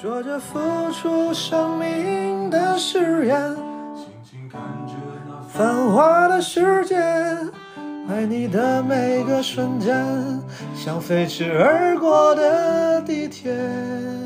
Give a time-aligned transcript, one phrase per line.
[0.00, 0.58] 说着付
[0.90, 3.56] 出生命的誓言，
[5.48, 6.96] 繁华的世界，
[8.08, 9.96] 爱你的每个瞬间，
[10.74, 13.54] 像飞驰而过的地铁。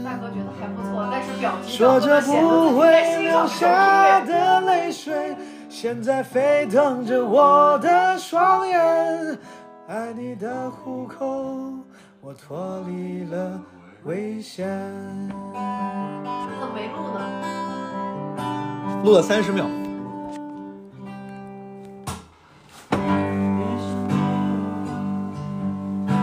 [0.02, 4.26] 大哥觉得还不错，但是表情说着不会流下的。
[4.32, 5.36] 的泪水，
[5.68, 9.38] 现在沸腾着我的双眼。
[9.86, 11.44] 爱你的虎口，
[12.22, 13.60] 我脱离了
[14.04, 14.66] 危险。
[14.68, 17.20] 你怎么没录呢？
[19.04, 19.66] 录了三十秒。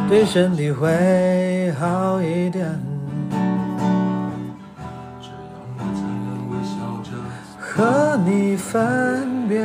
[0.07, 2.79] 对身体会好一点。
[7.59, 9.59] 和你分别，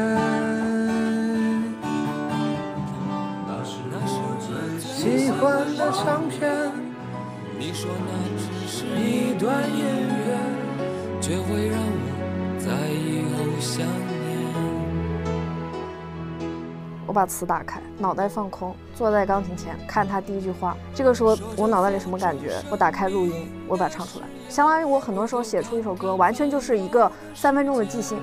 [4.81, 6.80] 喜欢的唱片，你
[7.81, 10.37] 说那只是一段音乐，
[11.19, 12.05] 却会让我
[12.59, 14.21] 在以后想念。
[17.07, 20.77] 我把词打开，脑袋放空，坐在钢琴前看他第一句话。
[20.95, 22.63] 这个时候我脑袋里什么感觉？
[22.71, 24.27] 我打开录音，我把它唱出来。
[24.51, 28.19] 相当于我很多时候写出一首歌，完全就是一个三分钟的即兴。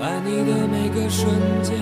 [0.00, 1.28] 爱你的每个瞬
[1.62, 1.76] 间，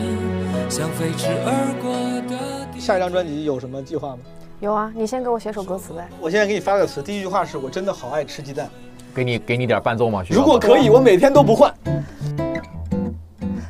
[0.68, 1.92] 像飞驰而过
[2.28, 4.18] 的地下一张专辑有什么计划吗？
[4.62, 6.08] 有啊，你先给我写首歌词呗。
[6.20, 8.70] 我现在给你发个词，第一句话是我真的好爱吃鸡蛋，
[9.12, 10.22] 给你给你点伴奏吗？
[10.30, 11.74] 如果可以，我每天都不换。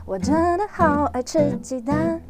[0.04, 2.20] 我真的好爱吃鸡蛋。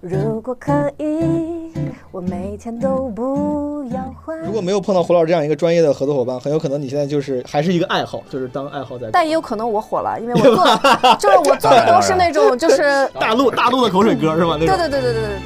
[0.00, 1.70] 如果可以，
[2.10, 4.40] 我每天都不要换。
[4.40, 9.10] 如果没有碰到胡老师这样一个专业的合作伙伴，很有可能你现在就是还是一个爱好，就是当爱好在。
[9.12, 14.56] 但也有可能我火了，因为我做的 就是我做的都是那种就是，大陆大陆的口水歌是吧？
[14.58, 14.78] 那对种。
[14.78, 15.38] 对对对对对对。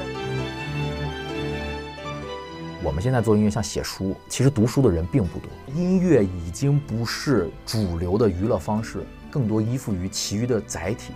[2.85, 5.49] 我们现在做音乐像写书，其实读书的人并不多。
[5.75, 9.01] 音乐已经不是主流的娱乐方式，
[9.33, 11.13] 更多依附于其余的载体。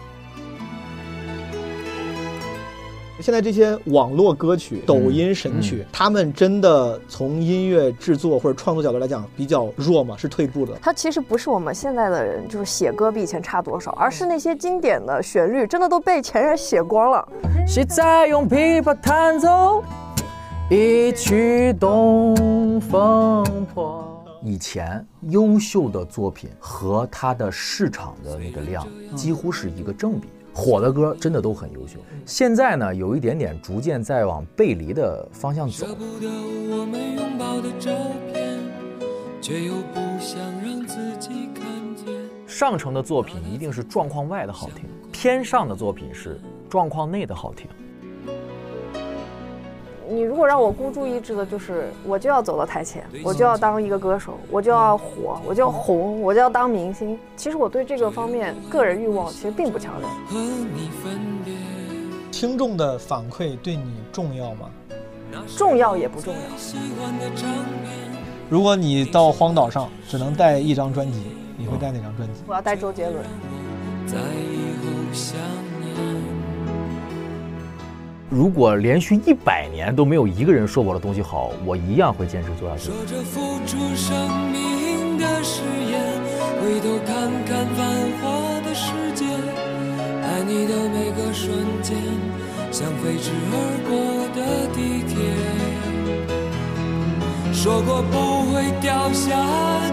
[3.21, 10.17] 现在这些网络歌曲、抖音神曲，他们真的从音乐制作或者创作角度来讲比较弱吗？
[10.17, 10.79] 是退步的。
[10.81, 17.29] 它其实不是我们现在的人就是写歌比以前差多少，而是那些经典的旋律真的都被前人写光了。
[17.67, 19.83] 谁在用琵琶弹奏
[20.71, 24.05] 一曲东风破？
[24.45, 28.87] 以前优秀的作品和它的市场的那个量
[29.17, 32.01] 几乎是一个正比，火的歌真的都很优秀。
[32.27, 35.95] 现在呢，有一点点逐渐在往背离的方向走舍。
[35.95, 37.93] 不得我们拥抱的照
[38.33, 38.59] 片，
[39.41, 41.65] 却又不想让自己看
[41.95, 42.07] 见。
[42.45, 47.69] 上乘的作品一定是状况外的好听，偏上的作品是状况内的好听。
[50.11, 57.19] 你如果让我孤注一掷的，就是我就要走到台前，我就要当一个歌手，我就要火，我就要红，我就要当明星。
[57.37, 60.09] 其实我对这个方面个人欲望其实并不强烈。
[60.29, 61.55] 和你分别，
[62.33, 64.71] 听众的反馈对你重要吗？
[65.57, 66.41] 重要也不重要。
[66.57, 67.51] 喜欢的唱
[67.83, 67.93] 片。
[68.49, 71.23] 如果你到荒岛上只能带一张专辑，
[71.59, 72.41] 你会带哪张专辑？
[72.47, 73.17] 我要带周杰伦。
[74.07, 75.78] 在以后想念。
[78.31, 82.91] 如果连续一百年都没有一个人说我的东西好，我一样会坚持做下去。
[82.91, 84.13] 说着付出生
[84.53, 85.99] 命的誓言，
[86.61, 87.87] 回头看看繁
[88.21, 89.25] 华的世界，
[90.23, 91.97] 爱你的每个瞬间，
[92.71, 93.55] 像飞驰而
[93.89, 93.97] 过
[94.37, 94.41] 的
[94.75, 95.17] 地铁。
[97.55, 99.35] 说过不会掉下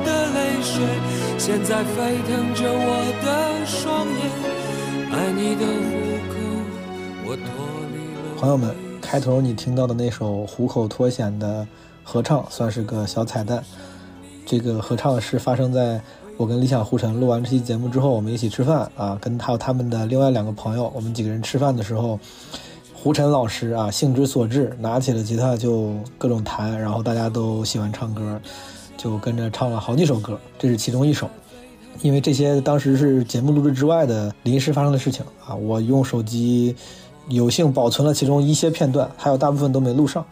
[0.04, 0.84] 的泪水，
[1.38, 4.30] 现在沸腾着我的双眼，
[5.10, 6.05] 爱你的虎口，我脱离了。
[8.46, 11.68] 朋友们，开头你听到的那首《虎口脱险》的
[12.04, 13.64] 合唱，算是个小彩蛋。
[14.46, 16.00] 这个合唱是发生在
[16.38, 22.20] 我跟理想胡晨录完这期节目之后，我们一起吃饭啊，跟还有他们的另外两个朋友，我们几个人吃饭的时候，
[22.94, 28.40] 胡晨老师啊兴之所至，拿起了吉他就各种弹，然后大家都喜欢唱歌，
[28.96, 31.28] 就跟着唱了好几首歌，这是其中一首。
[32.04, 36.76] 因为这些当时是节目录制之外的临时发生的事情啊，我用手机
[37.28, 40.26] 有幸保存了其中一些片段，还有大部分都没录上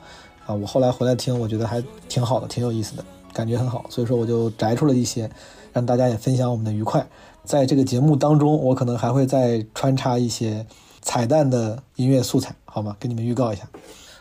[0.46, 0.54] 啊。
[0.54, 3.04] 我后来回来听，我觉得还挺好的，挺有意思的，
[3.34, 5.30] 感觉很好，所以说我就摘出了一些，
[5.72, 7.08] 让大家也分享我们的愉快。
[7.44, 10.66] 在这个节目当中，我可能还会再穿插一些
[11.02, 12.96] 彩蛋的音乐素材，好吗？
[13.00, 13.64] 给你们预告一下。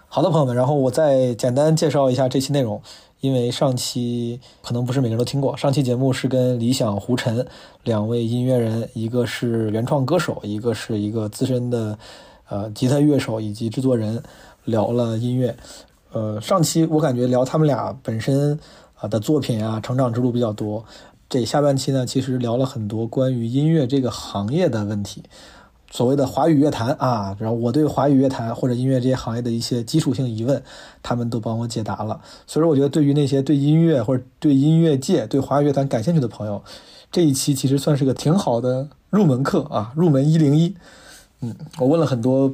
[0.08, 2.80] 好的，朋友们，然后我再简单介绍一下这期内容。
[3.20, 7.46] 因为上期可能不是每个人都听过，上期节目是跟理想、胡晨
[7.84, 11.96] 两位音乐人，一个是原创歌手，一个是一个资深的
[12.52, 14.22] 呃吉他乐手以及制作人
[14.66, 15.56] 聊了音乐。
[16.12, 18.60] 呃，上期我感觉聊他们俩本身
[18.96, 20.84] 啊的作品啊，成长之路比较多。
[21.30, 25.22] 这下半期呢，其实聊了很多关于音乐这个行业的问题，
[25.90, 30.62] 所谓的华语乐坛啊，然后我对华语乐坛或者音乐这些行业的一些基础性疑问，
[31.02, 32.20] 他们都帮我解答了。
[32.46, 36.62] 所以说，我觉得对于那些对音乐或者对音乐界、对华语乐坛感兴趣的朋友，
[37.10, 40.74] 这一期其实算是个挺好的入门课啊，入门一零一。
[41.42, 42.52] 嗯，我问了很多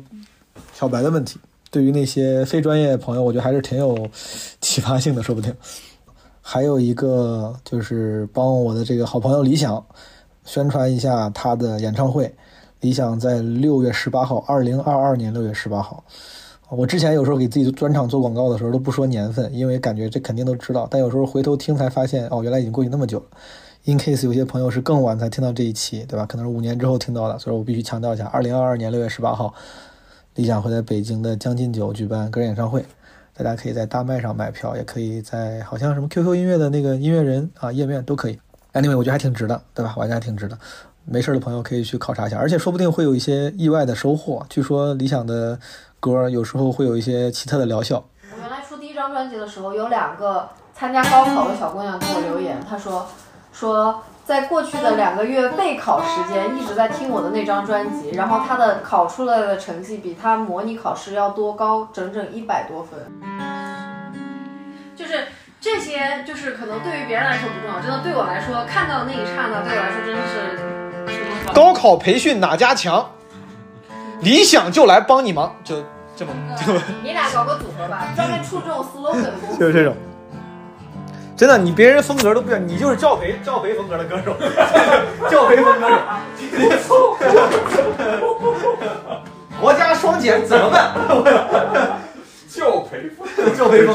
[0.73, 1.38] 小白的问题，
[1.70, 4.08] 对于那些非专业朋友，我觉得还是挺有
[4.61, 5.55] 启发性的，说不定。
[6.40, 9.85] 还有一个就是帮我的这个好朋友李想
[10.44, 12.35] 宣传一下他的演唱会。
[12.81, 16.02] 李想在六月十八号，二零二二年六月十八号。
[16.70, 20.87] 我之前有时候给自己专场做广告的时候都不说年份，因为感觉这肯定都知道。
[20.91, 23.26] 但有时候回头听才发现，哦，原来已经过去那么久了。
[23.88, 26.26] In case 有些朋友是更晚才听到这一期，对吧？
[26.26, 29.55] 可能是五年之后听到的，所以我必须强调一下：二零二二年六月十八号，
[30.35, 32.85] 李想会在北京的将进酒举办个人演唱会。
[33.32, 38.38] 大家可以在大麦上买票，也可以在好像什么 QQ 音乐的那个音乐人啊页面都可以。
[38.75, 39.94] Anyway，我觉得还挺值的，对吧？
[39.96, 40.58] 玩家还挺值的。
[41.06, 44.44] 没事的朋友可以去考察一下，而且说不定会有一些意外的收获。
[44.50, 45.58] 据说理想的
[45.99, 48.05] 歌有时候会有一些奇特的疗效。
[48.34, 53.06] 我原来出第一张专辑的时候，有两个参加高考的小姑娘给我留言，她说
[53.58, 54.02] 说。
[54.28, 63.00] 在过去的两个月备考时间，一直在听我的那张专辑，然后他的考出来的成绩比他模拟考试要多高整整一百多分。
[64.94, 65.28] 就是
[65.58, 73.08] 这些，就是可能对于别人来说不重要，真的对我来说，看到那一刹那，对我来说真的是高考培训哪家强？
[74.20, 75.82] 理想就来帮你忙，就
[76.14, 76.75] 这么就。
[77.02, 79.56] 你俩搞个组合吧，专门出这种 slogan 的。
[79.58, 79.96] 就是这种。
[81.38, 84.37] 真的，你别人风格都不一样，你就是教培教培风格的歌手，
[85.31, 85.88] 教培风格
[86.79, 87.17] 手。
[89.61, 90.93] 国家双减怎么办？
[92.49, 93.25] 教培风
[93.56, 93.94] 教培风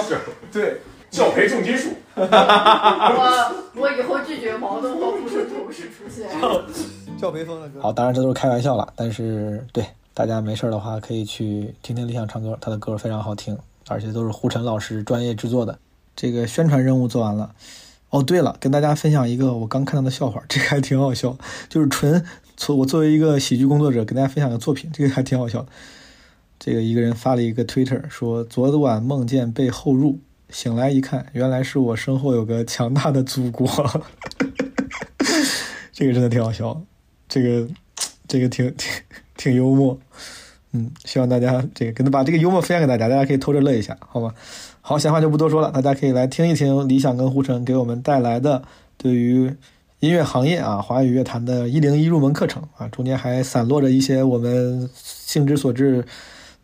[0.53, 0.79] 对
[1.09, 1.89] 教培重金属。
[2.15, 6.29] 我我以后拒绝矛盾和富士同时出现。
[7.19, 7.81] 教培风的歌。
[7.81, 13.57] 好，当然这都是开玩笑了，但是对大家没事的话可以去听听理想唱歌，他的歌非常好听，
[13.89, 15.77] 而且都是胡晨老师专业制作的。
[16.15, 17.55] 这个宣传任务做完了，
[18.09, 21.37] 哦，对了，跟大家分享一个我刚看到的笑话，这个还挺好笑，
[21.69, 22.23] 就是纯
[22.55, 25.65] 从我作为一个喜剧工作者，跟大家分享个作品，这个还挺好笑。
[26.59, 30.19] 这个一个人发了一个 Twitter 说，昨晚梦见被后入，
[30.49, 33.67] 醒来一看，原来是我身后有个强大的祖国。
[35.91, 36.81] 这个真的挺好笑，
[37.27, 37.67] 这个
[38.27, 38.91] 这个挺挺
[39.35, 39.99] 挺幽默，
[40.71, 44.33] 嗯，希望大家这个跟他把这个幽默分享给大家，大家可以偷着乐一下，好吗？
[44.85, 48.61] 好，闲话就不多说了，大家可以来听一听理想跟胡晨给我们带来的
[48.97, 49.55] 对于
[50.01, 56.05] 音乐行业啊、华语乐坛的一零一入门课程啊，中间还散落着一些我们兴之所至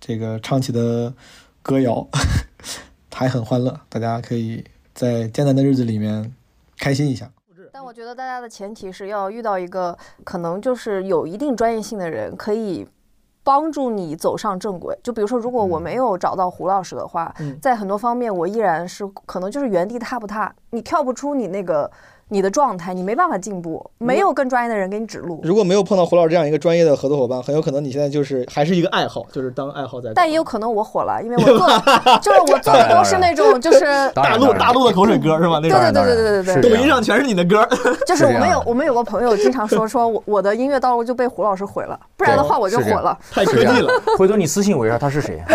[0.01, 1.13] 这个唱起的
[1.61, 2.05] 歌谣，
[3.15, 6.33] 还很欢乐，大家可以在艰难的日子里面
[6.77, 7.31] 开心一下。
[7.71, 12.85] 但我觉得大家的前提是要遇到一个可能就是有一定专业性的人，可以。
[13.49, 14.95] 帮助你走上正轨。
[15.01, 21.89] 就比如说，如果我没有找到胡老师的话，在很多方面我依然是可能就是原地踏步踏，你跳不出你那个。
[22.29, 25.41] 你的状态，你没办法进步，没有更专业的人给你指路。
[25.43, 30.11] 如果没有碰到胡老师这样一个专业的合作伙伴，很有可能你现在就是还是一个爱好，就是当爱好在。
[30.13, 31.67] 但也有可能我火了，因为我做
[32.21, 35.59] 就是我做的都是那种就是大陆大陆的口水歌是吧？
[35.59, 37.67] 对对对对对对对，抖音上全是你的歌。
[38.05, 43.17] 就是我们有我们有个朋友经常说说我我的音乐道路就被胡老师毁了，不然的话我就火了。
[43.31, 45.41] 太科技了，回头你私信我一下他是谁。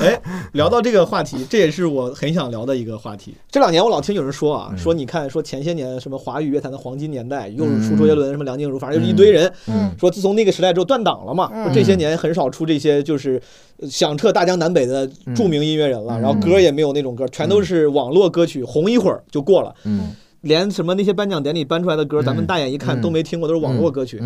[0.00, 0.20] 哎，
[0.52, 3.36] 聊到这个话题，这也是我很想聊的一个话题。
[3.50, 9.52] 这两年我老听有人说啊，说你看，说前些年什么华语乐坛的黄金年代，又是出周杰伦，什么梁静茹，反正就是一堆人。
[9.98, 13.40] 说自从那个时代之后断档了嘛，说这些年很少出这些就是
[13.88, 19.74] 响彻大江南北的著名音乐人了，然后歌也没有那种歌，全都是网络歌曲，红一会儿就过了。
[20.40, 24.20] 连什么那些颁奖典礼颁出来的歌，咱们大眼一看都没听过，都是网络歌曲。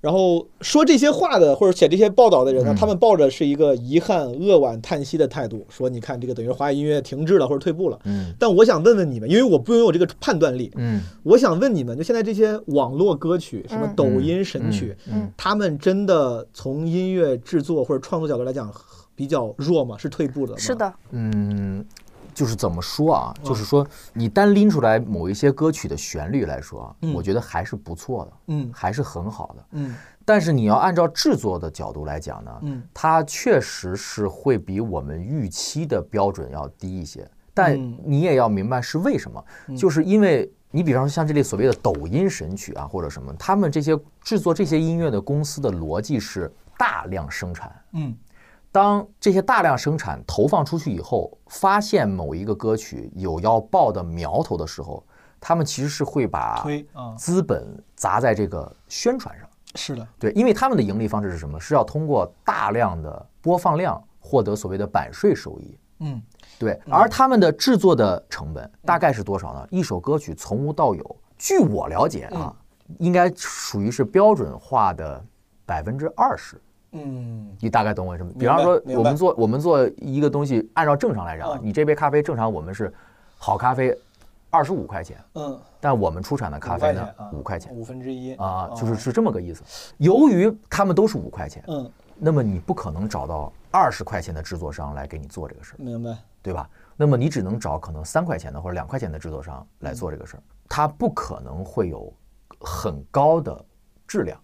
[0.00, 7.98] 然后说这些话的或者写这些报道的人呢，他们抱着是一个遗憾、扼腕、叹息的态度，说你看这个等于华语音乐停滞了或者退步了。
[8.04, 8.32] 嗯。
[8.38, 10.70] 但我想问问你们，因为我不拥有这个判断力。
[10.76, 11.02] 嗯。
[11.24, 18.72] 我想问你们，就现在这些网络歌曲，什么抖音神曲，嗯，他们真的从音乐制作或者创作角度来讲
[19.16, 19.96] 比较弱吗？
[19.98, 20.58] 是退步的吗？
[20.58, 20.94] 是的。
[21.10, 21.84] 嗯。
[22.38, 23.34] 就是怎么说啊？
[23.42, 29.92] 就是说，你单拎出来某一些歌曲的旋律来说，我觉得还是不错的，嗯，还是很好的，嗯。
[30.24, 37.28] 但是你要按照制作的角度来讲呢，嗯，它确实是会比我们预期的标准要低一些。
[37.52, 39.44] 但你也要明白是为什么，
[39.76, 48.16] 就是因为你比方说像这类所谓的抖音神曲啊，或者什么，他们这些制作这些音乐的公司的逻辑是大量生产，嗯。
[48.70, 55.04] 当这些大量生产投放出去以后，发现某一个歌曲有要爆的苗头的时候，
[55.40, 56.64] 他们其实是会把
[57.16, 59.48] 资本砸在这个宣传上。
[59.74, 61.58] 是的，对，因为他们的盈利方式是什么？
[61.60, 65.78] 是要通过大量的播放量获得所谓的版税收益。
[66.00, 66.22] 嗯，
[66.58, 69.66] 对，而他们的制作的成本大概是多少呢？
[69.70, 72.54] 一首歌曲从无到有，据我了解啊，
[72.98, 75.24] 应该属于是标准化的
[75.66, 76.60] 百分之二十。
[76.92, 78.32] 嗯，你大概懂我什么？
[78.38, 82.92] 比方说，我们做我们做一个东西，按照正常来讲你这杯咖啡正常我们是
[83.36, 83.96] 好咖啡
[84.50, 89.62] 二十五块钱，嗯，但我们出产的咖啡呢啊五块钱五分之一啊，就是是这么个意思。
[89.98, 96.68] 由于他们都是五块钱，嗯，那么你不可能找到二十块钱的制作商来给你做这个事儿，明白，对吧？
[96.96, 102.12] 那么你只能找可能三块钱的或者两块钱的制作商来做这个事儿，它不可能会有
[102.60, 103.64] 很高的
[104.06, 104.40] 质量。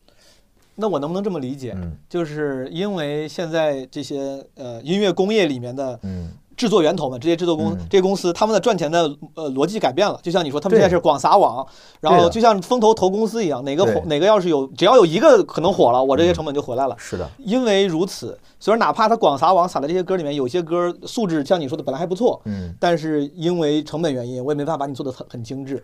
[0.76, 1.72] 那我能不能这么理解？
[1.76, 9.02] 嗯就是因为现在这些呃音乐工业里面的嗯，制作源头们，这些制作公、嗯这些公司，他们的赚钱的
[9.34, 10.18] 呃逻辑改变了。
[10.22, 11.66] 就像你说，他们现在是广撒网，
[12.00, 16.94] 然后就像风投投公司一样，哪个火哪个要是有，只要有一个可能火了，我这些成本就回来了。
[16.98, 22.74] 是的，因为如此，所以哪怕他广撒网撒的这些歌里面，有些歌素质像你说的本来还不错，嗯。
[22.78, 25.82] 但是因为成本原因，我也没办法把你做的很很精致。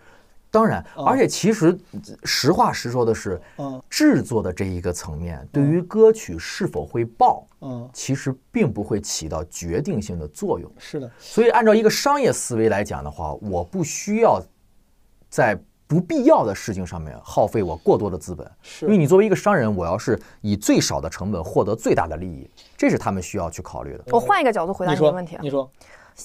[0.50, 1.78] 当然，嗯而且其实
[2.24, 10.70] 实话实说的是，嗯制作的这一个层面，对于歌曲是否会爆，嗯，其实并不会起到决定性的作用。
[10.78, 14.42] 是的，所以，按照一个商业思维来讲的话，我不需要
[15.28, 18.86] 在不必要的事情上面耗费我过多的资本，是。
[18.86, 24.04] 因为你作为一个商人，我要是以最少的成本获得最大的利益，这是他们需要去考虑的。
[24.12, 25.40] 我换一个角度回答你的问题啊。
[25.42, 25.70] 你，说，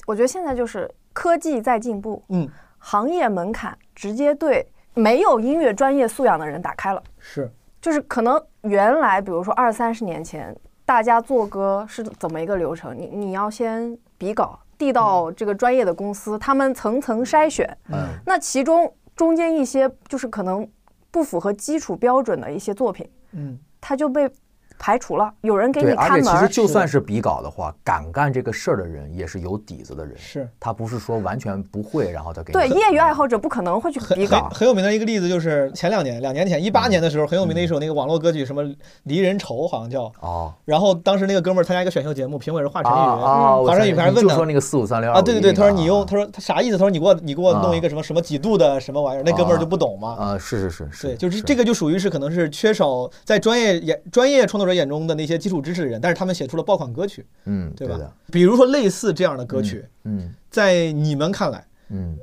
[0.07, 7.01] 我觉得现在就是科技在进步，嗯，行业门槛直接对没有音乐专业素养的人打开了。
[7.17, 7.49] 是
[7.81, 12.95] 就是可能原来，比如说二三十年前，大家做歌是怎么一个流程？
[12.95, 17.65] 你你要先比稿，递到这个专业的公司，他们层层筛选。
[17.91, 20.67] 嗯，那其中中间一些就是可能
[21.11, 24.29] 不符合基础标准的一些作品，嗯，它就被
[24.77, 26.47] 排除了，有人给对，你而且其实。
[26.47, 30.47] 就算是比稿的话，敢干这个事儿的人也是有底子的人，是。
[30.59, 34.59] 他不是说完全不会，然后他给你对，业余爱好者不可能会去很比稿很。
[34.59, 38.63] 很有名的一个例子就是前两年，两年前一八年的时候很有名的一首那个网络歌曲，什么
[39.03, 40.03] 《离人愁》好像叫。
[40.21, 42.95] 哦然后当时那个哥们儿参加一个选秀节目，评委是华晨宇。
[42.95, 46.77] 啊，华晨宇还问呢说那个四五三六啊，对对对，他说你用，他他说他啥意思？
[46.77, 50.15] 他说你给我你给我弄一个什么什么几度的什么玩意儿，那哥们儿就不懂嘛。
[50.15, 62.17] 啊，是是是是，对，就是这个就属于是可能是缺少在专业也专业创作者眼中的那些基础知识的人，但是他们写出了爆款歌曲，嗯，对吧的，比如说类似这样的歌曲，嗯在你们看来，嗯。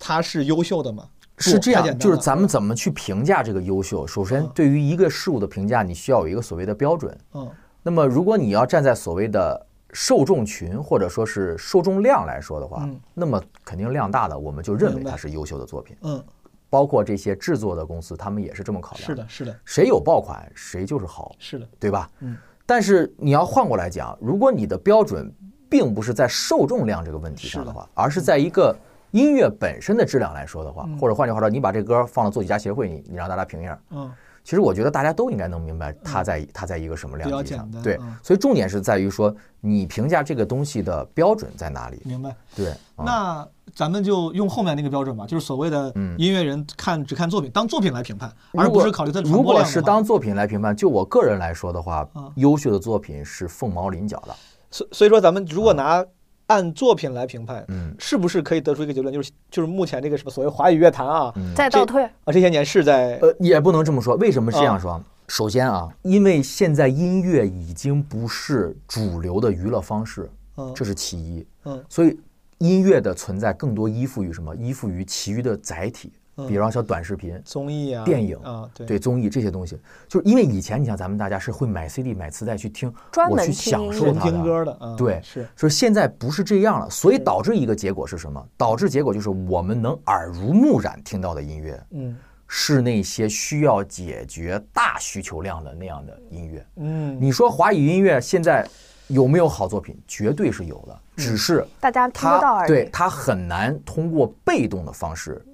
[0.00, 1.08] 它是优秀的吗？
[1.38, 4.06] 是这样，就是咱们怎么去评价这个优秀？
[4.06, 7.18] 首先嗯，对于一个事物的评价，你需要有一个所谓的标准。
[7.34, 7.50] 嗯
[7.82, 15.96] 那么，如果你要站在所谓的受众群或者说是受众量来说的话，嗯那么肯定量大的，我们就认为它是优秀的作品。
[16.02, 16.22] 嗯，
[16.70, 19.06] 包括这些制作的公司，他们也是这么考量。
[19.06, 22.10] 是的，，是的，谁有爆款，谁就是好，是的，对吧？
[22.20, 22.36] 嗯。
[22.66, 25.32] 但是你要换过来讲，如果你的标准
[25.70, 28.76] 并不是在受众量这个问题上的是话，而是在一个
[29.12, 34.12] 音乐本身的质量来说的话，嗯或者换句话说，你把这歌放到作曲家协会，你你让大家评一下，嗯
[34.48, 37.70] 其实我觉得大家都应该能明白它在它在一个什么量级上。
[37.82, 42.00] 对所以重点是在于说你评价这个东西的标准在哪里。
[42.02, 42.34] 明白。
[42.56, 54.34] 对，啊那咱们就用后面那个标准吧，就是所谓的嗯音乐人看只看作品，当作品来评判，而不是考虑它如果是当作品来评判，就我个人来说的话嗯，优秀的作品是凤毛麟角的。
[54.70, 56.02] 所所以说，咱们如果拿
[56.48, 61.50] 按作品来评判，嗯是不是可以得出一个结论，就是就是目前这个什么所谓华语乐坛啊嗯。
[61.50, 64.16] 这再倒退，啊这些年是在呃，也不能这么说。
[64.16, 65.02] 为什么这样说？
[65.28, 71.46] 首先啊，因为现在音乐已经不是主流的娱乐方式，嗯这是其一。
[71.64, 72.18] 嗯所以
[72.56, 74.56] 音乐的存在更多依附于什么？
[74.56, 79.78] 依附于其余的载体，嗯比方说短视频、综艺啊、电影啊，对对综艺这些东西。
[80.06, 88.44] 就是因为以前你像咱们大家是会买 CD、买磁带去听，我去专门享受听歌的啊，对是所以现在不是这样了，所以导致一个结果是什么？
[88.56, 92.16] 导致结果就是我们能耳濡目染听到的音乐，嗯
[92.50, 96.66] 是那些需要解决大需求量的那样的音乐。
[96.76, 98.66] 嗯，你说华语音乐现在
[99.08, 99.94] 有没有好作品？
[100.06, 102.68] 绝对是有的，嗯只是大家听不到它而已。
[102.68, 105.44] 对它很难通过被动的方式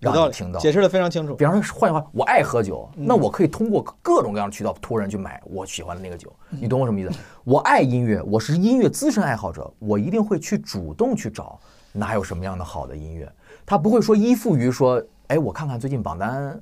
[0.00, 0.58] 让你听到。
[0.58, 1.44] 解释的非常清楚比。
[1.44, 6.32] 方说，换句话，我爱喝酒，嗯那我可以通过各种各样的渠道托人去买我喜欢的那个酒。
[6.50, 7.10] 嗯你懂我什么意思？
[7.44, 11.60] 我爱音乐，我是音乐资深爱好者，我一定会去主动去找
[11.92, 13.30] 哪有什么样的好的音乐。
[13.66, 16.60] 他不会说依附于说，哎，我看看最近榜单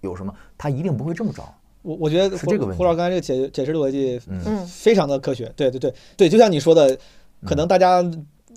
[0.00, 1.54] 有什么，他一定不会这么找。
[1.82, 6.98] 我我觉得是这个问题胡老师刚才这个解解释逻辑嗯非常的科学，对对对对，就像你说的，
[7.46, 8.02] 可能大家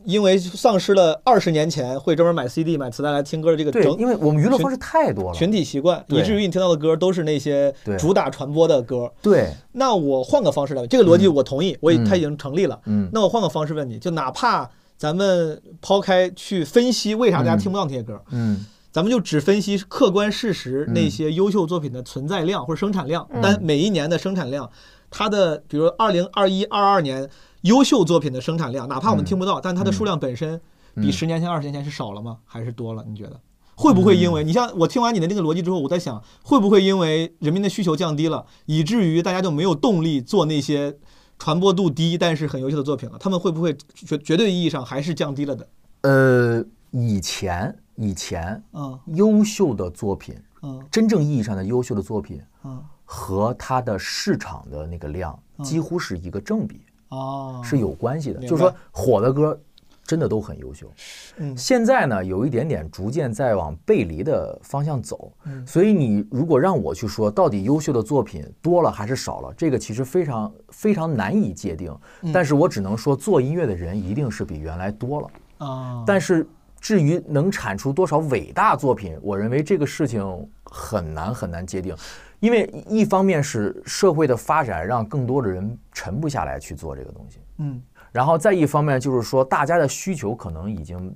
[0.06, 5.34] 因为丧失了二十年前会专门买 CD、买磁带来听歌的这个对，整因为我们娱乐方式太多了。
[5.34, 9.12] 群体习惯，以至于你听到的歌都是那些主打传播的歌。
[9.22, 12.80] 对，那我换个方式来问，这个逻辑我同意，我它已经成立了。
[12.86, 18.66] 嗯，那我换个方式问你，就哪怕咱们抛开去分析为啥大家听不到那些歌，嗯。
[18.92, 20.94] 咱们就只分析客观事实嗯。
[20.94, 23.40] 那些优秀作品的存在量或者生产量，嗯。
[23.42, 24.70] 但每一年的生产量，
[25.10, 27.28] 它的比如二零二一、二二年
[27.64, 30.60] 优秀作品的生产量，哪怕我们嗯听不到，但它的数量本身
[30.96, 32.38] 比嗯十年前、二十年前是少了吗？
[32.46, 33.04] 还是多了？
[33.08, 33.40] 你觉得？
[33.76, 40.96] 会不会因嗯为你像我听完你的那个逻辑之后，我在想，会不会因为人民的需求降低了，以至于大家就没有动力做那些
[41.40, 43.18] 传播度低但是很优秀的作品了？
[43.18, 45.68] 他们会不会绝绝对意义上还是降低了的？
[46.02, 56.82] 呃，以前以前嗯优秀的作品，嗯真正意义上的优秀的作品嗯和它的市场的那个量几乎是一个正比，
[57.14, 58.40] 哦，是有关系的。
[58.40, 59.60] 就是说，火的歌
[60.04, 60.92] 真的都很优秀。
[61.38, 71.96] 嗯现在呢，有一点点逐渐在往背离的方向走，嗯所以你如果让我去说到底优秀的作品多了还是少了，这个其实非常非常难以界定。
[72.22, 75.28] 嗯但是我只能说，做音乐的人一定是比原来多了。
[75.60, 76.46] 啊，但是
[76.82, 80.22] 至于能产出多少伟大作品，我认为这个事情
[80.66, 81.96] 很难很难界定，
[82.44, 87.82] 因为一方面是社会的发展让更多的人沉不下来去做这个东西，嗯。
[88.12, 91.16] 然后再一方面就是说大家的需求可能已经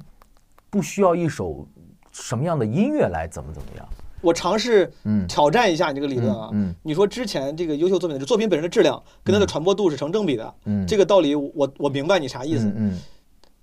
[0.69, 1.67] 不需要一首
[2.13, 3.85] 什么样的音乐来怎么怎么样，
[4.21, 5.27] 我尝试嗯。
[5.27, 6.49] 挑战一下你这个理论啊。
[6.53, 6.73] 嗯。
[6.81, 12.71] 你说之前这个优秀作品的作品本身的质量跟它的传播度是成正比的，嗯，这个道理我我明白你啥意思。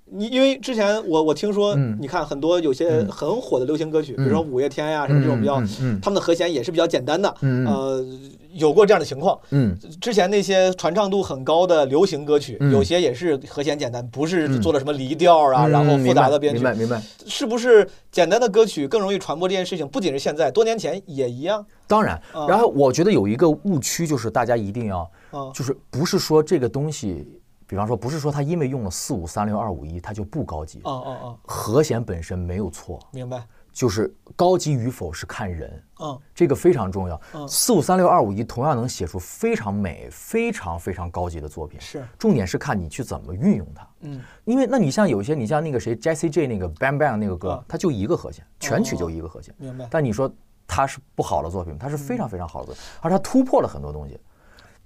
[0.06, 5.54] 嗯你因为之前我我听说，嗯你看很多有些嗯很火的流行歌曲，比嗯如说五月天呀、嗯什么这种比较，
[6.02, 8.04] 他们的和弦也是比较简单的，呃，
[8.52, 9.38] 有过这样的情况。
[9.50, 16.64] 嗯之前那些传唱度很高的流行歌曲，嗯有些也是和弦简单，不是嗯做了什么离调啊，嗯然后复杂的编曲明。
[16.64, 17.02] 白明白。
[17.26, 19.88] 是不是简单的歌曲更容易传播这件事情？
[19.88, 21.64] 不仅是现在，多年前也一样。
[21.86, 25.10] 当然，啊然后我觉得有一个误区就是大家一定要。
[25.30, 27.26] 啊，就是不是说这个东西，
[27.75, 30.80] 比方说不是说他因为用了四五三六二五一，它就不高级。
[30.84, 33.45] 哦哦哦，和弦本身没有错，明白。
[33.73, 37.49] 就是高级与否是看人，嗯这个非常重要嗯。
[37.49, 43.84] 四五三六二五一同样能写出非常美、非常非常高级的作品，是，重点是看你去怎么运用它。
[44.02, 49.52] 嗯因为那你像有些，你像那个谁 Jessie J 那个 Bang Bang 那个歌啊，它就一个和弦，全曲就一个和弦。
[49.58, 49.89] 明白。
[49.91, 50.32] 但你说
[50.69, 54.17] 它是不好的作品，它是非常非常好的作品，而它突破了很多东西。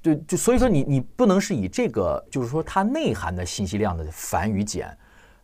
[0.02, 4.96] 就就所以说你你不能是以这个就是说它内涵的信息量的繁与简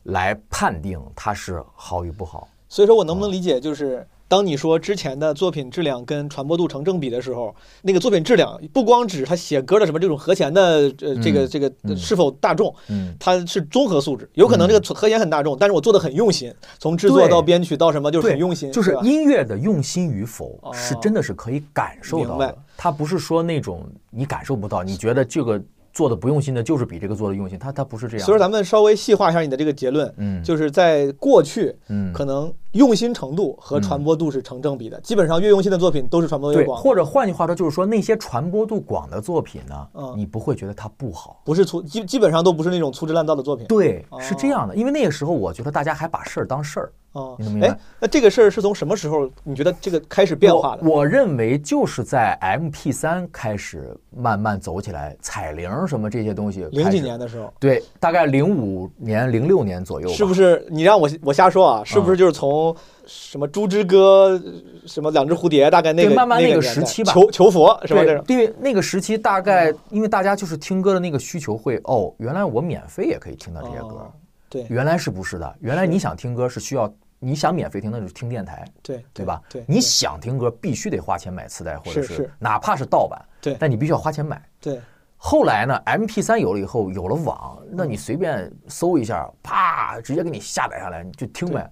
[0.04, 2.48] 来判定它是好与不好。
[2.68, 11.48] 所以说我能不能理解，就是当你说之前的作品质量跟传播度成正比的时候，那个作品质量不光指他写歌的什么这种和弦的呃这个嗯。
[11.48, 11.94] 这个嗯。
[11.96, 20.72] 是否大众，嗯，它是综合素质，有可能这个和弦很大众，但是我做的很用心，从制作到编曲到什么就是，很用心，就是音乐的用心与否哦。
[20.74, 25.62] 是真的是可以感受到的，它不是说那种你感受不到，你觉得这个
[25.94, 28.26] 做的不用心的，就是比这个做的用心，它它不是这样的。
[28.26, 30.42] 所以说咱们稍微细化一下你的这个结论，嗯。
[30.42, 32.12] 就是在过去嗯。
[32.12, 41.40] 可能用心程度和传播度是成正比的，基本上越用心的作品都是传播越，广，或者换句话说，就是说那些传播度广的作品呢，嗯你不会觉得它不好。
[41.44, 43.64] 不是粗基基本上都不是那种粗制滥造的作品。
[43.68, 44.20] 对，哦。
[44.20, 50.82] 是这样的，因为那个时候我觉得大家还把事儿当事儿，哦你能明白哎，那这个事儿是从什么时候你觉得这个开始变化的？
[50.82, 57.14] 我我认为就是在 M P 三开始慢慢走起来，彩铃什么这些东西，零几年。
[57.14, 60.66] 的时候，对，大概零五年、零六年左右，是不是？
[60.68, 62.74] 你让我我瞎说啊，是不是就是从
[63.06, 64.36] 什么《猪之歌》、
[64.84, 68.02] 什么《两只蝴蝶》，大概那个对慢慢那个时期吧求求佛是吧？
[68.02, 74.12] 这种，对因为那个时期大概，因为大家就是听歌的那个需求会，哦，原来我免费也可以听到这些歌哦，
[74.50, 75.54] 对原来是不是的？
[75.60, 76.92] 原来你想听歌是需要，
[77.24, 79.40] 你想免费听那就是听电台，对对吧？
[79.48, 84.42] 对，你想听歌必须得花钱买磁带，或者是是哪怕是盗版，对但你必须要花钱买。
[84.60, 84.80] 对
[85.16, 91.70] 后来呢，M P 3有了以后，有了网，那你随便搜一下，啪，直接给你下载下来，你就听呗。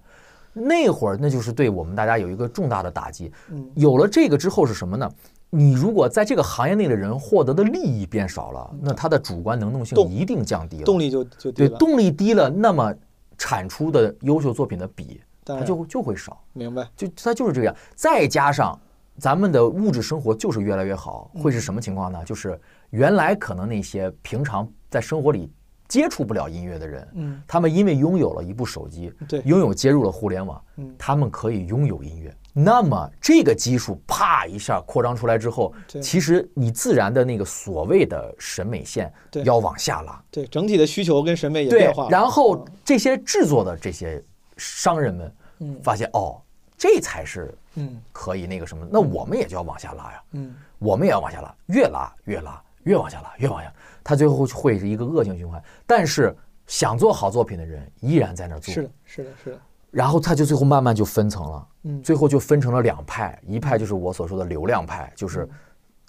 [0.53, 3.31] 那会儿那就是对我们大家有一个重大的打击。
[3.49, 5.09] 嗯有了这个之后是什么呢？
[5.51, 10.83] 你如果在这个行业内的人获得的利益变少了，那他的主观能动性一定降低了。
[10.83, 11.69] 动力就就低了。
[11.69, 12.91] 对动力低了，那么
[13.37, 16.41] 产出的优秀作品的比，它就就会少。
[16.53, 17.75] 明白，就它就是这样。
[17.95, 18.79] 再加上
[19.17, 22.23] 咱们的物质生活就是越来越好，会是什么情况呢？
[22.25, 25.51] 就是原来可能那些平常在生活里
[25.87, 32.35] 接触不了音乐的人，嗯，他们因为拥有了一部手机，对拥有接入了互联网，嗯他们可以拥有音乐。
[32.55, 40.23] 那么这个基数啪一下扩张出来之后对，其实你自然的那个所谓的审美线对要往下拉。
[40.29, 44.23] 对整体的需求跟审美也对变化了，然后这些制作的这些
[44.57, 45.79] 商人们嗯。
[45.83, 46.41] 发现，哦，
[46.77, 48.01] 这才是嗯。
[48.11, 50.55] 可以那个什么，那我们也就要往下拉呀，嗯。
[50.79, 55.63] 我们也要往下拉，越拉越拉，越往下拉越往下，它最后会是一个恶性循环。
[55.87, 56.35] 但是
[56.67, 59.59] 想做好作品的人依然在那儿做，是的是的是的，
[59.91, 62.03] 然后他就最后慢慢就分层了，嗯。
[62.03, 65.47] 最后就分成了两派，一派就是我所说的流量派，就是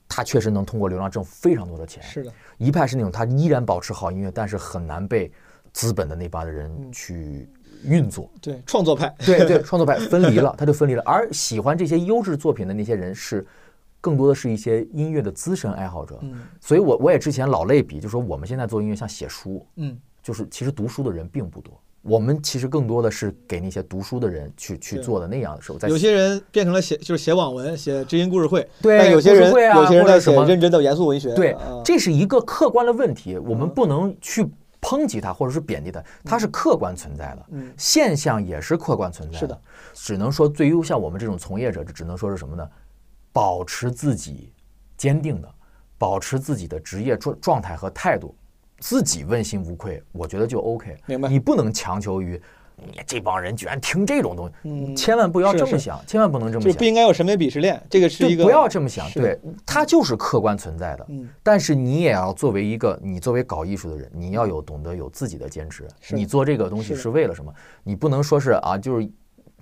[0.08, 5.32] 他确实能通过流量挣非常多的钱，是的，一派是那种他依然保持好音乐，但是很难被
[5.72, 6.92] 资本的那帮的人嗯。
[6.92, 7.48] 去
[7.86, 8.30] 运作。
[8.40, 11.02] 对创作派， 对对，创作派分离了，他就分离了。
[11.04, 13.46] 而喜欢这些优质作品的那些人是，
[14.00, 16.18] 更多的是一些音乐的资深爱好者。
[16.22, 21.72] 嗯所以我我也之前老类比，就说我们现在做音乐像写书，嗯就是其实读书的人并不多。
[22.06, 34.46] 我们其实更多的是给那些读书的人去去做的那样的时候，在有些人变成了写就是写网文，写知音故事会，对但有些人会啊有些人在认真的严肃文学，对啊，这是一个客观的问题，我们嗯不能去
[34.84, 37.72] 抨击他或者是贬低他，他是客观存在的，嗯。
[37.78, 39.38] 现象也是客观存在的。
[39.38, 39.60] 是的，
[39.94, 42.68] 只能说对于像我们这种从业者，只能说是什么呢？
[43.32, 44.52] 保持自己
[44.98, 45.48] 坚定的，
[45.96, 48.36] 保持自己的职业状状态和态度，
[48.78, 50.94] 自己问心无愧，我觉得就 OK。
[51.06, 51.30] 明白。
[51.30, 52.40] 你不能强求于
[52.76, 56.84] 你这帮人居然听这种东西，嗯千万不要这么想，千万不能这么想就不。
[56.84, 61.06] 应该有审美鄙视链，这个是一个不要这么想，对，它就是客观存在的。
[61.08, 65.86] 嗯但是你也要作为一个你作为搞艺术的人，你要有懂得有自己的坚持。
[66.10, 67.52] 你做这个东西是为了什么？
[67.82, 69.08] 你不能说是啊，就是，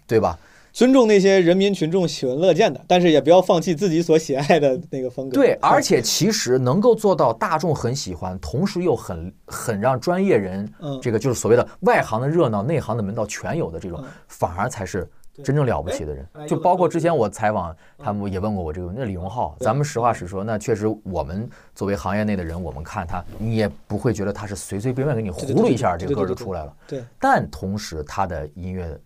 [0.06, 0.38] 对吧？
[0.72, 5.34] 尊重那些人民群众喜闻乐见的，但是也不要放弃自己所喜爱的那个风格。
[5.34, 10.98] 对，而且其实能够做到大众很喜欢，同时又很很让专业人嗯。
[11.02, 15.06] 这个就是所谓的外行的热闹，内行的门道全有的这种嗯，反而才是
[15.42, 16.26] 真正了不起的人。
[16.46, 26.76] 就包括之前我采访他们也问过我这个问题，那李荣浩，咱们实话实说，那确实我们作为行业内的人，我们看他，你也不会觉得他是随随便便给你对对葫芦一下，这个歌就出来了。
[26.86, 27.04] 对。
[27.20, 28.98] 但同时他的音乐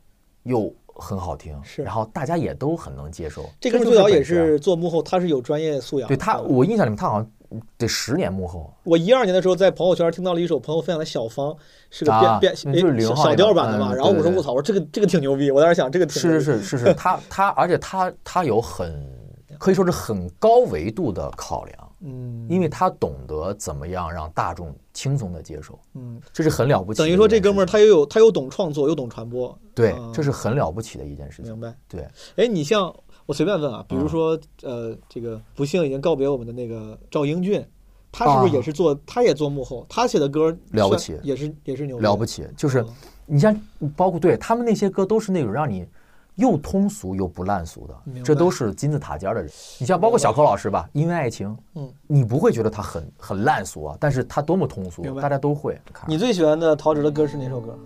[0.44, 3.48] 又很好听，是然后大家也都很能接受。
[3.60, 6.08] 这哥们就最早也是做幕后，他是有专业素养。
[6.08, 8.72] 对他，我印象里面他好像得十年幕后。
[8.82, 11.54] 我一二年的时候在朋友圈听到了一首朋友分享的小芳，
[11.90, 13.92] 是个啊变变那就是零号小调版的嘛。
[13.92, 19.08] 嗯然后我说我操，我说这个这个挺牛逼，我当时想这个挺是是是是是，他他，而且他他有很
[19.58, 27.16] 可以说是很高维度的考量，嗯，因为他懂得怎么样让大众轻松的接受，嗯，这是很了不起等于。
[27.16, 31.50] 说这哥们儿他又有他又懂创作又懂传播，对啊，这是很了不起的一件事情。
[31.50, 31.76] 明白？
[31.88, 32.94] 对，哎，你像
[33.26, 37.64] 我随便问啊，比如嗯说呃，这个不幸已经告别我们的那个赵英俊，
[38.12, 38.56] 他是不是啊。
[38.56, 41.18] 也是做他也做幕后，他写的歌了不起。
[41.22, 42.88] 也是也是牛逼了不起，就是嗯。
[43.28, 43.60] 你像
[43.96, 45.84] 包括对他们那些歌都是那种让你
[46.36, 49.50] 又通俗又不烂俗的，这都是金字塔尖的人。
[49.78, 56.08] 你像包括小柯老师吧，因为爱情，嗯，你不会觉得他很很烂俗啊，但是他多么通俗大家都会看。
[56.08, 57.78] 你最喜欢的陶喆的歌是哪首歌？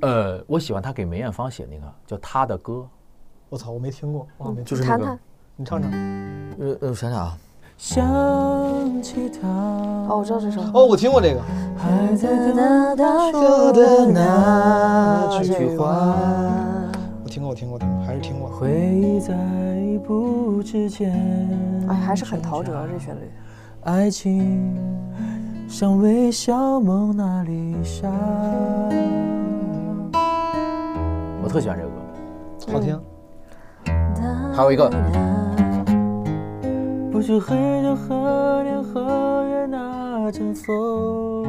[0.00, 2.88] 呃，我喜欢他给梅艳芳写那个叫《他的歌
[3.48, 5.20] 我操，我没听过，我没听过就是那个谈谈，
[5.56, 5.90] 你唱唱。》。
[6.58, 7.38] 呃呃，我想想啊，
[7.82, 10.60] 想起他，哦，我知道这首。
[10.72, 11.40] 哦，我听过这个。
[11.76, 16.16] 还在哒哒说的那句句话
[17.24, 18.48] 我听过，我听过，我听过，还是听过。
[18.48, 19.34] 回忆在
[20.06, 21.10] 不知间。
[21.88, 23.28] 哎，还是很陶喆这旋律。
[23.82, 24.78] 爱情
[25.68, 28.08] 像微笑蒙娜丽莎。
[31.42, 31.96] 我特喜欢这个歌。
[32.72, 32.96] 好听。
[34.54, 34.88] 还有一个
[37.22, 41.46] 不知黑的何年何月那阵风，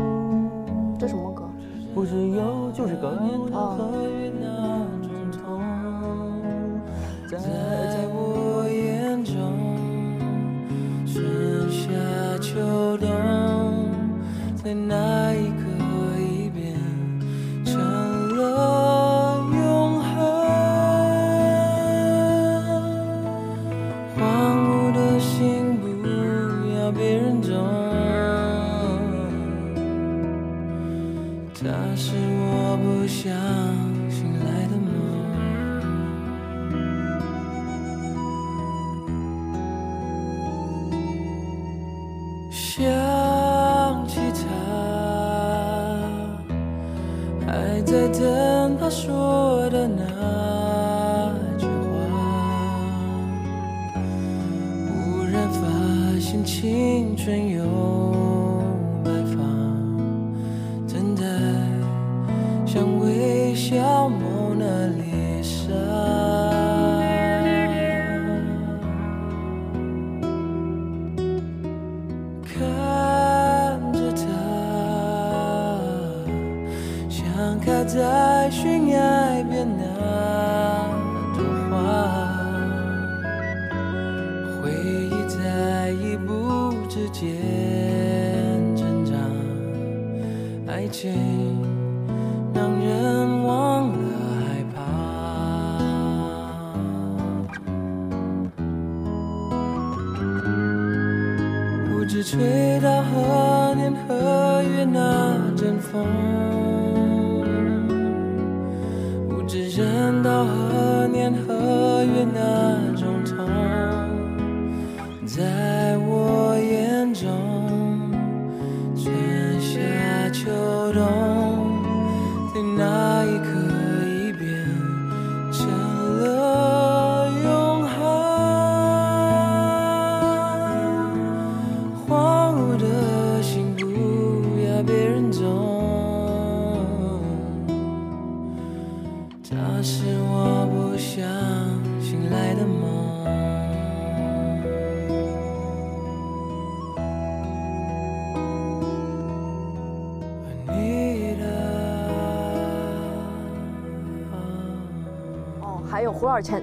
[0.99, 1.49] 这什么歌？
[1.95, 3.07] 不知有就是个
[3.51, 4.45] 哦何月那
[5.01, 5.59] 阵痛，
[7.27, 9.33] 在在我眼中，
[11.07, 11.25] 春
[11.71, 11.89] 夏
[12.39, 13.09] 秋冬，
[14.63, 15.32] 在那
[48.93, 49.52] 说。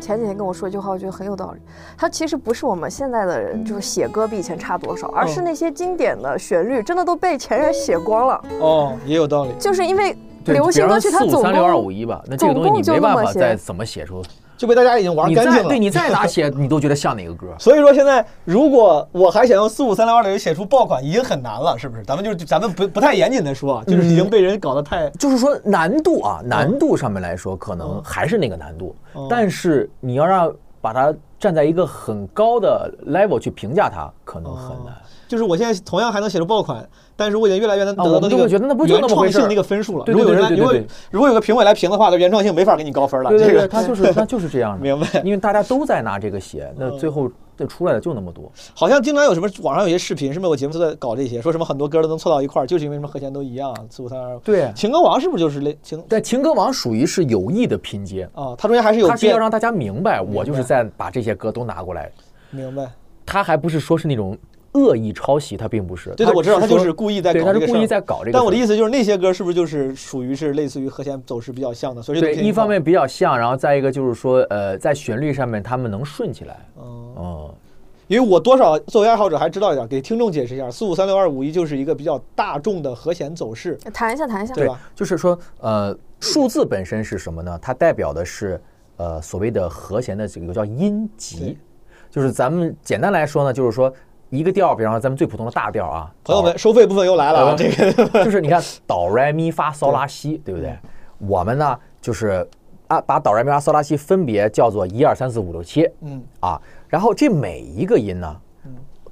[0.00, 1.60] 前前几天跟我说一句话，我觉得很有道理。
[1.96, 8.44] 他其实不是我们现在的人，就是写歌比以前差多少，而是那些经典的旋律真的都被前人写光了。
[8.60, 9.50] 哦，也有道理。
[9.58, 14.22] 就是因为流行歌曲它四五总三六二五共一吧，那这个东西你总共就没办法那么些再怎么写出，
[14.60, 15.62] 就被大家已经玩你干净了。
[15.62, 17.46] 再对你再咋 写，你都觉得像哪个歌。
[17.58, 22.02] 所以说现在如果我还想用四五三零二零写出爆款，已经很难了，是不是？
[22.02, 28.94] 咱们就是咱们不不太严谨的说啊，就是已经被人搞得太就是说难度啊，难度上面来说，可能还是那个难度，
[29.30, 34.94] 但是你要让把它站在一个很高的 level 去评价它，可能很难。
[35.28, 40.04] 就是我现在同样还能写出爆款，但是我已经越来越难得到那个会觉得那不就原创性那个分数了。
[40.04, 40.74] 对如果有人来，如果
[41.12, 43.30] 如果有个评委来评的话，那原创性没法给你高分了。
[43.30, 48.50] 对对对，这个它就是他就是这样的， 明白因为大家都在拿这个写，那最后这出来的就那么多。
[48.74, 54.38] 好像经常有什么网上有些视频，是不是有节目都在搞这些，说什么很多歌都能凑到一块儿，就是因为什么和弦都一样，四五三二。
[54.38, 58.56] 对情歌王是不是就是类情但情歌王属于是有意的拼接，啊？
[58.56, 62.10] 它中间还是有变它是要让大家明白，我就是在把这些歌都拿过来，
[62.50, 62.90] 明白。
[63.26, 64.36] 他还不是说是那种
[64.72, 66.10] 恶意抄袭，他并不是。
[66.14, 68.32] 对对，我知道，他就是故意在，搞这个事儿他是故意在搞这个。
[68.32, 72.00] 但我的意思就是，那些歌是不是就是属于是类似于和弦走势比较像的？
[72.00, 76.66] 所以对，一方面比较像，然后再一个就是说，呃，在旋律上面他们能顺起来。
[76.76, 76.84] 哦
[77.16, 77.54] 哦，
[78.06, 83.76] 因为我多少作为爱好者还知道一点，给听众解释一下，四五三六二五一就是一个比较大众的和弦走势。
[83.92, 84.54] 谈一下，谈一下。
[84.54, 87.58] 对吧就是说，呃，数字本身是什么呢？
[87.60, 88.60] 它代表的是
[88.96, 91.58] 呃所谓的和弦的这个叫音级，
[92.10, 93.92] 就是咱们简单来说呢，就是说
[94.30, 97.92] 一个调，比方说咱们最普通的大调啊，朋友们，收费部分又来了这个。
[98.24, 100.76] 就是你看 哆来咪发嗦拉西，对不对？
[101.18, 102.48] 我们呢就是
[102.86, 106.22] 啊把哆来咪发嗦拉西分别叫做一二三四五六七，嗯。
[106.38, 108.40] 啊，然后这每一个音呢，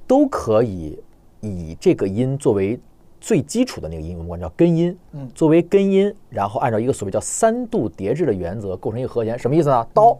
[0.07, 0.97] 都可以
[1.41, 2.79] 以这个音作为
[3.19, 5.29] 最基础的那个音，我们管叫根音，嗯。
[5.35, 9.85] 作为根音，然后按照一个所谓叫三度叠制的原则构成一个和弦，什么意思呢？
[9.93, 10.17] 哆，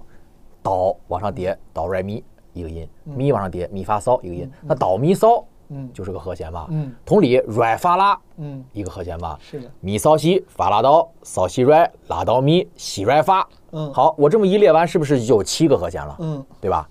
[0.61, 2.21] 哆往上叠，哆来咪
[2.59, 6.67] 一个音，咪往上叠，咪发骚一个音，那哆咪骚，嗯就是个和弦吧？
[6.69, 9.37] 嗯同理，软发拉，嗯，一个和弦吧？
[9.41, 13.47] 是的，咪骚西发拉哆，骚西软拉哆咪西软发。
[13.71, 16.15] 嗯好，我这么一列完，是不是就有七个和弦了？
[16.19, 16.89] 嗯对吧？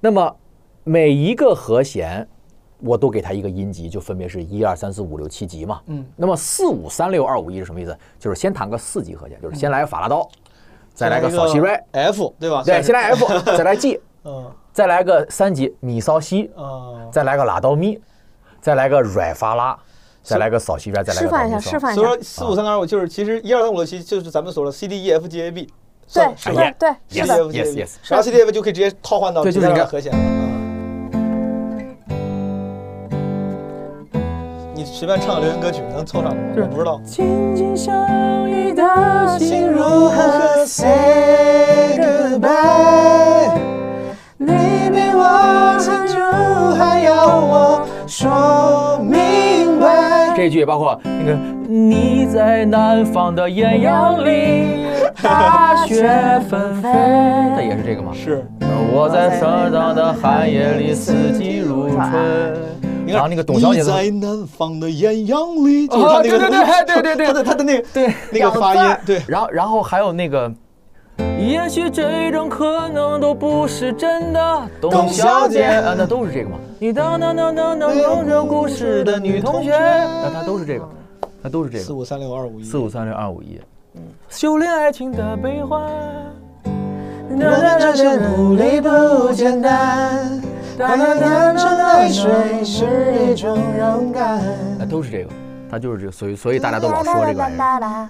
[0.00, 0.36] 那么
[0.84, 2.26] 每一个和弦，
[2.78, 5.80] 我都给它一个音级，就分别是一二三四五六七级嘛。
[5.86, 6.06] 嗯。
[6.14, 7.98] 那么四五三六二五一是什么意思？
[8.20, 10.30] 就是先弹个四级和弦，就是先来个法拉哆，
[10.94, 12.62] 再来个扫西软，F 对吧？
[12.64, 17.08] 对，先来 F，再来 G， 嗯再来个三级咪嗦西，啊。
[17.10, 17.98] 再来个拉哆咪，
[18.60, 19.74] 再来个软发拉，
[20.22, 22.22] 再来个嗦西边，再来个示范一下，示范一下所以说。
[22.22, 25.66] 四五三二五就是其实一二三五六七就是咱们所说的 C D E F G A B。
[26.12, 27.44] 对是吧对对，是 Yes 的。
[27.46, 30.18] yes yes 然后 C D F 就可以直接套换到这个其他的和弦了。
[30.18, 30.22] 啊
[34.74, 36.42] 你随便唱个流行歌曲能凑上吗？
[36.54, 37.00] 我不知道。
[37.02, 37.94] 紧紧相
[38.50, 43.35] 依的心如何 say goodbye？
[44.46, 46.14] 你比我清楚，
[46.78, 50.34] 还要我说明白。
[50.36, 51.36] 这一句包括那个
[51.68, 54.86] 你在南方的艳阳里，
[55.22, 56.08] 大雪
[56.48, 56.88] 纷飞，
[57.54, 58.12] 它也是这个吗？
[58.14, 58.46] 是。
[58.92, 61.98] 我在上当的寒夜里， 四季如春。
[63.04, 70.52] 你 看然后那个董小姐的你在南方的艳阳里，就是哦他那个，对对对对对对他的他的那个对那个发音，对，然后然后还有那个，
[71.38, 76.56] 也许这种可能都不是真的，董小姐啊，那都是这个吗。
[76.78, 80.88] 你当当当当当有着故事的女同学，那她都是这个，
[81.42, 81.84] 她都是这个。
[81.84, 82.64] 四五三六二五一。
[82.64, 83.60] 四五三六二五一，
[84.28, 85.82] 修炼爱情的悲欢。
[87.28, 87.40] 我们
[87.80, 90.40] 这些努力不简单，
[90.78, 92.86] 把它当成泪水是
[93.30, 94.38] 一种勇敢。
[94.80, 95.30] 哎，都是这个，
[95.70, 98.08] 他就是这个，所以所以大家都老说这个玩意儿。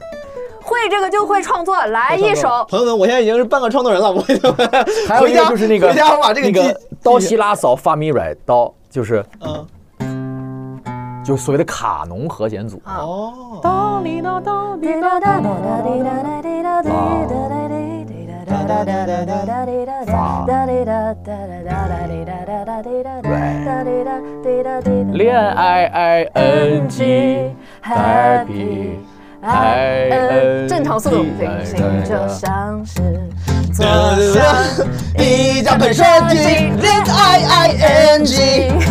[0.82, 2.66] 会这个就会创作，来一首。
[2.68, 4.54] 朋友们，我现在已经是半个创作人了，我已经
[5.08, 9.66] 还有一个就是那个回家我把这个那个记刀西拉扫发咪软刀，就是嗯。
[11.24, 12.80] 就所谓的卡农和弦组。
[12.84, 15.18] 哦，哆哩哆哆哩哆
[25.12, 27.50] 恋爱 i n g
[27.82, 28.98] happy
[29.46, 33.28] i 正常速度，哎平行就像是
[33.72, 33.87] 坐
[35.18, 37.68] 一家本设计恋爱 i
[38.16, 38.35] n g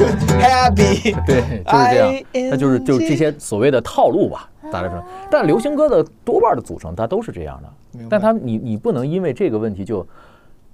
[0.39, 5.03] happy，对，就是这样，那就是就是这些所谓的套路吧，大家说。
[5.29, 10.07] 但流行歌的多半的组成它都是这样的，但它你你不能因为这个问题就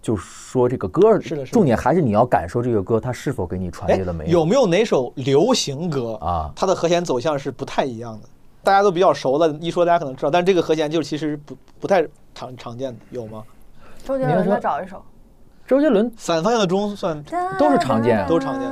[0.01, 6.51] 就说这个歌是的重点还是你要感受这个歌它是否给你传哎递了美，有没有哪首流行歌啊。
[6.55, 8.27] 它的和弦走向是不太一样的？
[8.63, 13.43] 大家都比较熟了，一说大家可能知道，但这个和弦就其实不不太常常见的，有吗？
[14.03, 15.03] 周杰伦再找一首，
[15.67, 17.23] 周杰伦反方向的钟算
[17.57, 18.69] 都是常见啊都常见。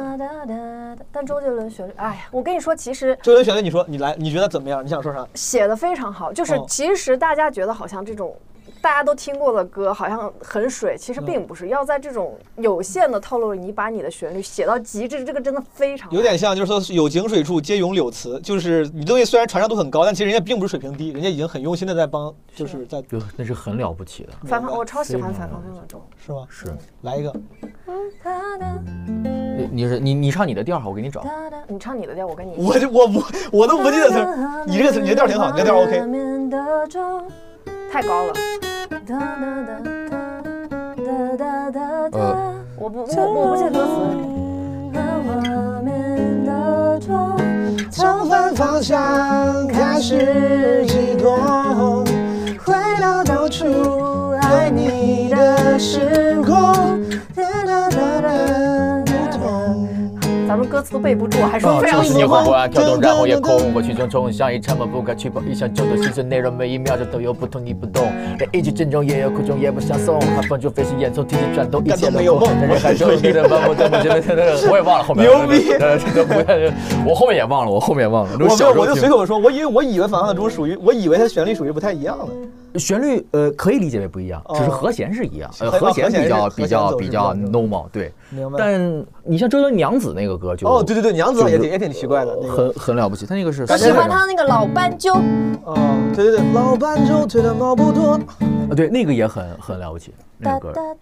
[1.12, 4.84] 但周杰伦旋律，哎呀，我跟你说，其实周杰伦旋律，你说你来，你觉得怎么样？
[4.84, 5.26] 你想说啥？
[5.36, 8.36] 写的非常好，就是哦其实大家觉得好像这种
[8.82, 11.68] 大家都听过的歌好像很水，其实并不是。
[11.68, 26.02] 要在这种有限的套路里，你把你的旋律写到极致，这个真的非常有点像，就是说有井水处皆咏柳词，就是你东西虽然传唱度很高，但其实人家并不是水平低，人家已经很用心的在帮，就是在就那是很了不起的，反方，我超喜欢反方向的钟。
[26.26, 26.48] 是吗？
[26.50, 26.74] 是。
[27.02, 27.34] 来一个，
[29.58, 31.26] 你你是你你唱你的调，我给你找。
[31.68, 32.54] 你唱你的调，我跟你。
[32.58, 34.26] 我就我不我都不记得词，
[34.66, 37.49] 你这个词你的调挺好，你的调 OK。
[37.92, 38.34] 太高了。
[42.12, 43.92] 呃我不我我不记得歌词。
[47.92, 52.06] 朝反方向开始悸动，
[52.64, 57.00] 回到当初爱你的时空。
[60.50, 62.44] 咱们歌词都背不住，还说啊，非常就是你喜欢。
[62.44, 68.12] 缓缓跳动，然后也空过去匆匆，像一场梦不敢去碰，一想就的心声内容，每一秒钟都有不同，你不懂。
[68.40, 70.20] 连一句珍重也有苦衷，也不相送。
[70.20, 75.28] 海风中飞行，烟囱提起转动，一切没有梦人海中 你的漫步，对我觉得我也忘了后面。
[75.28, 75.70] 牛逼
[77.06, 78.32] 我后面也忘了，我后面也忘了。
[78.40, 82.26] 我我就随口说，我以为我以为反方向中属于，我以为它旋律属于不太一样的。
[82.76, 88.14] 旋律呃可以理解为不一样，只是和弦是一样，呃和和弦比较弦比较比较 normal 对。
[88.30, 88.58] 明白。
[88.60, 92.54] 但你像周杰伦娘子那个歌就哦，对对对，娘子也挺也挺奇怪的，那个。
[92.54, 95.14] 很很了不起，他那个是我喜欢他那个老斑鸠，
[95.64, 95.78] 哦，
[96.16, 98.12] 对对对，老斑鸠推的毛不多。
[98.12, 100.96] 啊，对，那个也很很了不起，那个歌，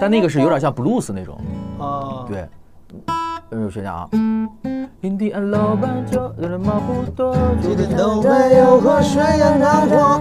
[0.00, 1.38] 但那个是有点像 blues 那种，
[1.78, 2.46] 啊，对。
[3.50, 4.08] 呃，我想想啊，
[5.00, 10.20] 印第安老斑鸠，人毛不多，一点都没有河水的难过，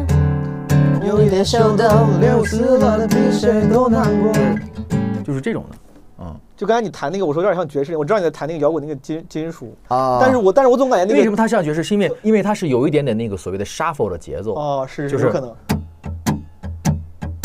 [1.04, 1.84] 有一点小豆
[2.20, 4.32] 流死了的比谁都难过。
[5.24, 5.78] 就是这种的，
[6.20, 11.84] 嗯就刚才你弹那个，我说有点像爵士，我知道你在弹那个摇滚那个金金属，啊但是我但是我总感觉那个为什么它像爵士？
[11.84, 15.52] 是因为因为它是有一点点那个所谓的 shuffle 的节奏，哦，是就是有可能。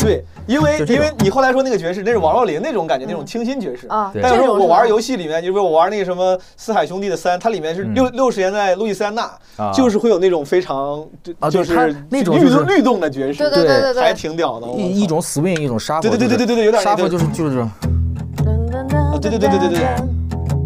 [0.07, 3.87] 对，因为因为你后来说那个爵士，那是王若琳那种感觉，那种清新爵士。
[3.87, 9.23] 啊对但有时候这种是我玩游戏里面，就是我玩那个什么《四海兄弟》的三，它里面是嗯六六十年代路易斯安那
[9.57, 14.67] 啊，就是会有那种非常就啊对就是它那种就是律动律动的爵士，对对对对对还挺屌的。
[14.77, 17.69] 一一种 swing，一种 shuffle，对对对对对对有点那 shuffle 就是就是啊
[19.21, 19.79] 对对对对对对。
[19.79, 19.87] 对。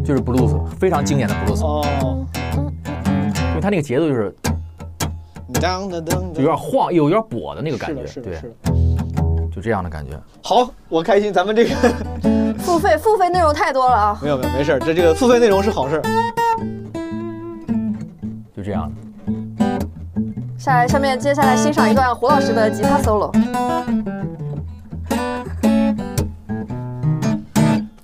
[0.04, 1.86] 就是 blues，非常经典的 blues，哦，
[2.56, 4.34] 因为它那个节奏就是
[6.34, 8.36] 就有点晃，有有点跛的那个感觉，对。
[8.36, 8.71] 是，的。
[9.54, 10.20] 就这样的感觉。
[10.42, 11.76] 好，我开心，咱们这个
[12.60, 14.20] 付费付费内容太多了啊！
[14.22, 16.02] 没有没有没事儿，这这个付费内容是好事儿。
[18.56, 18.96] 就这样的。
[20.58, 23.32] 下来，下面接下来欣赏一段胡老师的吉他 solo。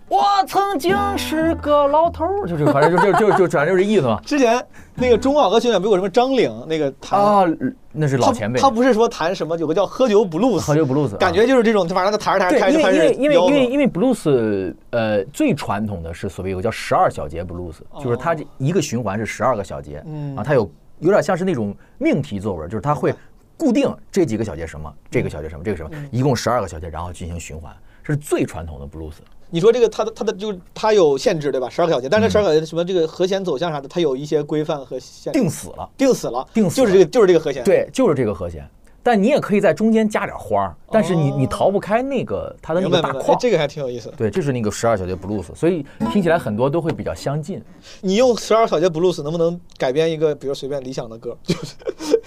[0.10, 4.20] 我曾经是个老头儿， 就这，反正就就就就反正就这意思嘛。
[4.26, 7.45] 之前那个中广和学院不有个什么张岭那个弹，啊，
[7.91, 8.60] 那是老前辈。
[8.60, 11.18] 他不是说弹什么，有个叫喝酒 blues，喝酒 blues，啊。
[11.20, 20.36] 感觉就是这种，就反正他弹着弹着对，因为开就开始因为因为因为因为 blues，呃，最传统的是所谓有个叫十二小节 blues，就是它这一个循环是十二个小节，嗯。
[20.38, 23.14] 啊，它有有点像是那种命题作文，就是它会
[23.58, 26.08] 固定这几个小节什么，这个小节什么，这个什么，嗯。
[26.14, 29.16] 一共十二个小节，然后进行循环，这是最传统的 blues。
[29.50, 31.70] 你说这个它的它的就是它有限制对吧？
[31.70, 35.89] 十二个小节，但是十二个小节什么这个和弦走向啥的，它有一些规范和限定死了。
[35.98, 38.68] 定死了，定死了就是这个就是这个和弦。，对，就是这个和弦。
[39.04, 43.38] 但你也可以在中间加点花儿，但是你你逃不开那个它的那个大框。
[43.39, 44.12] 这个还挺有意思。
[44.18, 47.64] 对，这是那个十二小节布鲁斯，所以听起来很多都会比较相近。
[48.02, 51.38] 你用十二小节布鲁斯能不能改编一个，比如随便理想的歌？
[51.41, 51.76] 就是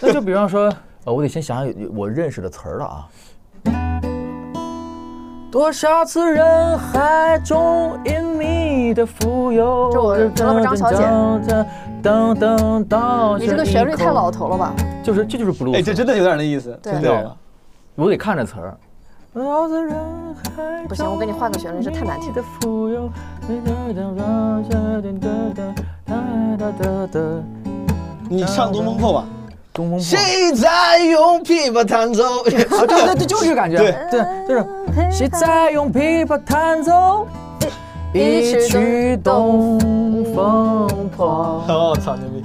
[0.01, 0.73] 那就比方说，
[1.05, 3.07] 呃，我得先想想我认识的词儿了啊。
[5.51, 10.99] 多少次人海中隐秘的浮游，这我知道张小姐
[12.01, 14.73] 噔噔噔，你这个旋律太老头了吧？
[15.03, 15.79] 就是这就是布鲁斯。
[15.79, 17.37] 哎，这真的有点那意思，对真的知道吧。
[17.97, 18.79] 我得看着词儿。
[20.89, 22.33] 不行我给你换个旋律这太难听
[28.29, 29.25] 你唱《东风破》吧。
[29.81, 30.01] 东风破。
[30.01, 32.41] 谁在用琵琶弹奏？
[32.41, 33.79] 啊，对对对，就是这个感觉。
[33.79, 34.67] 对对，就是
[35.11, 37.27] 谁在用琵琶弹奏
[38.13, 39.79] 一曲东
[40.35, 41.65] 风破。
[41.69, 42.43] 哦，操牛逼！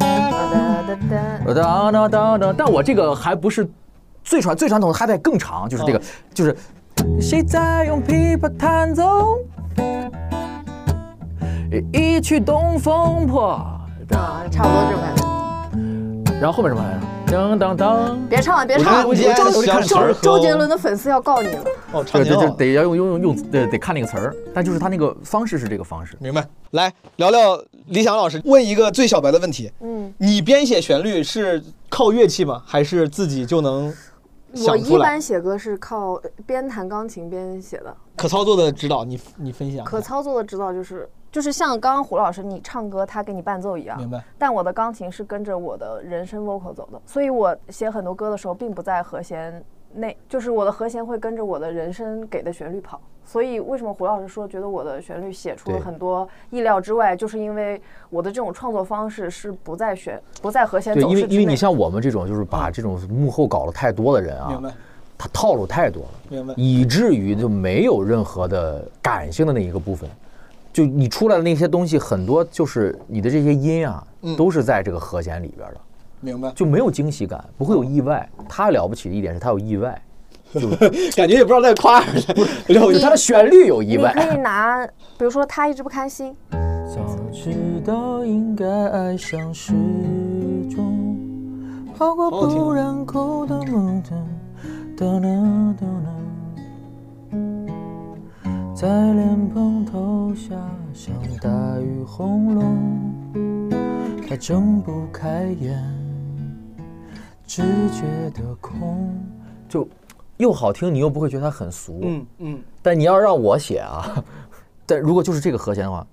[1.54, 3.68] 当当当当，但我这个还不是
[4.24, 6.02] 最传最传统的，还得更长，就是这个，
[6.34, 6.56] 就是
[7.20, 9.38] 谁在用琵琶弹奏
[11.92, 13.50] 一曲东风破。
[14.12, 15.24] 啊，差不多这种感觉。
[16.40, 17.15] 然后后面什么来着？
[17.28, 18.28] 当当当。
[18.28, 19.12] 别唱了，别唱了，
[19.54, 21.64] 周周周杰伦的粉丝要告你了。
[21.92, 22.56] 哦，唱对对，就挺好。
[22.56, 26.16] 得要用用用用，对，得看那个词儿，但就是他那个方式是这个方式。
[26.20, 26.46] 明白。
[26.72, 32.62] 来聊聊李想老师，问一个最小白的问题：嗯，你编写旋律是靠乐器吗？
[32.66, 33.94] 还是自己就能
[34.52, 35.22] 我想出来一般？
[35.22, 39.86] 写歌是靠边弹钢琴边写的，可操作的指导，你你分享。
[39.86, 43.98] 可操作的指导就是就是像刚刚胡老师你唱歌，他给你伴奏一样。
[43.98, 44.24] 明白。
[44.38, 49.62] 但我的钢琴是跟着我的人声 vocal 走的，所以我写很多歌的时候并不在和弦
[49.96, 53.02] 内，就是我的和弦会跟着我的人声给的旋律跑。
[53.26, 61.28] 所以为什么胡老师说觉得我的旋律写出了很多意料之外，就是因为我的这种创作方式是不在旋不在和弦对，走势之内。
[61.28, 64.74] 因为因为你像我们这种就是把这种幕后搞了太多的人啊明，白。
[65.18, 66.54] 他套路太多了，明白。
[66.56, 70.10] 以至于就没有任何的感性的那一个部分。
[70.76, 75.78] 就你出来的那些东西，很多就是你的这些音啊，嗯都是在这个和弦里边的，
[76.20, 76.52] 明白。
[76.54, 78.30] 就没有惊喜感，不会有意外。
[78.50, 80.02] 他了不起的一点是他有意外，
[81.16, 82.46] 感觉也不知道在夸什么。
[82.68, 84.34] 了解他的旋律有意你可。
[84.34, 84.86] 以拿，
[85.18, 87.00] 比如说他一直不开心，早
[87.32, 87.54] 知
[87.86, 89.72] 道应该爱上时
[90.70, 91.18] 钟，
[91.98, 94.28] 跑过好好听不让口的梦灯，
[94.98, 96.15] 哒啦哒啦，
[98.76, 100.54] 在莲蓬头下
[100.94, 105.82] 像大雨轰隆，他睁不开眼，
[107.48, 107.62] 只
[107.92, 109.18] 觉得空，
[109.70, 109.88] 就
[110.36, 112.02] 又好听，你又不会觉得它很俗。
[112.04, 114.22] 嗯嗯，但你要让我写啊，
[114.86, 116.06] 但如果就是这个和弦的话，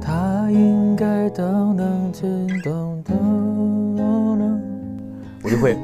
[0.00, 3.14] 他应该当当当当当
[3.94, 4.60] 当，
[5.44, 5.76] 我就会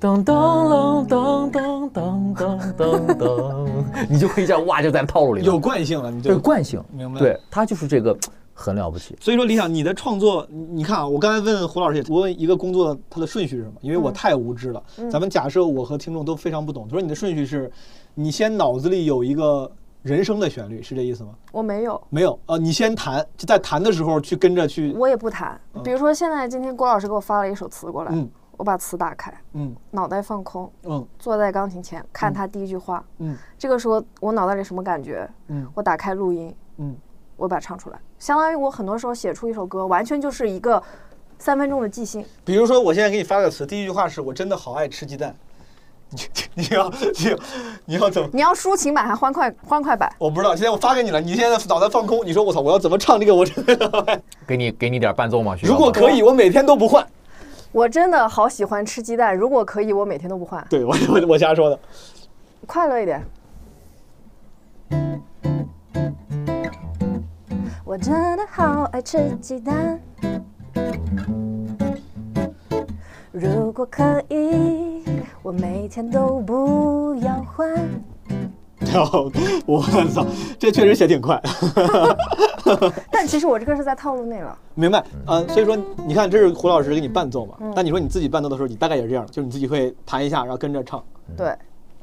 [0.00, 3.68] 当当当当当当当当，
[4.08, 8.16] 你就可以这样哇，就在套路里了有惯性了，你就有惯性，明白对，他就是这个
[8.54, 9.14] 很了不起。
[9.20, 13.74] 所以说，李想，你的创作，你你看啊，我刚才问胡老师也，我问一个工作它的顺序是什么？
[13.82, 14.82] 因为我太无知了。
[15.10, 17.70] 咱们假设我和听众都非常不懂，他说你的顺序是，
[18.14, 19.70] 你先脑子里有一个
[20.02, 21.30] 人生的旋律，是这意思吗？
[21.52, 25.60] 我没有，没有，呃，你先弹，就在弹的时候去跟着去，我也不弹。
[25.84, 28.26] 比如说现在今天郭老师给我发了一首词过来，嗯
[28.60, 35.26] 我把词打开，嗯脑袋放空，嗯坐在钢琴前看他第一句话，嗯这个时候我脑袋里什么感觉？
[35.48, 36.94] 嗯我打开录音，嗯，
[37.38, 40.82] 我把它唱出来，相当于我很多时候写出一首歌，完全就是一个
[41.38, 42.22] 三分钟的即兴。
[42.44, 45.34] 比如说我现在给你发个词，第一句话是我真的好爱吃鸡蛋，
[46.12, 46.18] 你
[46.52, 47.38] 你要你要
[47.86, 48.28] 你要怎么？
[48.34, 50.12] 你要抒情版还欢快欢快版？
[50.18, 53.34] 我不知道，现在我发给你了，你现在脑袋放空，你说我操，我要怎么唱这个？
[53.34, 55.56] 我真的，给你给你点伴奏吗？
[55.56, 57.06] 需要吗如果可以，我每天都不换。
[57.72, 61.78] 我真的好喜欢吃鸡蛋，如果可以，我每天都不换，对我我我瞎说的。
[62.66, 63.22] 快乐一点。
[67.84, 70.00] 我真的好爱吃鸡蛋，
[73.30, 75.04] 如果可以，
[75.42, 77.68] 我每天都不要换。
[79.66, 79.80] 我
[80.12, 80.26] 操，
[80.58, 81.40] 这确实写挺快，
[83.10, 84.56] 但其实我这个是在套路内了。
[84.74, 85.04] 明白？
[85.26, 87.54] 嗯、所以说你看，这是胡老师给你伴奏嘛？
[87.74, 91.02] 但你说你自己伴奏的时候，你大概也是这样，就是你自己会弹一下，然后跟着唱，
[91.36, 91.54] 对，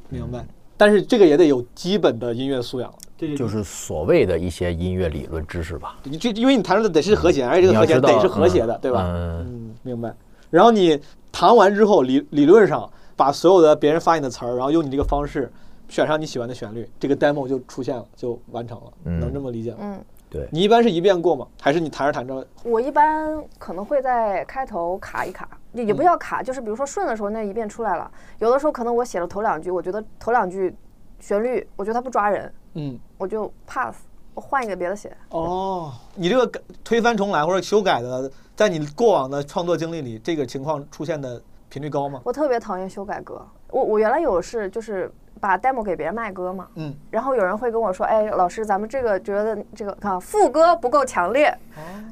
[0.10, 0.46] 明白？
[0.80, 5.98] 但是这个也得有基本的音乐素养了，这就是所谓的一些音乐理论知识吧。
[6.04, 9.04] 你这因为你弹出的得是和弦，而且这个和弦得是和谐的，嗯对吧？
[9.08, 10.14] 嗯嗯，明白。
[10.52, 11.00] 然后你
[11.32, 15.52] 弹完之后，理理论上把所有的别人发你的词儿，然后用你这个方式
[15.90, 19.78] 选上你喜欢的旋律，这个 demo 就出现了，就完成了，嗯能这么理解吗？
[19.82, 20.00] 嗯，
[20.30, 21.48] 对，你一般是一遍过吗？
[21.62, 22.46] 还是你弹着弹着？
[22.64, 30.76] 我一般可能会在开头卡一卡，也也不叫卡，就是比如说顺的时候那一遍出来了，有的时候可能我写了头两句，我觉得头两句
[31.20, 33.96] 旋律我觉得它不抓人，嗯，我就 pass，
[34.34, 35.16] 我换一个别的写。
[35.30, 42.22] 哦，你这个改推翻重来或者修改的，在你过往的创作经历里，这个情况出现的频率高吗？
[42.26, 45.10] 我特别讨厌修改歌，我我原来有是就是
[45.40, 51.56] 把 demo 给别人卖歌嘛，嗯，然后有人会跟我说，哎，老师，咱们这个觉得这个啊副歌不够强烈，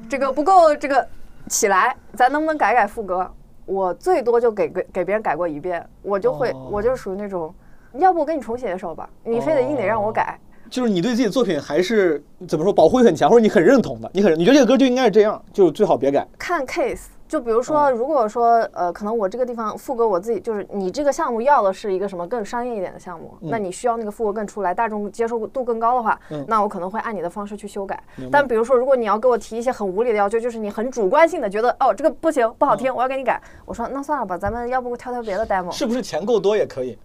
[0.08, 1.06] 这个不够这个
[1.48, 3.30] 起来，咱能不能改改副歌？
[3.64, 7.52] 我最多就给给给别人改过一遍，我就会、哦我就属于那种，
[7.94, 10.38] 要不我给你重写一首吧，你非得硬得让我改。
[10.70, 16.26] 就是你对自己的作品还是怎么说保护欲很强，或者你很认同的，你很你觉得这个歌就应该是这样，就最好别改。
[16.38, 28.02] 看 case，就比如说，如果说呃，可能我这个地方副歌我自己就是你这个项目要的是一个什么更商业一点的项目，那你需要那个副歌更出来，大众接受度更高的话，那我可能会按你的方式去修改。
[28.30, 35.70] 但比如说，如果你要给我提一些很无理的要求，就是你很主观性的觉得哦这个不行不好听，我要给你改，我说那算了吧，咱们要不挑挑别的 demo。
[35.70, 36.96] 是不是钱够多也可以？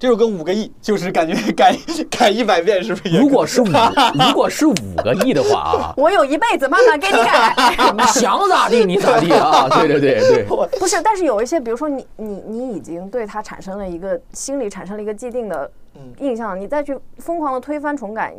[0.00, 1.76] 这首歌五个亿，就是感觉 改
[2.10, 3.14] 改一百遍，是不是？
[3.14, 3.66] 如果是五，
[4.16, 4.74] 如果是五
[5.04, 7.54] 个亿的话啊，我有一辈子慢慢给你改。
[7.92, 9.68] 你想咋地你咋地啊！
[9.68, 10.44] 对对对对，
[10.78, 15.70] 不是，但是有一些，比如说你你你已经对它产生了一个心理产生了一个既定的
[16.18, 18.34] 印象，你再去疯狂的推翻重改，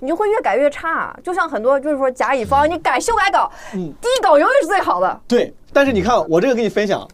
[0.00, 1.18] 你就会越改越差。
[1.24, 5.18] 就像很多就是说甲乙方，你改修改稿，第一稿永远是最好的。
[5.26, 7.08] 对，但是你看，我这个给你分享，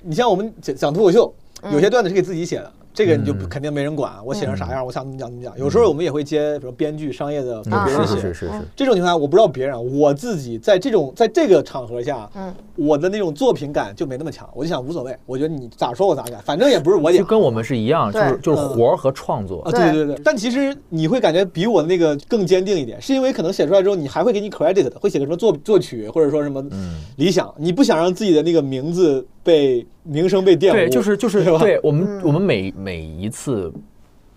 [0.00, 1.34] 你像我们讲讲脱口秀，
[1.70, 2.72] 有些段子是给自己写的。
[2.94, 5.58] 这个你就不肯定没人管，我写成啥样，我想怎么讲怎么讲。
[5.58, 8.20] 有时候我们也会接，比如编剧、商业的给别人是写。
[8.20, 14.48] 是是是，这种情况下，我不知道别人啊，我自己在这种在这个场合下，嗯，我的那种作品感就没那么强。
[14.54, 17.18] 我就想无所谓，我觉得你咋说我咋改，反正也不是我讲。
[17.18, 19.72] 就跟我们是一样，就是就是活儿和创作啊，。
[19.72, 20.20] 对对对。
[20.24, 30.72] 但其实你会感觉比我那个更坚定一点，是因为可能写出来之后，你还会给你 credit 的，会写个什么作作曲，或者说什么嗯理想，你不想让自己的那个名字被名声被玷污。
[30.72, 33.72] 对，就是就是对对我们我们每每一次，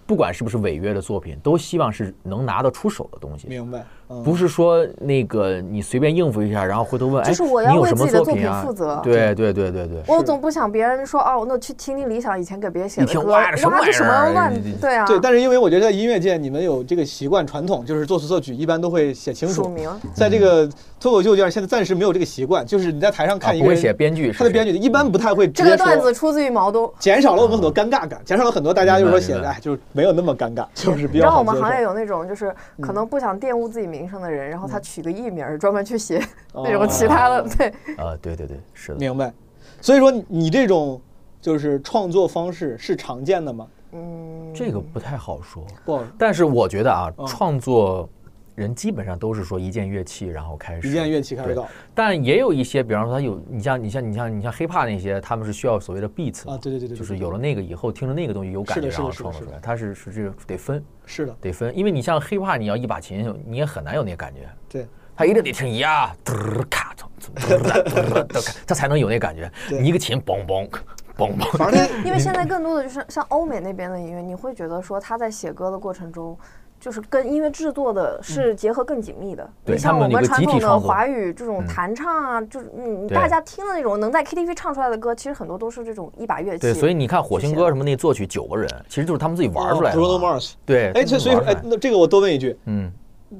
[0.06, 3.48] 不管是不是违约的作品，都希望是能拿得出手的东西。
[3.48, 8.52] 明白，嗯不是说那个你随便应付一下，然后回头问，哎，就是我要为你有什么自己的作品？
[8.64, 10.02] 负责对对对对对。
[10.08, 19.64] 我总不想别人说哦，那去听听理想以前给别人写的歌，哇这什么乱对啊，对，但是因为我觉得在音乐界，你们有这个习惯传统，就是作词作曲一般都会写清楚。
[19.64, 19.90] 署名。
[20.14, 25.78] 在这个脱口秀界，现在暂时没有这个习惯，就是你在台上啊看一个人不会写编剧他的编剧一般不太会这个。
[25.78, 26.92] 段子出自于毛东。
[27.00, 36.22] 减少了我们很多尴尬感，减少了很多大家就是说写的，哎，就是没有那么尴尬，就是比你知道较好接受我们行业有那种就是可能不想玷污自己名声的人，然后他取个艺名儿，专门去写
[36.54, 39.00] 那种其他的，对，啊，对对对，是的。
[39.00, 39.32] 明白。
[39.80, 41.00] 所以说你你这种
[41.40, 43.66] 就是创作方式是常见的吗？
[43.94, 48.10] 嗯，这个不太好说，不好，但是我觉得啊，嗯创作
[48.58, 69.52] 人基本上都是说一件乐器，然后开始一件乐器开始搞但也有一些，比方说他有，你像你像你像你像 hiphop 那些，他们是需要所谓的 beats 嘛啊对对对对对就是有了那个以后，听着那个东西有感觉，然后创作出来，它是是这个得分是的，得分，因为你像 hiphop，你要一把琴，你也很难有那感觉，对，他一定得听呀，嘚儿咔嗖嗖嘚儿嘚儿嘚儿他才能有那感觉。
[69.70, 70.68] 你一个琴嘣嘣
[71.16, 76.36] 嘣嘣，反正因为 现在更多的就是像欧美那边的音乐，你会觉得说他在写歌的过程中。
[76.80, 79.50] 就是跟音乐制作的是结合更紧密的。
[79.66, 86.60] 对你像我们传统的华语这种弹唱啊，就是嗯，大家听的那种能在 KTV 唱出来的歌，其实很多都是这种一把乐器。
[86.60, 87.68] 对，所以你看火星哥？
[87.70, 90.20] 什么那作曲九个人，其实就是他们自己玩出来的 Bruno。
[90.20, 92.92] Mars，对，哎，这所以说，哎，那这个我多问一句，嗯，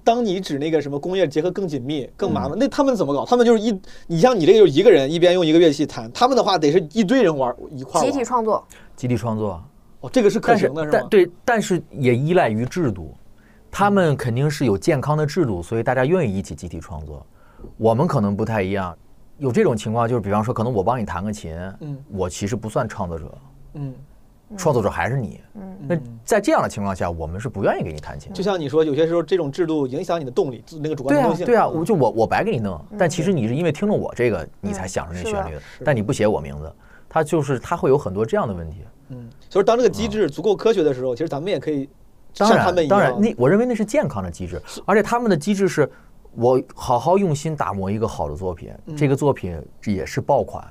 [0.04, 3.26] 当你指那个什么工业结合更紧密、更麻烦，那他们怎么搞？
[3.26, 8.66] 他们就是一，你像你这个就是一个人一边用一个乐器弹，他们的话得是一堆人玩一块儿集体创作，
[8.96, 9.62] 集体创作。
[10.02, 11.00] 哦，这个是可行的，是吗？
[11.00, 13.16] 但对，但是也依赖于制度，
[13.78, 17.24] 他们肯定是有健康的制度，所以大家愿意一起集体创作。
[17.78, 18.98] 我们可能不太一样，
[19.38, 23.38] 有这种情况，就是比方说，可能我帮你弹个琴，嗯我其实不算创作者，
[23.76, 23.94] 嗯，
[24.58, 25.40] 创作者还是你。
[25.54, 28.34] 嗯那在这样的情况下，我们是不愿意给你弹琴。
[28.34, 36.74] 就像你说，有些时候这种制度影响你的动力，那个主观能动性。，啊对啊，嗯我就我我白给你弄，但其实你是因为听了我这个，你才想着那旋律的，但你不写我名字，
[37.08, 38.78] 他就是他会有很多这样的问题。
[39.10, 41.88] 嗯，所以当这个机制足够科学的时候，其实咱们也可以
[42.38, 42.90] 当然他们一，样。
[42.90, 45.90] 当然，那我认为那是健康的机制，而且他们的机制是，
[46.36, 50.66] 我好好用心打磨一个好的作品，嗯这个作品也是爆款，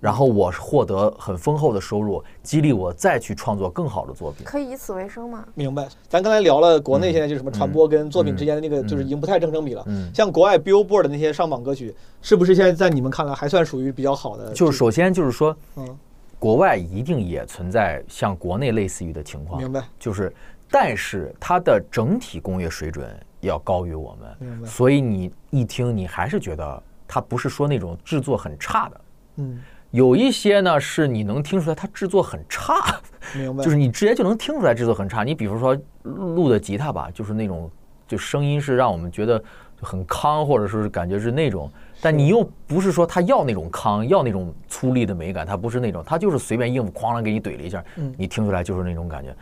[0.00, 4.44] 然后我获得很丰厚的收入，激励我再去创作更好的作品。
[4.44, 5.44] 可以以此为生吗？
[5.54, 5.86] 明白。
[6.08, 9.84] 咱刚才聊了国内现在就是什么传播跟作品之间的那个，嗯就是已经不太成正比了。
[9.86, 14.52] 嗯像国外 Billboard 的那些上榜歌曲，是不是现在在你们看来还算属于比较好的？
[14.52, 15.96] 就是首先就是说，嗯，
[16.38, 19.84] 国外一定也存在像国内类似于的情况，明白。
[20.00, 20.34] 就是，
[20.72, 23.06] 但是它的整体工业水准
[23.40, 29.00] 要高于我们，所以你一听，你还是觉得它不是说那种制作很差的，
[29.36, 29.60] 嗯，
[29.90, 32.98] 有一些呢是你能听出来它制作很差，
[33.34, 33.62] 明白？
[33.64, 35.22] 就是你直接就能听出来制作很差。
[35.22, 37.70] 你比如说录的吉他吧，就是那种
[38.08, 39.42] 就声音是让我们觉得
[39.80, 41.70] 很康，或者说是感觉是那种，
[42.00, 47.84] 但你又不是说他要那种康，要那种粗粝的美感，他不是那种，他就是随便应付，哐啷给你怼了一下，
[48.16, 49.34] 你听出来就是那种感觉，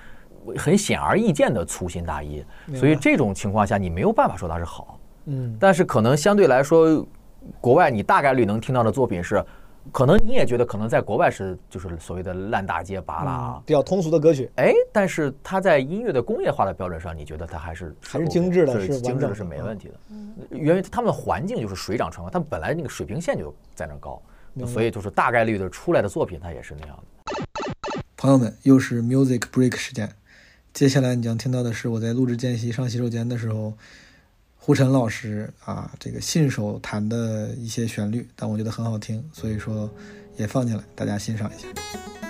[0.56, 2.44] 很显而易见的粗心大意。
[2.74, 4.98] 所以这种情况下，你没有办法说它是好。
[5.26, 7.06] 嗯，但是可能相对来说，
[7.60, 9.44] 国外你大概率能听到的作品是，
[9.92, 19.94] 可能你也觉得可能在国外是就是所谓的烂大街拔拉啊，比较通俗的歌曲，哎，但是它在音乐的工业化的标准上，你觉得它还是还是精致的是精致的是没问题的。
[20.10, 24.20] 嗯因为他们的环境就是水涨船高，他们本来那个水平线就在那儿高，
[24.66, 27.32] 所以就是大概率的出来的作品它也是那样的。
[28.16, 30.10] 朋友们，又是 music break 时间。
[30.72, 33.74] 接下来你将听到的是我在录制间隙上洗手间的时候，
[34.56, 39.90] 胡晨老师啊这个信手弹的一些旋律，但我觉得很好听，所以说
[40.36, 42.29] 也放进来，大家欣赏一下。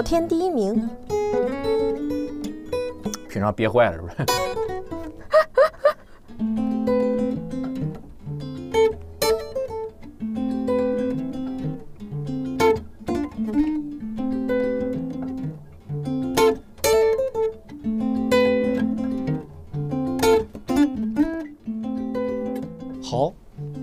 [0.00, 0.88] 聊天第一名。
[3.28, 4.14] 平常憋坏了是不是？
[23.02, 23.34] 好，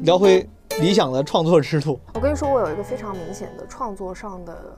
[0.02, 0.50] 聊回
[0.80, 2.00] 理想的创作之路。
[2.16, 4.76] 我跟你说，我有一个非常明显的创作上的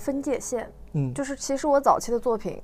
[0.00, 2.60] 分界线，嗯，就是其实我早期的作品，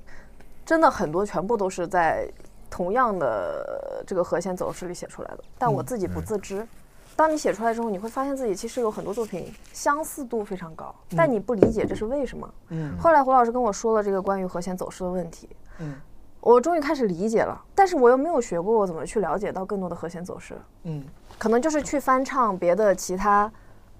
[0.65, 2.27] 真的很多全部都是在
[2.69, 6.67] 同样的这个和弦走势里写出来的，但我自己不自知。
[7.15, 12.53] 当你写出来之后，你会发现自己其实有很多作品相似度非常高，但你不理解这是为什么。
[12.69, 12.95] 嗯。
[12.97, 15.95] 后来胡老师跟我说了这个关于和弦走势的问题，嗯。
[16.41, 20.55] 我终于开始理解了，但是我又没有学过我怎么去了解到更多的和弦走势。
[20.83, 21.03] 嗯。
[21.39, 23.51] 可能就是去翻唱别的其他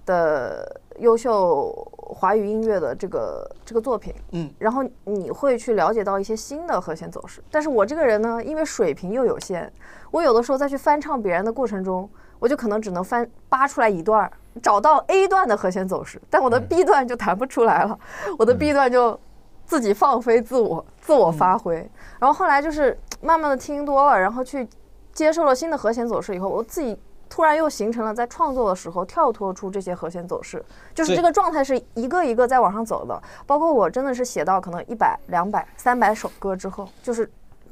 [0.08, 7.44] 的优秀华语音乐的这个这个作品，嗯，然后你会去了解到一些新的和弦走势。
[7.52, 9.72] 但是我这个人呢，因为水平又有限，
[10.10, 14.32] 我有的时候再去翻唱别人的过程中，我就可能只能翻扒出来一段儿，
[14.64, 18.00] 找到 A 段的和弦走势，但我的 B 段就弹不出来了，
[18.40, 19.20] 我的 B 段就
[19.66, 21.76] 自己放飞自我，自我发挥。
[22.20, 24.68] 然后后来就是慢慢的听多了，然后去
[25.12, 26.98] 接受了新的和弦走势以后，我自己
[27.30, 30.64] 突然又形成了在创作的时候跳脱出这些和弦走势，
[30.94, 33.22] 就是这个状态是一个一个在往上走的。
[33.46, 37.30] 包括我真的是写到可能一百、两百、三百首歌之后，就是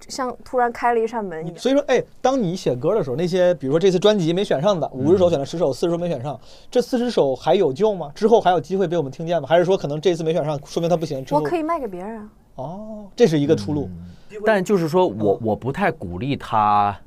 [0.08, 1.58] 像突然开了一扇门一样。
[1.58, 6.40] 所以说，哎，当你写歌的时候，那些比如说这次专辑没选上的，五十首选了十首，四十首没选上，
[6.70, 8.12] 这四十首还有救吗？
[8.14, 9.48] 之后还有机会被我们听见吗？
[9.48, 11.26] 还是说可能这次没选上，说明它不行？
[11.32, 12.30] 我可以卖给别人啊。
[12.56, 13.90] 哦，这是一个出路。
[14.46, 16.98] 但就是说我我不太鼓励他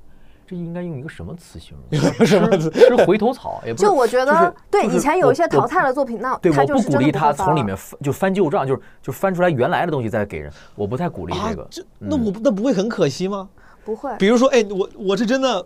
[0.49, 2.01] 这应该用一个什么词形容？
[2.25, 3.85] 什么词吃回头草，也不是。
[3.85, 11.67] 就我觉得，对以前有一些淘汰的作品，那对，他我不鼓励他从里面翻就翻旧账，就是就翻出来原来的东西再给人，我不太鼓励这个。
[11.71, 13.47] 这那我那不会很可惜吗？
[13.85, 14.11] 不会。
[14.19, 15.63] 比如说，哎，我我是真的，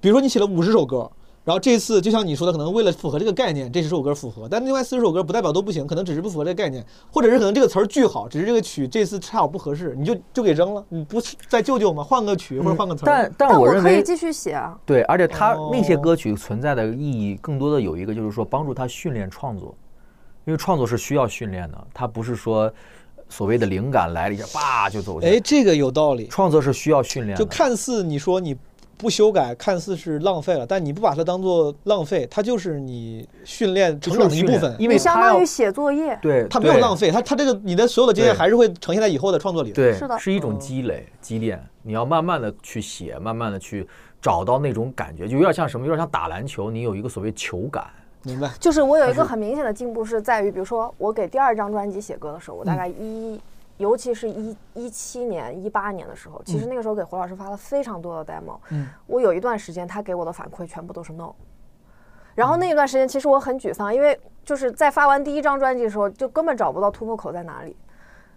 [0.00, 1.10] 比如说你写了五十首歌，
[1.44, 6.82] 然后这次就像你说的，可能为了符合这个概念，这十首歌符合，但另外四十首歌不代表都不行，可能只是不符合这个概念，
[7.12, 12.02] 或者是可能这个词儿巨好，只是这个曲这次恰好不合适，你就就给扔了，你不是再救救吗？
[12.02, 13.06] 换个曲或者换个词儿。
[13.06, 14.74] 但但但我认为可以继续写啊。
[14.86, 19.74] 对，而且他那些哦歌曲存在的意义更多的有一个就是说帮助他训练创作，
[20.46, 22.72] 因为创作是需要训练的，他不是说
[23.28, 25.20] 所谓的灵感来了一下叭就走。
[25.20, 26.26] 哎，，这个有道理。
[26.28, 27.44] 创作是需要训练的。
[27.44, 28.56] 就看似你说你
[28.96, 34.74] 不修改，看似是浪费了，但你不把它当做浪费，它就是你训练成长的一部分。
[34.78, 39.74] 因为你相当于写作业，对它没有浪费，它它这个你的所有的经验还是会呈现在以后的创作里的。
[39.74, 41.62] 对，是的是一种积累、积淀。
[41.82, 43.86] 你要慢慢的去写，慢慢的去
[44.22, 47.84] 找到那种感觉，就有点像什么，有点像打篮球，你有一个所谓球感。
[48.22, 48.50] 明白。
[48.58, 53.40] 就是我有一个很明显的进步是在于，比如说我给第二张专辑写歌的时候，我大嗯概一，
[53.76, 58.58] 尤其是一一七年、一八年的时候，其实那个时候给胡老师发了非常多的 demo。
[58.70, 61.32] 嗯，我有一段时间他给我的反馈全部都是 no。
[62.34, 67.76] 然后那一段时间其实我很沮丧，因为就是在发完第一张专辑的时候，就根本找不到突破口在哪里。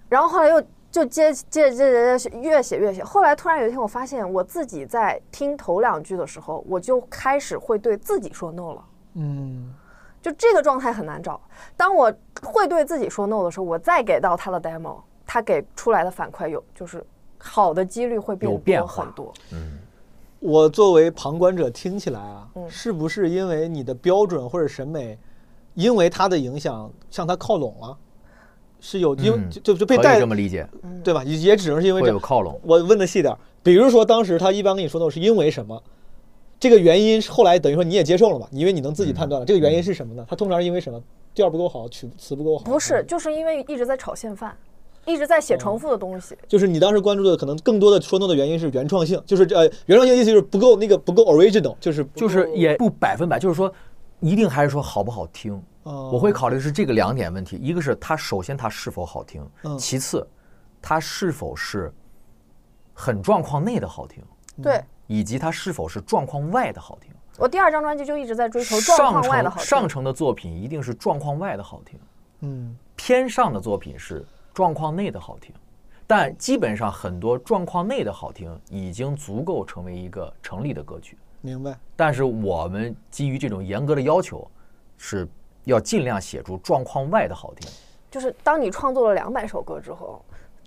[0.09, 8.85] 然后后来又就接接接接接越写越写，后来突然有一天我发现我自己在听头两句的时候，我就开始会对自己说 no 了。
[9.15, 9.73] 嗯，
[10.21, 11.41] 就这个状态很难找。
[11.75, 12.13] 当我
[12.43, 17.05] 会对自己说 no 的时候，我再给到他的 demo，他给出来的反馈有就是
[17.37, 19.31] 好的几率会变有变很多。
[20.39, 25.17] 我作为旁观者听起来啊，嗯是不是因为你的标准或者审美，
[25.73, 27.97] 因为他的影响向他靠拢了？
[28.79, 30.67] 是有因为嗯就就就被带这么理解，
[31.03, 31.23] 对吧？
[31.23, 32.59] 也也只能是因为这有靠拢。
[32.63, 35.81] 我问的细点儿，比如说当时他一般跟你说的是因为什么，
[36.59, 40.23] 这个原因后来等于说你也接受了嘛，因为你能自己判断了这个原因是什么呢？
[40.29, 41.01] 他通常是因为什么？
[41.33, 42.63] 调不够好，曲词不够好？
[42.65, 44.55] 不是，就是因为一直在炒现饭，
[45.07, 46.37] 一直在写重复的东西。
[46.47, 53.73] 就是你当时关注的可能更多的说 no 的原因是原创性，就是呃原创性意思就是不够那个不够 original，就是就是也不百分百，就是说，
[54.19, 55.55] 一定还是说好不好听。
[55.83, 60.27] 哦我会考虑的是这个两点问题，一个是它首先它是否好听，嗯其次
[60.81, 61.93] 它是否是
[62.93, 64.21] 很状况内的好听，
[64.61, 67.09] 对以及它是否是状况外的好听。
[67.37, 69.65] 我第二张专辑就一直在追求状况外的好听。
[69.65, 71.97] 上乘的作品一定是状况外的好听，
[72.41, 74.25] 嗯偏上的作品是
[74.57, 75.53] 状况内的好听。
[76.07, 81.15] 但基本上很多状况内的好听已经足够成为一个成立的歌曲。
[81.41, 81.77] 明白。
[81.95, 84.49] 但是我们基于这种严格的要求，
[84.97, 85.27] 是
[85.65, 87.69] 要尽量写出状况外的好听。
[88.09, 90.19] 就是当你创作了两百首歌之后，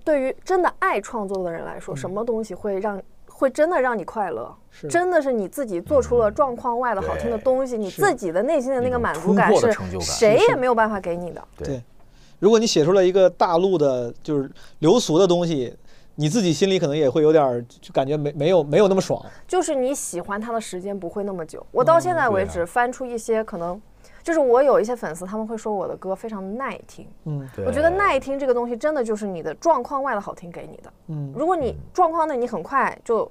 [0.04, 4.54] 对于真的爱创作的人来嗯说，什么东西会让会真的让你快乐？
[4.70, 11.42] 是真的是你自己做出了状况外的好听的东西，你自己的内心的那个满足感是成就感谁也没有办法给你的。
[11.56, 11.82] 对
[12.40, 15.72] 如果你写出了一个大陆的，就是流俗的东西，
[16.16, 19.24] 你自己心里可能也会有点儿就感觉没没有没有那么爽。
[19.46, 21.64] 就是你喜欢它的时间不会那么久。
[21.70, 23.80] 我到现在为止翻出一些可能，
[24.22, 30.92] 就是我有一些粉丝他们会说我的歌非常耐听，嗯我觉得耐听这个东西真的就是你的状况外的好听给你的。
[31.08, 33.30] 嗯如果你状况内你很快就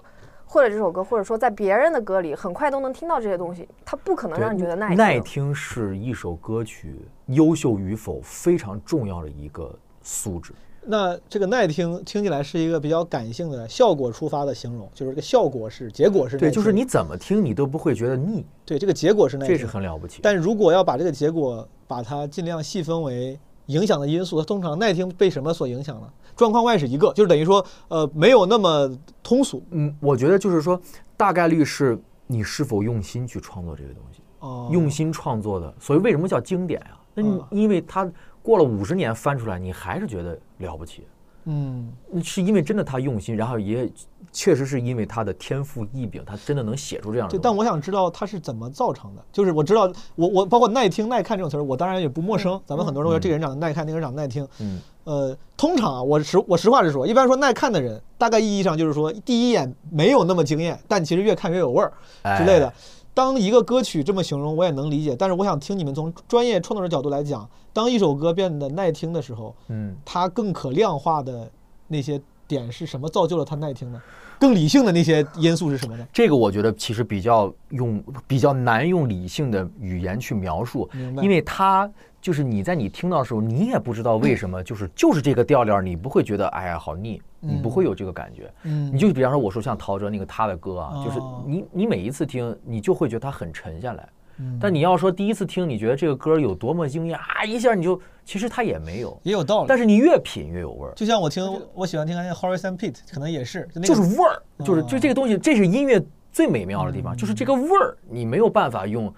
[0.50, 4.98] 会了这首歌，或者说在别人的歌里很快都能听到这些东西，它不可能让你觉得耐听。
[4.98, 6.96] 耐听是一首歌曲
[7.28, 9.72] 优秀与否非常重要的一个
[10.02, 10.52] 素质。
[10.82, 20.20] 那这个耐听听起来是一个比较感性的效果出发的形容，就是这个效果是结果是对，就是你怎么听你都不会觉得腻，对这个结果是耐听，这是很了不起。
[20.24, 23.38] 但如果要把这个结果把它尽量细分为
[23.70, 26.08] 影响的因素，它通常耐听被什么所影响呢？
[26.36, 28.90] 状况外是一个，就是等于说呃没有那么
[29.22, 30.80] 通俗嗯，我觉得就是说，
[31.16, 31.98] 大概率是
[32.28, 35.74] 你是否用心去创作这个东西，哦，用心创作的。
[35.80, 36.98] 所以为什么叫经典啊？
[37.14, 38.10] 那你嗯因为它
[38.42, 41.06] 过了五十年翻出来，你还是觉得了不起。
[41.46, 41.92] 嗯
[42.24, 43.90] 是因为真的他用心，然后也
[44.32, 47.40] 确实是因为他的天赋异禀，他真的能写出这样的。
[47.40, 49.24] 但我想知道他是怎么造成的。
[49.32, 52.60] 就是我知道，我我包括耐听、耐看这种词儿，我当然也不陌生。
[52.66, 54.48] 咱们很多人都说嗯这个人长得耐看，那个人长得耐听。
[54.60, 61.92] 嗯，呃，通常啊，我实我实话实说，一般说耐看的人，大概意义上就是说第一眼没有那么惊艳，但其实越看越有味儿
[62.38, 62.74] 之类的哎。
[63.12, 65.14] 当一个歌曲这么形容，我也能理解。
[65.14, 71.50] 但是我想听你们从专业创作者角度来讲，当一首歌变得耐听的时候，嗯，它更可量化的
[71.88, 74.02] 那些点是什么造就了它耐听呢？
[74.40, 76.08] 更理性的那些因素是什么呢？
[76.14, 80.90] 这个我觉得其实比较用比较难用理性的语言去描述
[81.22, 81.90] 因为它
[82.22, 88.50] 就是你在你听到的时候，你也不知道为什么，就是就是这个调调，你不会觉得哎呀好腻，你不会有这个感觉。
[88.64, 94.08] 嗯你就比方说我说像陶喆那个他的歌啊，就是哦你你每一次听，你就会觉得它很沉下来。
[94.40, 94.58] 嗯。
[94.60, 99.66] 但你要说第一次听，你觉得这个歌有多么惊艳啊，一下你就其实它也没有，也有道理。
[99.68, 109.14] 但是你越品越有味儿，就像我听我喜欢听那个 Horace and Pete，可能也是，就那个就是味儿，就是哦就这个东西，这是音乐最美妙的地方，就是这个味儿，你没有办法用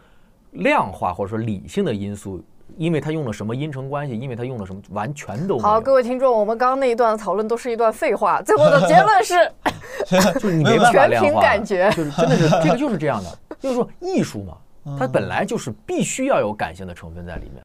[0.52, 2.44] 量化或者说理性的因素，
[2.78, 9.34] 因为它用了什么音程关系，因为它用了什么，完全都没好，各位听众，我们刚刚那一段的讨论都是一段废话，最后的结论是
[10.40, 11.90] 就是你没办法全凭量化，感觉。
[11.92, 14.60] 就是真的是这个就是这样的，就是说艺术嘛，嗯
[14.98, 17.62] 它本来就是必须要有感性的成分在里面。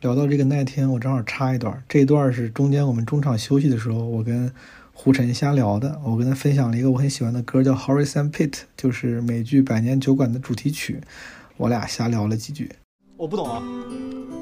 [0.00, 4.52] 聊到这个那天，我正好插一段，这一段是中间我们中场休息的时候，我跟
[4.92, 6.00] 胡晨瞎聊的。
[6.04, 11.00] 我跟他分享了一个我很喜欢的歌，叫《Horizon Pete》，就是美剧《百年酒馆》的主题曲。
[11.56, 12.70] 我俩瞎聊了几句。
[13.16, 13.62] 我不懂啊，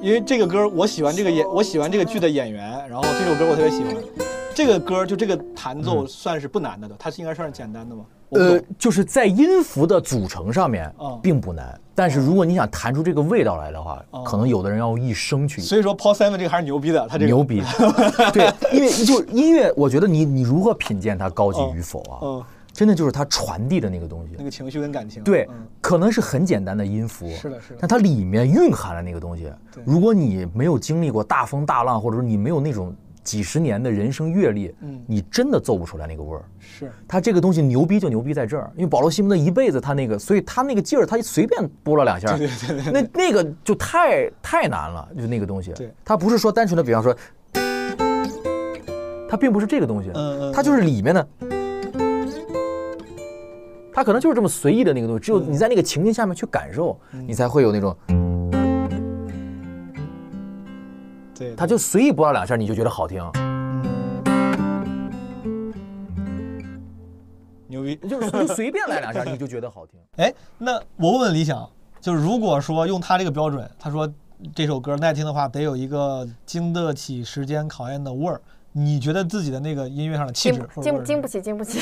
[0.02, 4.33] 因为这个歌我喜欢这个演，我喜欢这个剧的演员，然后这首歌我特别喜欢。
[4.54, 8.04] 这个歌就这个弹奏算是不难的的，它是应该算是简单的吗？
[8.30, 17.62] 呃，就是在音符的组成上面嗯并不难，但是如果你想弹出这个味道来的话，嗯可能有的人要用一生去所以说 Paul Simon 这个还是牛逼的，他这个牛逼。
[18.32, 24.42] 对，因为就是音乐，我觉得你你如何品鉴它高级与否啊，嗯，真的就是它传递的那个东西那。
[24.42, 25.22] 个情绪跟感情。
[25.22, 29.48] 对嗯，可能是很简单的音符，是的是的但它里面蕴含了那个东西。
[29.84, 32.92] 如果你没有经历过大风大浪，或者说你没有那种
[33.24, 35.02] 几十年的人生阅历，嗯。
[35.06, 36.44] 你真的奏不出来那个味儿。
[36.60, 36.92] 是。
[37.08, 45.72] 他这个东西牛逼就牛逼在这儿，因为保罗·西蒙的一辈子他那个，所以他那个劲儿，他随便拨了两下，对对对那那个就太太难了，就那个东西。
[45.72, 47.16] 对，他不是说单纯的，比方说，
[49.28, 51.28] 他并不是这个东西，嗯嗯他就是里面的，
[53.92, 57.24] 他可能就是这么随意的那个东西，只有你在那个情境下面去感受，嗯。
[57.26, 57.96] 你才会有那种，
[61.34, 63.20] 对，他就随意拨了两下，你就觉得好听，
[67.66, 67.96] 牛逼。
[67.96, 69.98] 就是就随便来两下，你就觉得好听。
[70.18, 71.68] 哎，那我问问李想，
[72.00, 74.08] 就是如果说用他这个标准，他说
[74.54, 78.40] 这首歌耐听的话，得有一个经得起时间考验的味儿。
[78.76, 81.78] 你觉得自己的那个音乐上的气质经经不起，经不起。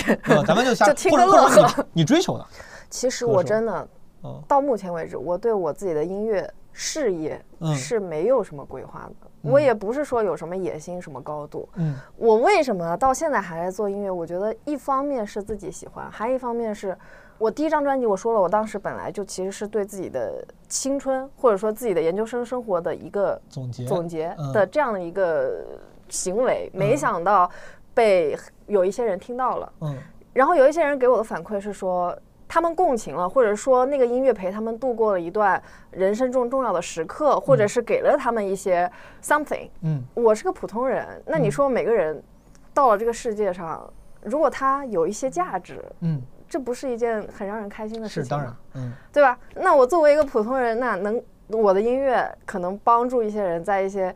[0.46, 2.46] 咱们就 瞎就听或者个乐呵你你追求的，
[2.90, 3.88] 其实我真的
[4.24, 9.14] 嗯到目前为止，我对我自己的音乐事业嗯是没有什么规划的。
[9.42, 11.68] 我也不是说有什么野心、什么高度。
[11.76, 14.10] 嗯我为什么到现在还在做音乐？
[14.10, 16.96] 我觉得一方面是自己喜欢，还一方面是
[17.38, 25.64] 我第一张专辑，我说了，我当时本来就其实是对自己的青春或者说自己的研究生生活的一个总结总结嗯的这样的一个
[26.08, 27.50] 行为，没想到
[27.92, 28.36] 被
[28.66, 29.72] 有一些人听到了。
[29.80, 29.96] 嗯
[30.32, 32.16] 然后有一些人给我的反馈是说，
[32.52, 38.90] 他们共情了，或者说那个音乐陪他们度过了一段人生中重要的时刻，或者是给了他们一些
[39.22, 39.70] something。
[39.80, 42.22] 嗯我是个普通人，那你说每个人
[42.74, 43.90] 到了这个世界上，
[44.20, 48.24] 如果他有一些价值，嗯，这不是一件很让人开心的事情？
[48.24, 49.38] 是当然，嗯对吧？
[49.54, 54.14] 那我作为一个普通人，那能我的音乐可能帮助一些人在一些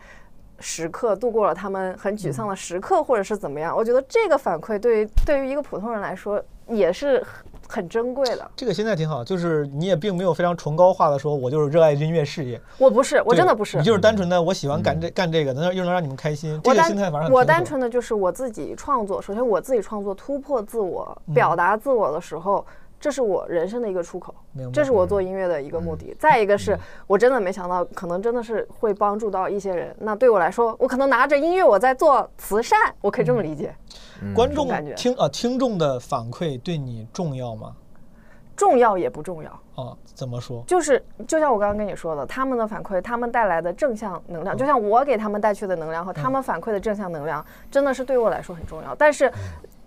[0.59, 3.74] 时刻度过了他们很沮丧的时刻，或者是怎么样？
[3.74, 7.24] 我觉得这个反馈对于对于一个普通人来说也是
[7.68, 8.50] 很很珍贵的。
[8.56, 13.84] 这个心态挺好，就是你也并没有非常崇高化的说，我就是热爱音乐事业，我不是，我真的不是你。
[13.84, 22.64] 就是单纯的我喜欢干这干这个，能又能让你们开心，这个心态反正我单纯的就是我自己创作，首先我自己创作突破自我、嗯表达自我的时候，
[23.07, 24.34] 这是我人生的一个出口，
[24.72, 26.12] 这是我做音乐的一个目的。
[26.18, 26.76] 再一个是
[27.07, 29.94] 我真的没想到，可能真的是会帮助到一些人。
[30.00, 33.72] 那对我来说，我可能拿着音乐我在做慈善，我可以这么理解。
[34.34, 37.76] 观众感觉听啊听众的反馈对你重要吗？
[38.57, 40.64] 重要也不重要，啊，怎么说？
[40.66, 48.92] 就是就像我刚刚跟你说的，他们的反馈，他们带来的正向能嗯量，就像我给他们带去的能量和他们反馈的正向能量，真的是对我来说很重要。
[48.96, 49.30] 但是，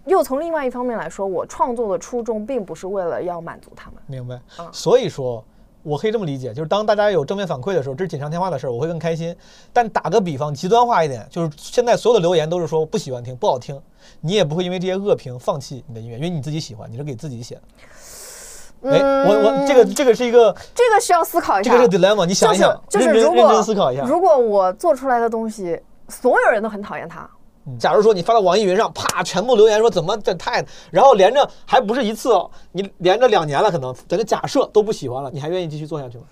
[0.10, 4.01] 又从另外一方面来说，我创作的初衷并不是为了要满足他们。
[4.07, 4.68] 明白嗯。
[4.74, 5.43] 所以说，
[5.84, 9.34] 我可以这么理解，就是当大家有正面反馈的时候，这是锦上添花的事儿，我会更开心。
[9.72, 13.80] 但打个比方，极端化一点，就是现在所有的留言都是说不喜欢听、不好听，
[14.20, 17.62] 你也不会因为这些恶评放弃你的音乐，因为你自己喜欢，你是给自己写的。
[18.82, 21.72] 哎，我我这个这个是一个这个需要思考一下。
[21.72, 24.03] 这个是 dilemma，你想一想，就是就是认真认如果真思考一下。
[24.03, 27.30] 如果我做出来的东西，所有人都很讨厌它，
[27.78, 36.24] 假如说你发到网易云上，啪，全部留言说怎么这太，然后连着还不是一次哦，你连着两年了，可能咱就假设都不喜欢了，你还愿意继续做下去吗？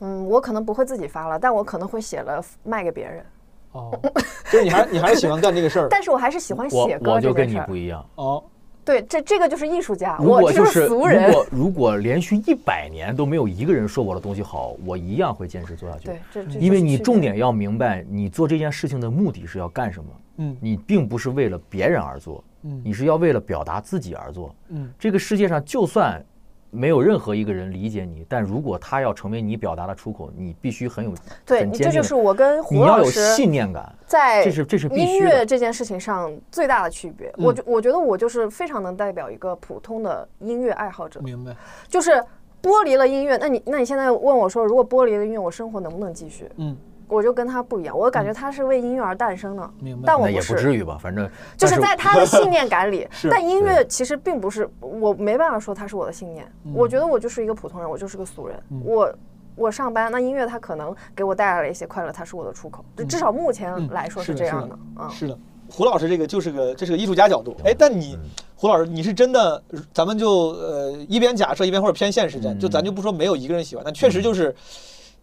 [0.00, 3.24] 嗯，我可能不会自己发了，但我可能会写了卖给别人。
[3.72, 3.98] 哦，
[4.50, 7.48] 就是你还你还是喜欢干这个事儿但是我还是喜欢写歌我就跟。
[7.48, 8.04] 你不一样。
[8.14, 8.42] 哦。
[8.84, 11.26] 对，这这个就是艺术家，如我就果就是如俗人。
[11.26, 16.04] 如果如果连续一百年都没有一个人说我的东西好，我一样会坚持做下去。
[16.04, 20.08] 对，这这因为你重点要明白，你做这件事情的目的是要干什么。
[20.38, 24.54] 嗯你并不是为了别人而做，嗯你是要为了表达自己而做。
[24.68, 26.24] 嗯这个世界上就算
[26.70, 31.14] 没有任何一个人理解你，但如果他要成为你表达的出口，你必须很有
[31.46, 33.94] 对，你这就是我跟你胡要有老师信念感。
[34.06, 37.32] 在这是这是音乐这件事情上最大的区别。
[37.38, 41.56] 我嗯觉我觉得我就是非常能代表一个普通的音乐爱好者，明白。
[41.88, 42.22] 就是
[42.60, 43.38] 剥离了音乐。
[43.38, 46.50] 那你那你现在问我说，如果剥离了音乐，我生活能不能继续？
[46.56, 46.76] 嗯，
[47.08, 50.54] 我就跟他不一样，我感觉他是为音乐而诞生的，明白但我不是。
[50.54, 56.50] 不至于吧，反正就是在他的信念感里 是，但音乐其实并不是我没办法说他是我的信念。
[56.74, 58.60] 我觉得我就是一个普通人，我就是个俗人。
[58.84, 59.12] 我
[59.54, 62.84] 我上班，那音乐它可能给我带来了一些快乐，它是我的出口。
[63.08, 64.78] 至少目前来说是这样的是的。
[64.98, 65.38] 嗯，是的，
[65.70, 67.56] 胡老师这个就是个这是个艺术家角度。
[67.64, 68.18] 哎，但你
[68.54, 69.62] 胡老师，你是真的，
[69.94, 74.54] 咱们就呃一边假设一边或者偏现实点，就咱就不说没有一个人喜欢，但确实就是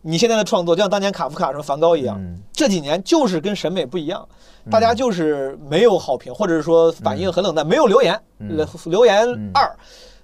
[0.05, 4.27] 你现在的创作，就像当年卡夫卡什么梵高一样，嗯这几年就是跟审美不一样，
[4.69, 9.75] 大家就是没有好评，或者是说反应很冷淡，没有留言，嗯留留言嗯二。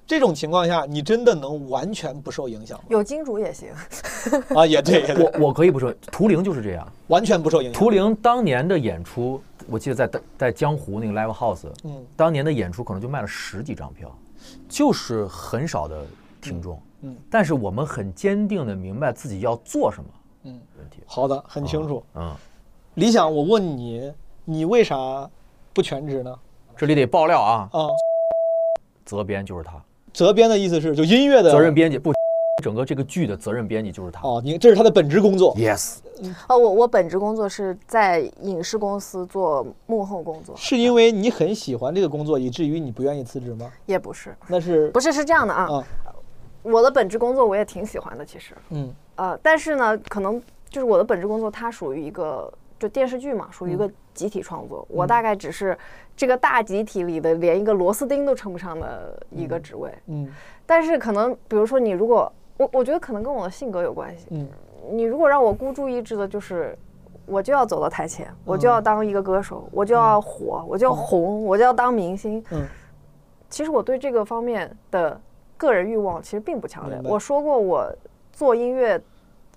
[0.06, 2.86] 这种情况下，你真的能完全不受影响吗？
[2.90, 3.70] 有金主也行。
[4.56, 6.92] 啊，也对，也对，我我可以不说，图灵就是这样。
[7.08, 7.80] 完全不受影响。
[7.80, 14.12] 图灵当年的演出，我记得在在江湖那个 live house，嗯当年的演出可能就卖了十几张票，
[14.68, 16.04] 就是很少的
[16.42, 16.76] 听众。
[16.76, 16.89] 嗯，
[17.30, 20.10] 但是我们很坚定的明白自己要做什么。
[20.44, 22.04] 嗯，问题好的，很清楚。
[22.16, 22.34] 嗯，
[22.96, 24.12] 理想，我问你，
[24.46, 25.30] 你为啥
[25.74, 26.34] 不全职呢？
[26.78, 27.88] 这里得爆料啊，啊，
[29.06, 29.84] 责编就是他，
[30.14, 32.14] 责编的意思是就音乐的责任编辑不，
[32.64, 34.26] 整个这个剧的责任编辑就是他。
[34.26, 35.54] 哦，你这是他的本职工作。
[35.56, 35.98] Yes，
[36.48, 43.70] 哦，我我本职工作是在影视公司做幕后工作，是因为你很喜欢这个工作，以至于你不愿意辞职吗？
[43.86, 45.64] 也不是，那是不是是这样的啊。
[45.64, 45.86] 啊，
[46.64, 48.94] 我的本职工作我也挺喜欢的，其实，嗯。
[49.16, 55.78] 呃，但是呢，可能就是我的本职工作它属于一个就电视剧嘛，属于一个集体创作，我大概只是
[56.16, 59.94] 这个大集体里的连一个螺丝钉都称不上的一个职位。
[60.08, 60.32] 嗯。
[60.66, 64.48] 但是可能比如说你如果我我觉得可能跟我的性格有关系，嗯。
[64.92, 66.78] 你如果让我孤注一掷的，就是
[67.26, 72.44] 我就要走到台前，我就要当一个歌手，我就要火，我就要红，我就要当明星。
[72.52, 72.66] 嗯，
[73.50, 75.20] 其实我对这个方面的
[75.60, 77.94] 个人欲望其实并不强烈我说过，我
[78.32, 79.00] 做音乐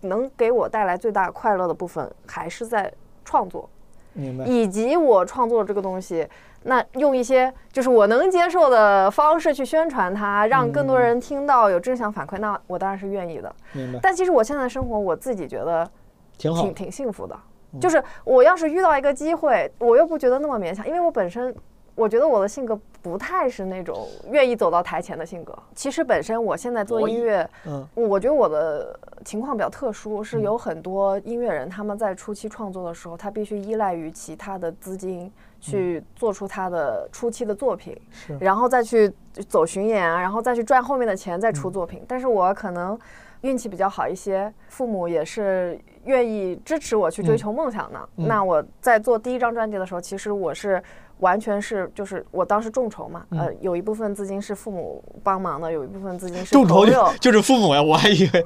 [0.01, 2.93] 能给我带来最大快乐的部分，还是在
[3.25, 3.69] 创作，
[4.13, 4.45] 明白。
[4.45, 6.29] 以及我创作这个东西。
[6.65, 13.53] 那用一些就是我能接受的方式去宣传它，让更多人听到有正向反馈，那我当然是愿意的。
[13.73, 15.89] 明白，但其实我现在的生活，我自己觉得
[16.37, 16.75] 挺好挺。
[16.75, 17.37] 挺幸福的。
[17.81, 21.53] 就是我要是遇到一个机会，我又不觉得那么勉强，因为我本身
[21.95, 25.57] 我觉得我的性格不太是那种愿意走到台前的性格。
[25.75, 27.87] 其实本身我现在做音乐，嗯。
[27.95, 35.31] 我觉得我的情况比较特殊，是有很多音乐人他们在初期创作的时候，他必须依赖于其他的资金
[35.61, 38.39] 去做出他的初期的作品，是。
[38.41, 39.13] 然后再去
[39.49, 42.03] 走巡演啊，然后再去赚后面的钱再出作品。
[42.09, 42.99] 但是我可能
[43.43, 48.09] 运气比较好一些，父母也是愿意支持我去追求梦想的。
[48.17, 48.27] 嗯。
[48.27, 50.83] 那我在做第一张专辑的时候，其实我是
[51.23, 57.09] 完全是就是我当时众筹嘛，嗯呃，有一部分资金是父母帮忙的，有一部分资金是众筹就。
[57.21, 58.45] 就是父母呀，我还以为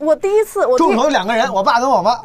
[0.00, 2.18] 我第一次，我众筹两个人，我爸跟我妈。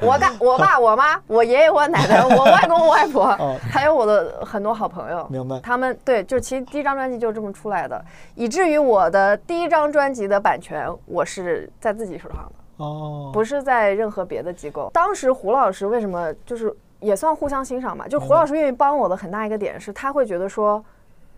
[0.00, 5.26] 我干我爸、我妈、我爷爷、我奶奶、我外公、我外婆哦，还有我的很多好朋友。
[5.30, 8.02] 明白他们对，就其实第一张专辑就是这么出来的，
[8.34, 14.90] 以至于我的第一张专辑的版权我是在自己手上的，哦，不是在任何别的机构。
[14.94, 18.06] 当时胡老师为什么就是也算互相欣赏吧？
[18.08, 20.84] 就胡老师愿意帮我的很大一个点是，他会觉得说，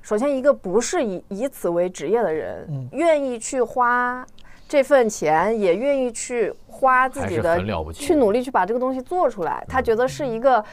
[0.03, 4.27] 首先一个不是以以此为职业的人，嗯愿意去花
[4.69, 7.61] 这份钱，也愿意去花自己的
[7.93, 10.65] 去努力去把这个东西做出来，他觉得是一个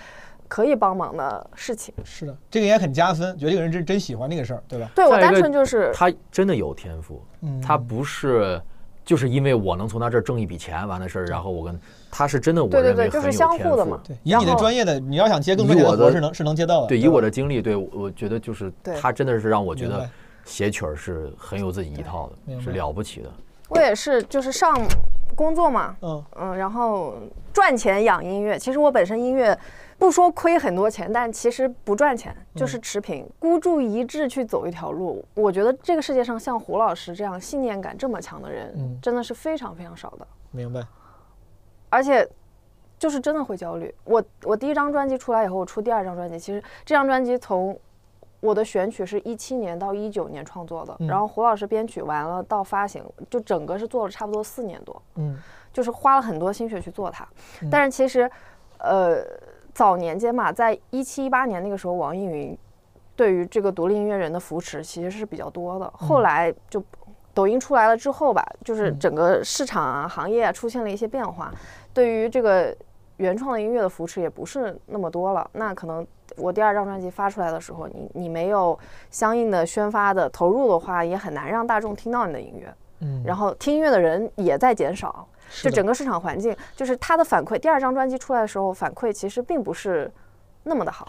[0.48, 1.94] 可以帮忙的事情。
[2.04, 4.90] 是的，这个也很加分，觉得这个人真真喜欢这个事儿，对吧？
[4.96, 8.62] 对我单纯就是他真的有天赋，嗯他不是
[9.08, 11.80] 就是因为我能从他这儿挣一笔钱完的事儿，然后我跟
[12.12, 16.88] 他是真的，我对对认为很有对就是相天赋互的嘛对，以你的专业的，你要想接更多钱以我的活是能是能接到的。
[16.88, 18.70] 对，以我的经历，对我我觉得就是
[19.02, 20.08] 他真的是让我觉得
[20.44, 23.30] 写曲儿是很有自己一套的，是了不起的。
[23.70, 24.78] 我也是就是上
[25.36, 27.16] 工作嘛，嗯嗯，然后
[27.54, 28.60] 赚钱养音乐。
[28.60, 29.58] 其实我本身音乐
[29.98, 35.24] 不说亏很多钱，但其实不赚钱，嗯就是持平，孤注一掷去走一条路。
[35.34, 40.86] 我觉得这个世界上像胡老师这样信念感这么强的人，嗯真的是非常非常少的，明白。
[41.90, 42.28] 而且。
[43.00, 43.94] 就是真的会焦虑。
[44.06, 46.40] 我我第一张专辑出来以后，我出第二张专辑。
[46.40, 47.80] 其实这张专辑从
[48.40, 55.00] 我的选曲是一七年到一九年创作的，嗯然后胡老师编曲完了到发行，就整个是做了差不多四年多。
[55.14, 55.38] 嗯
[55.72, 57.24] 就是花了很多心血去做它。
[57.70, 58.28] 但是其实，
[58.80, 59.18] 呃，
[59.78, 62.58] 早年间嘛，在一七一八年那个时候，网易云
[63.16, 65.88] 对于这个独立音乐人的扶持其实是比较多的。
[65.96, 66.84] 后来就
[67.32, 71.54] 抖音出来了之后吧，就是整个市场啊、行业啊出现了一些变化，
[71.94, 72.76] 对于这个
[73.18, 75.48] 原创的音乐的扶持也不是那么多了。
[75.54, 76.04] 那可能
[76.38, 78.76] 我第二张专辑发出来的时候，你你没有
[79.12, 82.74] 相应的宣发的投入的话，也很难让大众听到你的音乐。
[83.02, 85.28] 嗯，然后听音乐的人也在减少，
[85.64, 87.58] 就整个市场环境，就是他的反馈。
[87.60, 90.12] 第二张专辑出来的时候，反馈其实并不是
[90.64, 91.08] 那么的好。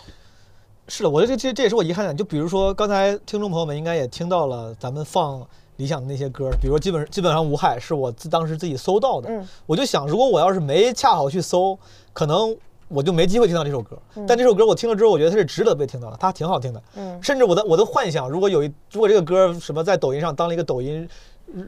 [0.89, 2.15] 是的，我觉得这这这也是我遗憾的。
[2.15, 9.29] 就比如说刚才听众朋友们应该也听到了，咱们放理想的那些歌，比如说基本基本上无害是我自当时自己搜到的。
[9.29, 11.79] 嗯我就想，如果我要是没恰好去搜，
[12.15, 12.57] 可能
[12.89, 13.99] 我就没机会听到这首歌。
[14.27, 16.83] 但这首歌我听了之后，我觉得它是值得被听到的，它挺好听的。
[16.97, 21.07] 嗯甚至我的我的幻想，如果有一如果这个歌什么在抖音上当了一个抖音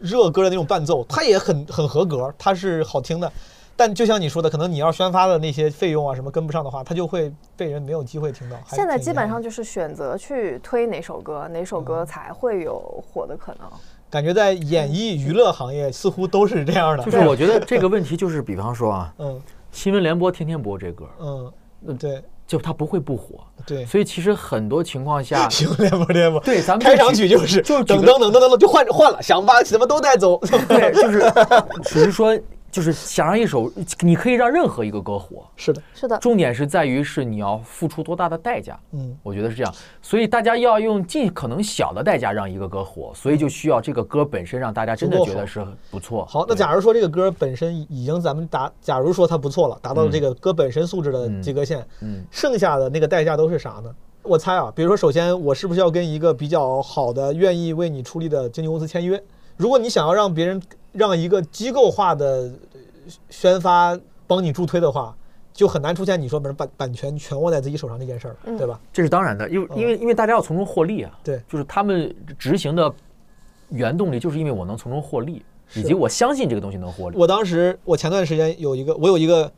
[0.00, 3.32] 热歌的那种伴奏，它也很很合格，它是好听的。
[3.76, 8.56] 但就像你说的，可能你要宣发的那些费用啊什么跟不上的话，它就会被人没有机会听到。
[8.68, 13.66] 现在基本上就是选择去推哪首歌，哪首歌才会有火的可能。
[14.10, 17.04] 感觉在演艺娱乐行业似乎都是这样的。
[17.04, 19.40] 就是我觉得这个问题就是，比方说啊， 嗯
[19.72, 23.38] 新闻联播天天播这歌，嗯，对就他不会不火。
[23.64, 23.86] 对。
[23.86, 30.36] 所以其实很多情况下， 行，联播联播，对咱们开场曲就是就等等等等等等就换换了，想把什么都带走。
[30.66, 31.32] 对，就是
[31.84, 32.36] 只是说，
[32.70, 38.78] 就是想让一首，你可以让任何一个歌火，是的，是的，重点是在于是你要付出多大的代价。
[38.92, 46.24] 嗯，我觉得是这样，所以大家要用尽可能小的代价让一个歌火，所以就需要这个歌本身让大家真的觉得是不错。
[46.26, 53.94] 好，那假如说这个歌本身已经咱们达，假如说它不错了，达到了这个歌本身素质的及格线，嗯剩下的那个代价都是啥呢？
[54.22, 59.20] 我猜啊，比如说，首先我是不是要跟一个比较好的、愿意为你出力的经纪公司签约？
[59.56, 60.60] 如果你想要让别人
[60.92, 62.80] 让一个机构化的呃
[63.28, 65.16] 宣发帮你助推的话，
[65.52, 68.80] 就很难出现你说把版版权全握在自己手上这件事儿，对吧？
[68.92, 71.18] 这是当然的，因为因为因为大家要从中获利啊。
[71.22, 72.92] 对就是他们执行的
[73.68, 75.42] 原动力，就是因为我能从中获利，
[75.74, 77.16] 以及我相信这个东西能获利。
[77.16, 79.50] 我当时，我前段时间有一个，我有一个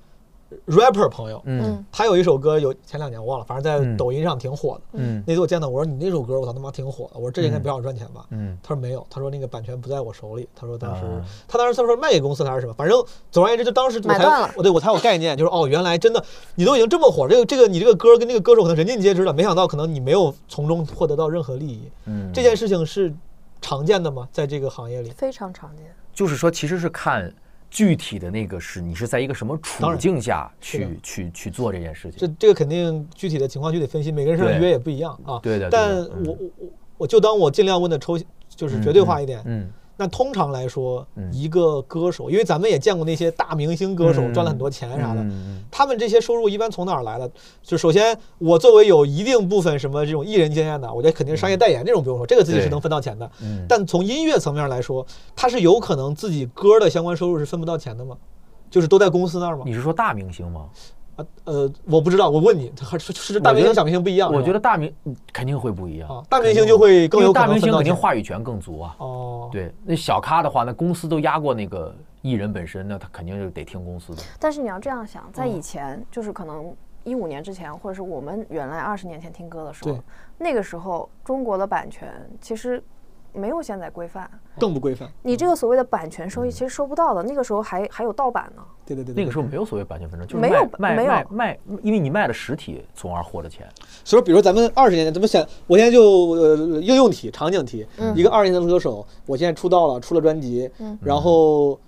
[0.67, 4.81] rapper 朋友，嗯他有一首歌，有前两年我忘了，反正在嗯抖音上挺火的。
[4.95, 7.13] 嗯那次我见到，我说你那首歌，我操他妈挺火的。
[7.15, 8.27] 我说这应该比较赚钱吧？
[8.31, 10.49] 嗯他说没有，他说那个版权不在我手里。
[10.55, 16.25] 他说当时，啊他当时他说卖给公司还是什么，反正总而言之，就当时我才买断了我对我才有概念，就是哦，原来真的
[16.55, 21.91] 你都已经这么火，这个这个你这个歌跟这个歌手可能人尽皆知了，没想到可能你没有从中获得到任何利益。
[22.07, 23.13] 嗯，这件事情是
[23.61, 24.29] 常见的吗？
[24.33, 25.11] 在这个行业里？
[25.11, 25.87] 非常常见。
[26.15, 27.33] 就是说，其实是看
[27.73, 32.19] 具体的那个是你是在一个什么处境下去去去做这件事情。
[32.19, 35.41] 这这个肯定具体的情况就得分析，每个人身上对约也不一样啊。
[35.43, 36.69] 对的但嗯我我我
[36.99, 38.19] 我就当我尽量问的抽，
[38.51, 39.43] 就是绝对化一点。
[39.47, 39.71] 嗯
[40.03, 47.31] 那通常来说，嗯一个歌手，因为咱们也见过那些大明星歌手嗯赚了很多钱啥的，嗯他们这些收入一般从哪儿来的？
[47.63, 53.31] 就首先，我作为有一定部分什么这种艺人经验的，我觉得肯定是商业代言这种不用说，这个自己是能分到钱的。
[53.41, 58.17] 嗯，但从音乐层面来说，他是有可能自己歌的相关收入是分不到钱的吗？
[58.71, 59.63] 就是都在公司那儿吗？
[59.65, 60.67] 你是说大明星吗？
[61.17, 64.33] 啊呃，我不知道，我问你，还是是大明星小明星不一样？
[64.33, 68.97] 我觉得大明嗯肯定会不一样啊，大明星就会更有可大明星肯定话语权更足啊。
[68.99, 74.23] 哦，对，那小咖的话，那公司都压过那个艺人本身，那他肯定就得听公司的。
[74.39, 79.99] 但是你要这样想，在嗯以前，就是可能一五年之前，或者是我们原来二十年前听歌的时候，
[80.39, 82.11] 那个时候中国的版权
[82.41, 82.83] 其实
[83.33, 84.31] 没有现在规范。
[84.59, 85.09] 更不规范。
[85.23, 88.63] 你这个所谓的版权收益其实收不到的，那个时候还还有盗版呢。
[88.85, 93.67] 对对对，那个时候，没有所谓版权纷争，就是没有卖没有卖卖卖，因为你卖了实体，从而获得钱。
[94.05, 101.79] 所以，比如咱们二十年前，咱们想，我现在就呃应用题、场景题，嗯一个二十年的歌手，我现在出道了，出了专辑，嗯然后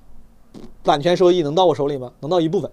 [0.82, 2.10] 版权收益能到我手里吗？
[2.20, 2.70] 能到一部分。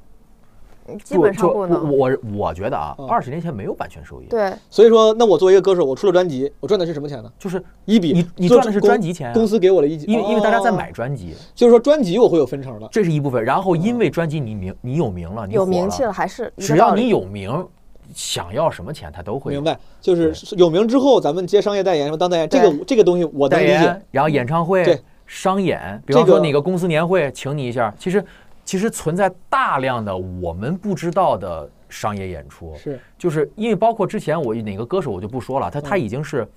[1.04, 1.98] 基本上就不能。
[1.98, 7.32] 我我我觉得啊嗯，二十年前没有版权收益，对，所以说，那我作为一个歌手，我出了专辑，我赚的是什么钱呢？
[7.38, 12.88] 就是一笔，你你赚的是专辑钱啊公司给我了一笔，因为因为大家在哦买，专辑，就是说专辑我会有分成的。
[12.92, 13.44] 这是一部分。
[13.44, 17.12] 然后因为专辑你名你有名了，你有火名气了，还是只要你。
[17.12, 17.68] 有名，
[18.16, 28.24] 想要什么钱他都会明白，就是有名之后，咱们接商业代言什么当代言，这个这个东西我能理解。，然后演唱会、商演，比这个方说哪个公司年会请你一下，其实
[28.64, 36.48] 其实存在大量的我们不知道的商业演出，是，就是因为包括之前我哪个歌手我就不说了，他他已经是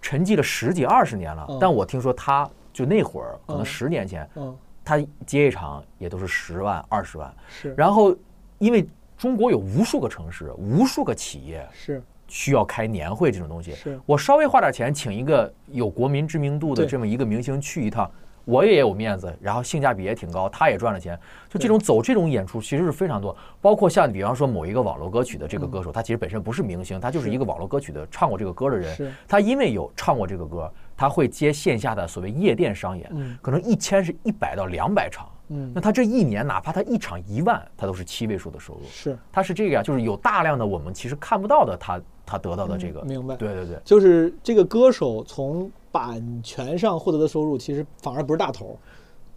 [0.00, 7.74] 沉寂了十几二十年了嗯，但我听说他就那会儿可能嗯十年前，嗯，他接一场也都是十万二十万，是。
[7.76, 8.16] 然后
[8.58, 12.02] 因为中国有无数个城市，无数个企业是。
[12.28, 14.00] 需要开年会这种东西，是。
[14.06, 18.10] 我稍微花点钱请一个有国民知名度的这么一个明星去一趟，
[18.44, 21.18] 我也有面子，然后性价比也挺高，他也赚了钱。
[21.48, 35.28] 就这种走这种演出其实是非常多，包括像比方说某一个网络歌曲的这个歌手，他其实本身不是明星，他就是一个网络歌曲的唱过这个歌的人，他因为有唱过这个歌，他会接线下的所谓夜店商演，嗯可能一千是一百到两百场。
[35.54, 38.80] 嗯那他这一年，哪怕他一场一万，他都是七位数的收入。
[38.88, 43.00] 是他是这个呀，就是有大量的我们其实看不到的他，他得到的这个。
[43.00, 48.76] 嗯明白对对对，就是这个歌手从版权上获得的收入，其实反而不是大头。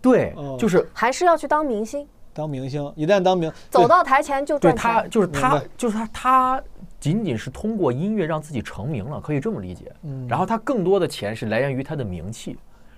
[0.02, 6.64] 对哦，就是还是要去当明星，当明星，一旦当明，走到台前就对赚他，就是他，就是他，他
[7.00, 9.92] 仅仅是通过音乐让自己成名了，可以这么理解。
[10.04, 12.58] 嗯然后他更多的钱是来源于他的名气，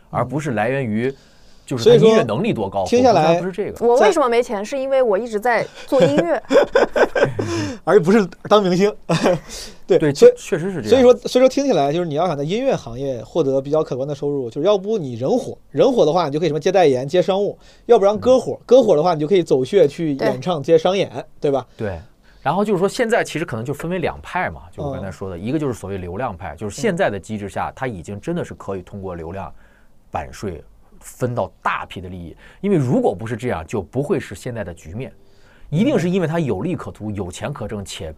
[0.09, 1.13] 而不是来源于
[1.65, 2.85] 就是音乐能力多高。
[2.85, 3.85] 听下来不是这个。
[3.85, 4.63] 我为什么没钱？
[4.63, 6.41] 是因为我一直在做音乐。
[7.83, 8.93] 而不是当明星。
[9.87, 10.89] 对对，所以确确实是这样。
[10.89, 21.09] 所以说，所以说听起来就是你要想在音乐行业获得比较可观的收入，就是要不你人火，人火的话你就可以什么接代言、接商务；要不然歌火，歌火的话你就可以走穴去演唱、接商演，
[21.39, 21.65] 对吧？
[21.77, 21.97] 对，
[22.41, 25.11] 然后就是说，现在其实可能就分为两派嘛，就我刚才嗯。
[25.11, 29.53] 说的，一个就是所谓流量派，就是现在的机制下，它已经真的是可以通过流量
[30.11, 30.61] 版税
[30.99, 35.13] 分到大批的利益，因为如果不是这样，就不会是现在的局面，
[35.69, 38.13] 一定是因为它有利可图、有钱可挣且。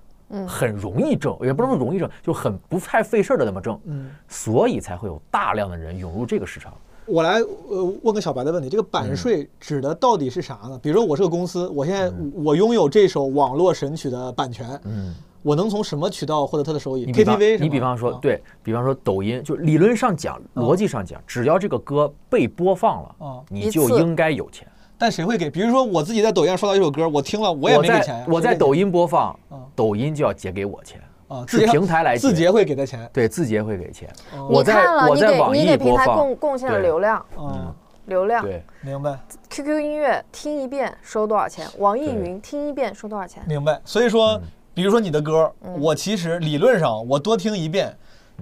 [0.48, 6.74] 很容易挣，也不能说容易挣，就很不太费事儿的那么挣，嗯，所以才会有大量的人涌入这个市场。
[7.06, 10.80] 我来呃问个小白的问题，这个版税指的到底是啥呢？
[10.82, 17.06] 比如说我是个公司，我现在我拥有这首网络神曲的版权，嗯，我能从什么渠道获得它的收益？
[17.06, 18.20] 你比方？KTV 你比方说，啊。
[18.22, 23.42] 对比方说抖音，就理论上讲、逻辑上讲，只要这个歌被播放了，啊。
[23.50, 24.68] 你就应该有钱。
[25.00, 25.50] 但谁会给？
[25.50, 34.10] 比如说我自己在抖音上刷到一首歌，我听了我也没给钱呀，我在抖音音播放嗯，抖音就要结给我钱，啊，是平台来结字节会给他钱，对，字节会给钱。
[34.34, 37.74] 哦我看了，我你给你在网易给平台播放贡贡献了流量，嗯，
[38.08, 38.44] 流量。
[38.44, 39.18] 对，明白。
[39.50, 41.66] QQ 音乐听一遍收多少钱？
[41.78, 43.42] 网易云听一遍收多少钱？
[43.48, 43.80] 明白。
[43.86, 44.42] 所以说嗯，
[44.74, 47.96] 比如说你的歌，嗯我其实理论上我多听一遍，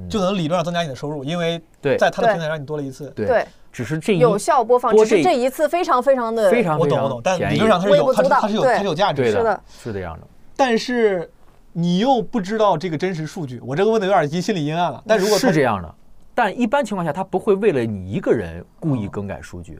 [0.10, 3.12] 就能理论上增加你的收入，因为在他的平台上你多了一次。
[3.16, 3.48] 对对，
[3.78, 9.30] 只是这一有效播放，播这只是这一次非常非常的非常非常我懂我懂，但便宜理论上它是有它是它是有它是有价值的。
[9.30, 10.26] 是的，是这样的。
[10.56, 11.30] 但是
[11.74, 15.04] 你又不知道这个真实数据，我这个问的有点阴心理阴暗了。
[15.06, 15.94] 但如果是这样的，
[16.34, 19.80] 但一般情况下，他不会为了你一个人故意更改数据。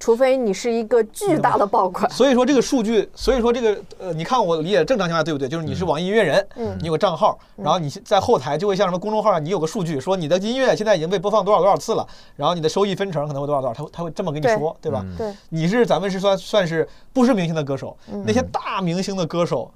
[0.00, 2.10] 除非你是一个巨大的爆款。
[2.10, 5.48] 所以说这个数据，所以说这个呃，你看我理解正常情况下对不对？
[5.48, 6.76] 就是你是网易音乐人，嗯。
[6.80, 12.06] 你有个账号，然后你在后台就会像什么公众号上，你有个数据说你的音乐现在已经被播放多少多少次了，
[12.36, 15.04] 然后你的收益分成可能会多少多少，他会他会这么跟你说，对吧？
[15.04, 15.16] 嗯。
[15.16, 18.22] 对，你是咱们是算算是不是明星的歌手，嗯。
[18.26, 19.70] 那些大明星的歌手，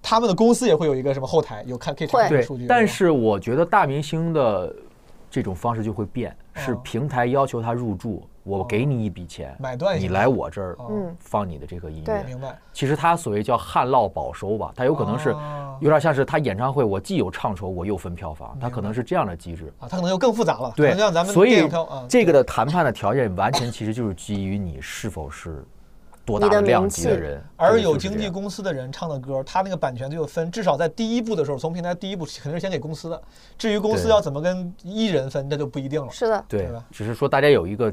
[0.00, 4.74] 他们的公司也会有一个什么后台有看可以查这个数据，，但是我觉得大明星的
[5.30, 6.80] 这种方式就会变，是哦。
[6.82, 10.86] 平台要求他入驻，我给你一笔钱，买断你来我这儿哦。
[10.90, 11.16] 嗯。
[11.20, 12.24] 放你的这个音乐。
[12.24, 15.76] 明白，其实他所谓叫旱涝保收吧，他有可能是哦。
[15.80, 19.72] 有点像是他演唱会，我既有唱酬，我又分票房，他可能是这样的机制。
[19.78, 25.64] 啊，它可能就更复杂了，对能像咱，们所以电影票啊，这个的谈判的条件完全其实就是基于你是否是
[26.24, 33.22] 多大的量级的人，而有经纪公司的人唱的歌，他那个版权就有分，至少在第一步的时候，从平台第一步肯定是先给公司的。
[33.56, 36.10] 至于公司要怎么跟艺人分，那就不一定了。
[36.10, 37.90] 是的，对对吧，只是说大家有一个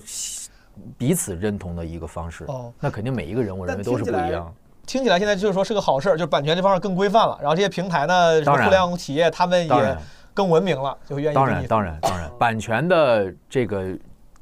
[0.98, 2.46] 彼此认同的一个方式。
[2.48, 2.72] 哦。
[2.80, 4.54] 那肯定每一个人我认为都是不一样。
[4.86, 9.98] 听起来现在就是说是个好事儿，就是版权这方面更规范了，然后这些平台呢，什么互联网企业他们也
[10.32, 13.98] 更文明了，就愿意当然，当然，当然，版权的这个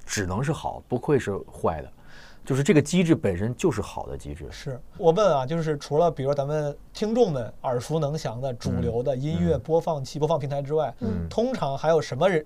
[0.06, 1.90] 只能是好，不会是坏的，
[2.44, 4.46] 就是这个机制本身就是好的机制。
[4.52, 4.78] 是。
[4.98, 11.26] 我问啊，就是除了比如咱们听众们耳熟能详的主流的音乐播放器、播放平台之外，嗯。
[11.30, 12.46] 通常还有什么人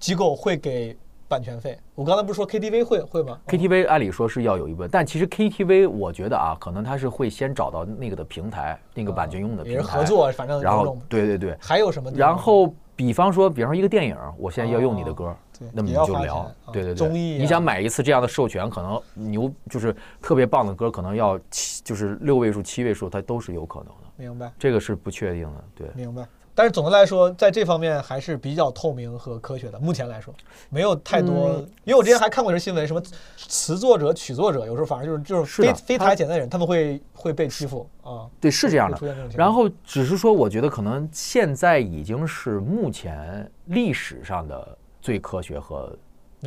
[0.00, 0.96] 机构会给
[1.30, 1.78] 版权费？
[1.94, 12.10] 我刚才不是说 KTV 会会吗 KTV 按理说是要有一部分，但其实 KTV 我觉得啊，可能他是会先找到那个的平台，那个版权用的平台，是合作，反正然后对对对，还有什么？
[12.16, 15.36] 然后比方说，比方说一个电影，我现在要用你的歌哦，
[15.72, 25.88] 那么你就聊啊，对对对，综艺啊你想买一次这样的授权，可能牛就是特别棒的歌，可能要七就是六位数、七位数，它都是有可能的，明白这个是不确定的，对。
[25.94, 26.26] 明白。
[26.54, 29.78] 但是总的来说，在这方面还是比较透明和科学的。
[29.78, 30.34] 目前来说，
[30.68, 33.02] 没有太多，嗯因为我之前还看过一些新闻，什么
[33.36, 38.28] 词作者、曲作者，有时候反而就是就是非是非台简单的人，他们会会被欺负啊。
[38.40, 38.98] 对，是这样的
[39.36, 45.96] 然后只是说，我觉得可能现在已经是目前历史上的最科学和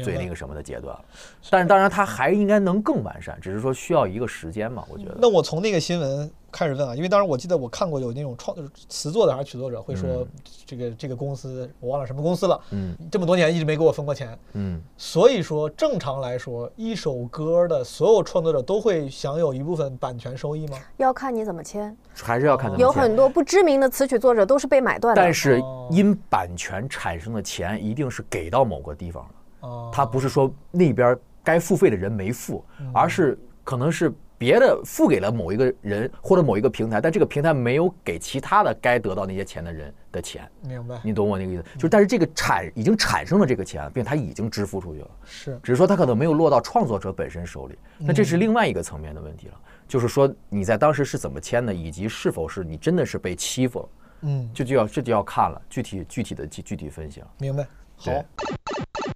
[0.02, 1.06] 最那个什么的阶段了。
[1.50, 5.18] 但是当然，它还应该能更完善，只是说需要一个时间嘛，我觉得。
[5.20, 8.56] 那我从那个新闻开始问啊，因为当时我记得我看过有那种创
[8.88, 10.28] 词作的还是曲作者会说嗯
[10.66, 20.78] 这个这个公司我忘了什么公司了，嗯这么多年一直没给我分过钱，嗯，所以说正常来说，一首歌的所有创作者都会享有一部分版权收益吗？
[20.98, 25.22] 要看你怎么签，还是要看怎么签有很多不知名的词曲作者都是被买断的。
[25.22, 29.30] 但是哦因版权产生的钱一定是给到某个地方了。
[29.64, 41.64] 哦，他不是说那边该付费的人没付，嗯而是可能是别的付给了某一个人或者某一个平台，但这个平台没有给其他的该得到那些钱的人的钱，明白，你懂我那个意思？
[41.76, 49.54] 就是但是这个产已经产生了这个钱，并且他已经支付出去了，是只是说他可能没有落到创作者本身手里，那这是另外一个层面的问题了。
[49.88, 53.90] 就是说你在当时是怎么签的，以及是否是你真的是被欺负了，
[54.22, 57.28] 嗯，这就要这就要看了具体具体的具具体分析了。
[57.40, 57.66] 明白。
[58.04, 58.26] 好，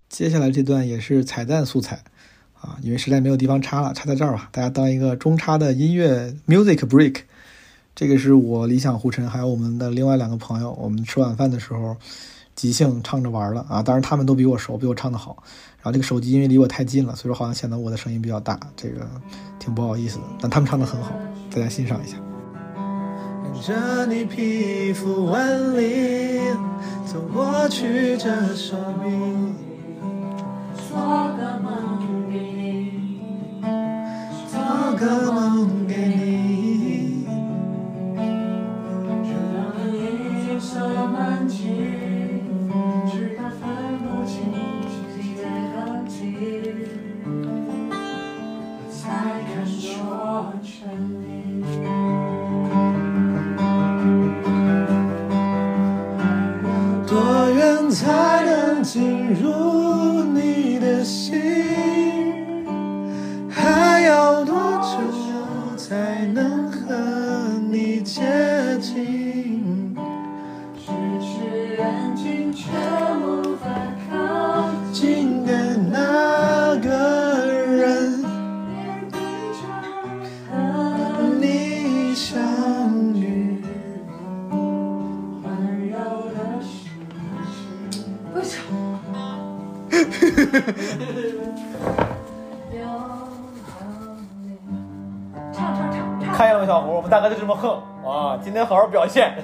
[0.07, 2.01] 接下来这段也是彩蛋素材
[2.61, 7.23] 啊，因为实在没有地方插了，插在这儿吧，大家当一个中插的音乐 music break。
[7.93, 11.97] 这个是我理想胡晨还有我们的另外两个朋友，我们吃晚饭的时候
[12.55, 15.43] 即兴唱着玩了啊，当然他们都比我熟，比我唱的好。
[15.79, 19.05] 然后这个手机因为离我太近了，所以说好像显得我的声音比较大，这个
[19.59, 20.23] 挺不好意思的。
[20.39, 21.11] 但他们唱的很好，
[21.53, 22.17] 大家欣赏一下。
[23.61, 26.39] 着你皮肤纹理，
[27.05, 29.09] 走过去这手臂。
[30.89, 30.97] 做
[31.35, 31.99] 个梦
[32.31, 33.19] 给你，
[34.47, 34.57] 做
[34.97, 37.25] 个梦给你。
[39.23, 39.83] 直到你
[40.47, 41.57] 夜色漫起，
[43.11, 43.59] 直到分
[43.99, 44.35] 不清
[45.13, 45.43] 自己的
[45.75, 45.75] 痕
[46.07, 46.15] 迹，
[47.25, 47.27] 我
[48.89, 48.95] 才
[49.53, 51.16] 肯说沉
[57.89, 61.41] 才能进入你的心？
[63.49, 66.95] 还要多久才能和
[67.71, 68.21] 你接
[68.81, 69.16] 近？
[95.51, 96.33] 唱唱唱唱。
[96.33, 96.93] 看见了吗，小胡？
[96.93, 98.37] 我们大哥就这么横啊！
[98.43, 99.35] 今天好好表现。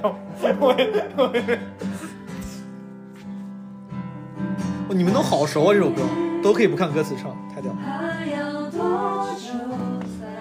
[4.89, 6.03] 你们都好熟啊，这首歌
[6.43, 7.79] 都可以不看歌词唱，太屌了。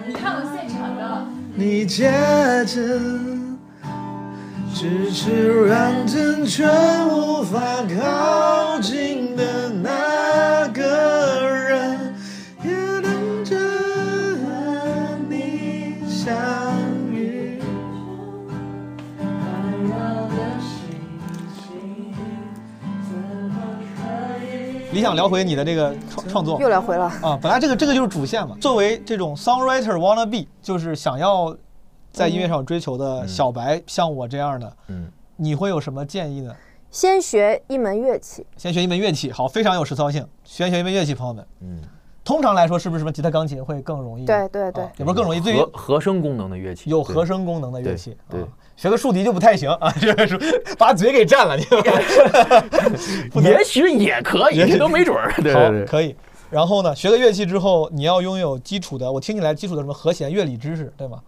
[0.05, 1.25] 你唱的现场的，
[1.55, 2.11] 你接
[2.67, 3.57] 近，
[4.71, 6.67] 咫尺远近却
[7.09, 7.59] 无法
[7.97, 8.62] 靠
[25.03, 27.05] 想聊回你的这个创创作又聊回了。
[27.21, 28.57] 啊，本来这个这个就是主线嘛。
[28.59, 31.55] 作为这种 songwriter wanna be，就是想要
[32.11, 36.55] 在音乐上追求的小白，像我这样的，嗯，你会有什么建议呢？
[36.89, 40.27] 先学一门乐器，先学一门乐器，好，非常有实操性。
[40.43, 41.81] 先学一门乐器，朋友们，嗯，
[42.23, 44.25] 通常来说，是不是什么吉他、钢琴会更容易？
[44.25, 44.83] 对对对。
[44.83, 47.13] 啊也不是更容易，对于和和声功能的乐器，有对。
[47.15, 48.43] 和声功能的乐器，对
[48.75, 50.37] 学个竖笛就不太行啊，这个是
[50.77, 51.63] 把嘴给占了，你。
[53.43, 55.33] 也许也可以，都没准儿。
[55.41, 55.85] 对。
[55.85, 56.15] 可以。
[56.49, 61.21] 然后呢，学个乐器之后，你要拥有基础的，我听起来基础的什么和弦、乐理知识，对吗？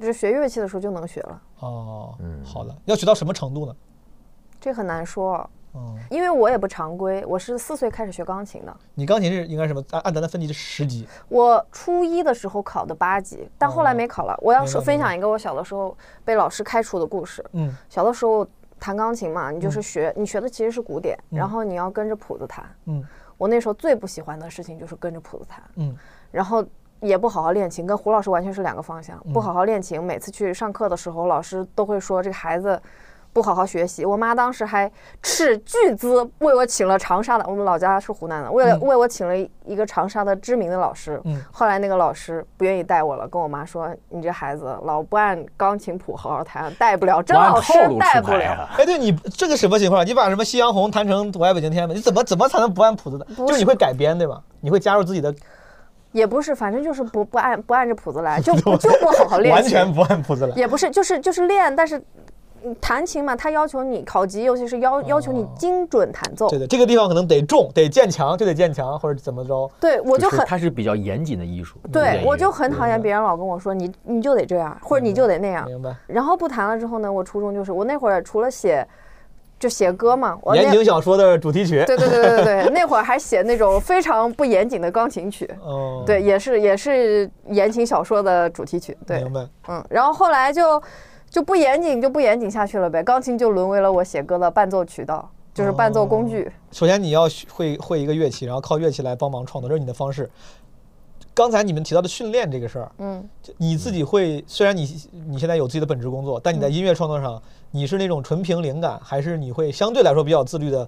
[0.00, 2.42] 就是学乐器的时候就能学了，哦，嗯。
[2.44, 3.74] 好的，要学到什么程度呢？
[4.58, 8.76] 这很难说，嗯，因为我也不常规，我是四岁开始学钢琴的。
[8.94, 9.82] 你钢琴是应该什么？
[9.92, 14.38] 按按咱的分级是十级，我初一的时候考的八级，但后来没考了。
[14.42, 17.44] 我要说分享一个我小的时候被老师开除的故事。
[17.52, 18.46] 嗯小的时候
[18.78, 22.64] 弹钢琴嘛，你就是学，你学的其实是古典，嗯然后你要跟着谱子弹。
[22.84, 23.02] 嗯
[23.38, 25.96] 我那时候最不喜欢的事情就是跟着谱子弹，嗯
[26.30, 26.62] 然后
[27.00, 29.18] 也不好好练琴，跟胡老师完全是两个方向。
[29.24, 32.78] 嗯不好好练琴，每次去上课的时候，老师都会说这个孩子。
[33.32, 34.90] 不好好学习，我妈当时还
[35.22, 39.34] 斥巨资为我请了长沙的，我们老家是湖南的，为了嗯为我请了
[39.64, 41.20] 一个长沙的知名的老师。
[41.24, 48.68] 嗯后来那个老师不愿意带我了，跟我妈说：“你这孩子老不按钢琴谱好好弹，带不了，真老师带不了。
[48.76, 50.06] 哎，对你这个什么情况？
[50.06, 51.96] 你把什么夕阳红弹成我爱北京天安门？
[51.96, 53.24] 你怎么怎么才能不按谱子的？
[53.36, 54.40] 不就是你会改编对吧？
[54.60, 55.34] 你会加入自己的，
[56.12, 59.54] 也不是，反正就是不不按不按着谱子来，就不 就不好好练。
[59.54, 60.54] 完全不按谱子来。
[60.54, 62.04] 也不是，就是就是练，但是嗯
[62.80, 66.48] 弹琴嘛，它要求你考级，尤其是要要求你精准弹奏。
[66.48, 69.70] 对的，这个地方可能得重，得渐强，就得渐强，或者怎么着。
[69.80, 71.78] 对，我就很它是比较严谨的艺术。
[71.92, 75.66] 对，我就很很讨厌别人老跟我说你你就得这样，或者你就得那样。
[75.66, 75.94] 明白。
[76.06, 78.86] 然后不弹了之后呢，我初中就是我那会儿除了写，
[79.58, 81.84] 就写歌嘛，言情小说的主题曲。
[81.86, 85.48] 对对对对对，那会儿还写那种非常不严谨的钢琴曲。
[85.60, 88.96] 哦，对，也是也是言情小说的主题曲。
[89.04, 89.46] 对，明白。
[89.68, 90.80] 嗯，然后后来就
[91.32, 93.02] 就不严谨，就不严谨下去了呗。
[93.02, 96.52] 钢琴就沦为了我写歌的伴奏渠道，就是伴奏工具。
[96.70, 100.30] 首先你要学会会一个乐器，然后靠乐器来帮忙创作，这是你的方式。
[101.32, 104.82] 刚才你们提到的训练这个事儿，嗯，就你自己会，虽然你
[105.26, 110.86] 你现在有自己的本职工作，但你在音乐创作上，你是那种纯凭灵感，还是你会相对来说比较自律的？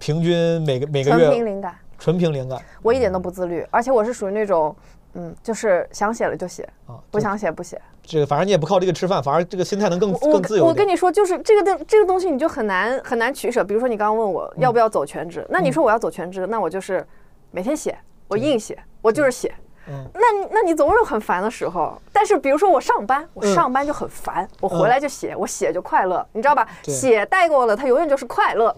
[0.00, 4.74] 平均每个每个纯月凭灵感，纯凭灵感我一点都不自律，而且我是属于那种，
[5.12, 7.80] 嗯，就是想写了就写，啊，不想写不写。
[8.04, 10.64] 这个，反正你也不靠这个吃饭，反而这个心态能更更自由。
[10.64, 13.64] 我跟你说，就是这个东这个东西你就很难很难取舍。
[13.64, 17.06] 比如说你刚刚问我要不要走全职，那你说我要走全职，那我就是
[17.50, 17.98] 每天写，
[18.28, 19.52] 我硬写，我就是写。
[19.86, 20.20] 嗯那
[20.50, 26.66] 那你总有很烦的时候，但是比如说我上班，我嗯上班就很烦，我回来就写，我写就快乐，你知道吧？
[26.84, 28.74] 写带过了，它永远就是快乐。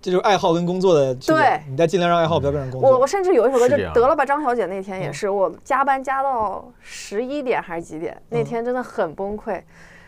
[0.00, 2.90] 这就是爱好跟工作的区别对你在尽量让爱好不要变成工作。
[2.90, 8.14] 我我甚至有一首歌就得了吧，张小姐那天嗯也是，我加班加到十一点还是几点？
[8.30, 9.60] 嗯那天真的很崩溃，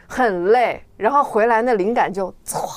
[0.07, 2.69] 很累，然后回来那灵感就唰，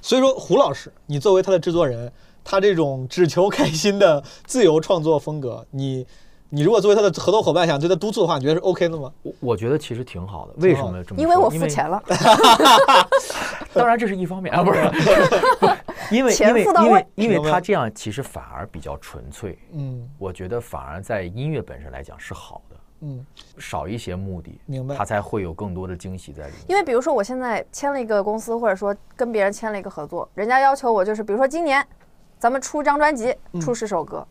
[0.00, 2.10] 所以说，胡老师，你作为他的制作人，
[2.42, 6.04] 他这种只求开心的自由创作风格，你
[6.50, 9.12] 你如果作为他的合作伙伴想对他督促的话，你觉得是 OK 的吗？
[9.22, 10.54] 我我觉得其实挺好的。
[10.56, 11.16] 为什么这么说？
[11.18, 12.02] 因为我付钱了。
[13.74, 14.80] 当然这是一方面啊，不是
[16.14, 20.08] 因为因为因为因为他这样其实反而比较纯粹，嗯。
[20.18, 23.24] 我觉得反而在音乐本身来讲是好的，嗯，
[23.58, 24.96] 少一些目的，明白。
[24.96, 26.64] 他才会有更多的惊喜在里面。
[26.68, 31.86] 因为比如说我现在签了一个公司，或者说跟别人签了一个合作，人家要求我就是，比如说今年
[32.38, 33.60] 咱们出张专辑，嗯。
[33.60, 34.26] 出十首歌，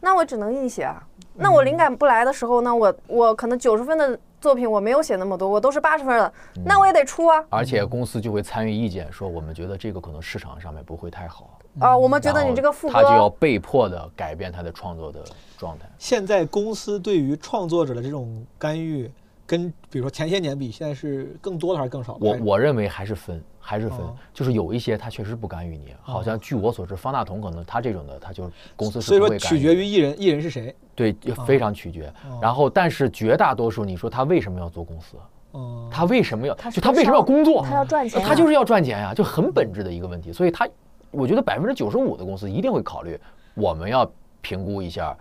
[0.00, 1.06] 那我只能硬写啊。
[1.34, 7.44] 那我灵感不来的时候呢，我我可能九十分的作品我没有写那么多，我都是八十分的，嗯那我也得出啊。
[7.48, 15.20] 而且公司就会参与意见，说我们觉得这个可能市场上面不会太好，啊，我们觉得你这个副歌他就要，被迫的改变他的创作的
[15.56, 15.86] 状态。
[15.98, 19.10] 现在公司对于创作者的这种干预，
[19.46, 22.18] 跟比如说前些年比，现在是更多的还是更少了？
[22.20, 30.74] 我我认为还是分，还是分哦，就是有一些他确实不干预你，好像据我所知，方大同可能他这种的，他就公司是所以说不会干预的取决于艺人，艺人是谁。
[30.94, 32.12] 对，也非常取决。
[32.40, 35.16] 然后，但是绝大多数，你说他为什么要做公司？
[35.54, 36.54] 嗯，他为什么要？
[36.54, 37.62] 他就他为什么要工作？
[37.62, 40.32] 他要赚钱啊他就是要赚钱呀，就很本质的一个问题。
[40.32, 40.68] 所以他，
[41.10, 43.18] 我觉得百分之九十五的公司一定会考虑，
[43.54, 44.10] 我们要
[44.40, 45.16] 评估一下，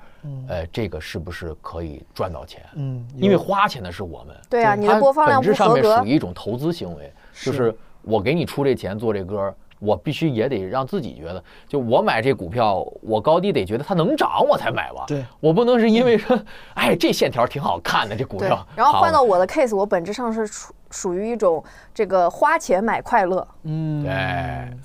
[0.47, 2.63] 呃，这个是不是可以赚到钱？
[2.75, 4.35] 嗯，因为花钱的是我们。
[4.49, 7.11] 对啊，你的它播放量不本质上面合格属于，一种投资行为，
[7.41, 15.05] 就是我给你出这钱做这歌，我必须也得让自己觉得，就我买这股票，我高低得觉得它能涨，我才买吧。
[15.07, 16.39] 对，我不能是因为说，
[16.75, 18.65] 哎，这线条挺好看的，这股票。。
[18.75, 21.63] 然后换到我的 case，我本质上是属属于一种
[21.93, 23.47] 这个花钱买快乐。
[23.63, 24.11] 嗯，对，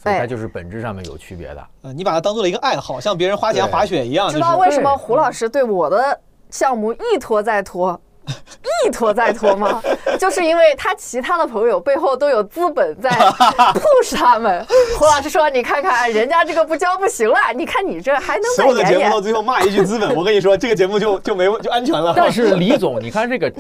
[0.03, 1.67] 所以它哎就是本质上面有区别的。
[1.83, 6.19] 呃，你把它当做了一个爱好，像别人花钱滑雪一样，就是知道为什么胡老师对我的
[6.51, 8.01] 项目一拖再拖，
[8.87, 9.83] 一拖再拖吗？
[10.19, 14.65] 就是因为他其他的朋友背后都有资本在 push 他们。
[14.99, 19.01] 胡老师说：“你看看人家这个不交不行了，你看你这还能所有的再演演。
[19.01, 22.15] 节目到最后骂一句资本，我跟你说，这个节目就就没就安全了。
[22.17, 23.53] 但是李总，你看这个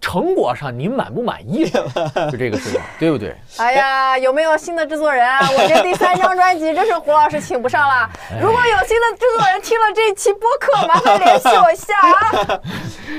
[0.00, 1.68] 成果上您满不满意？
[2.30, 5.40] 就这个事情，对不对？”哎呀，有没有新的制作人啊？
[5.50, 8.08] 我这第三张专辑真是胡老师请不上了。
[8.40, 12.60] 如果有新的制作人听了这期播客，麻烦联系我一下啊。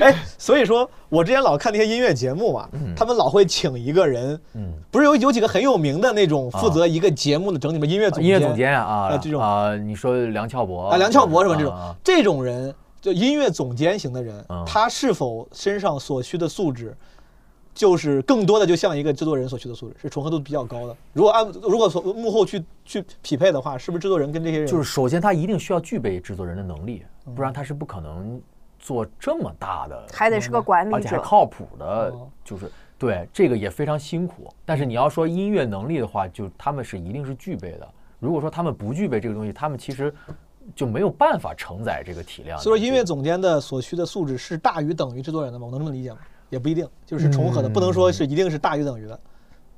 [0.00, 16.96] 哎，所以说我之前老看那些音乐节目嘛，他们老会请一个人，嗯，不是有有几个很有名的那种负责一个节目的整体的音乐总音乐总监啊啊这种啊，你说梁翘柏啊，梁翘柏是吧这种这种人，就音乐总监型的人嗯，他是否身上所需的素质，
[17.74, 20.96] 就是更多的就像一个制作人所需的素质，是重合度比较高的。
[21.12, 28.40] 如果按如果从幕后去去匹配的话，是不是制作人跟这些人就是首先他一定需要具备制作人的能力，嗯不然他是不可能
[28.78, 30.96] 做这么大的，还得是个管理者。
[30.96, 34.52] 而且还靠谱的哦，就是对这个也非常辛苦。
[34.66, 37.88] 但是你要说音乐能力的话，就他们是一定是具备的。
[38.18, 40.12] 如果说他们不具备这个东西，他们其实
[40.74, 42.58] 就没有办法承载这个体量。
[42.58, 45.66] 所以说音乐总监的所需的素质是大于等于制作人的吗？
[45.66, 46.18] 我能这么理解吗？
[46.48, 49.18] 也不一定，就是重合的，不能说是一定是大于等于的，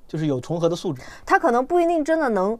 [0.09, 1.03] 就是有重合的素质。
[1.27, 2.59] 他可能不一定真的能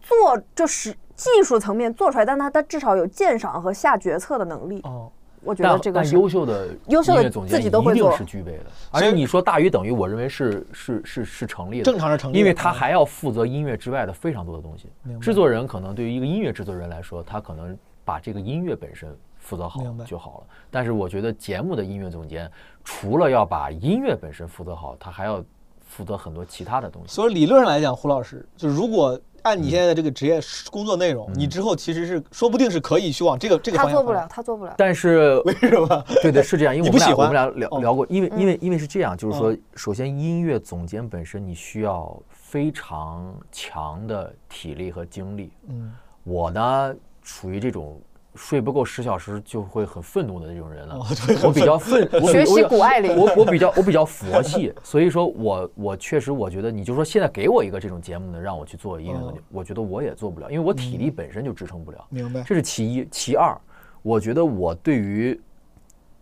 [0.00, 4.80] 做，就是技术层面做出来，但他他至少有鉴赏和下决策的能力。
[4.84, 5.10] 哦，
[5.48, 8.64] 我觉得但但这个是优秀的优秀的音乐总监自己都会一定做是具备的。
[8.90, 14.88] 而且你说大于等于，我认为是是是是成立的，正常是成立因为他还要负责音乐之外的非常多的东西
[15.20, 19.08] 制作人可能对于一个音乐制作人来说，他可能把这个音乐本身
[19.38, 20.46] 负责好就好了。
[20.70, 22.50] 但是我觉得节目的音乐总监
[22.84, 25.42] 除了要把音乐本身负责好，他还要
[25.88, 27.12] 负责很多其他的东西。
[27.12, 30.40] 所以理论上来讲，胡老师，就如果按你现在的这个职业
[30.70, 34.74] 工作内容，你之后其实是说不定是可以去往这个这个方向他做不了，他做不了。
[34.76, 36.04] 但是为什么？
[36.22, 45.50] 对对，是这样， 因为你不喜欢我们俩我们俩聊哦聊过，因为因为因为是这样，就是说嗯，首先音乐总监本身你需要非常强的体力和精力。
[45.68, 45.92] 嗯，
[46.24, 47.98] 我呢属于这种
[48.38, 51.04] 睡不够十小时就会很愤怒的那种人了哦，
[51.44, 62.06] 我比较愤，我学习我谷爱凌我我比较我比较佛系，所以说我我确实我觉得，你就说现在给我一个这种节目呢，让我去做音乐总监哦，我觉得我也做不了，因为我体力本身就支撑不了。
[62.08, 62.42] 明白。
[62.42, 63.58] 这是其一，其二，
[64.02, 65.38] 我觉得我对于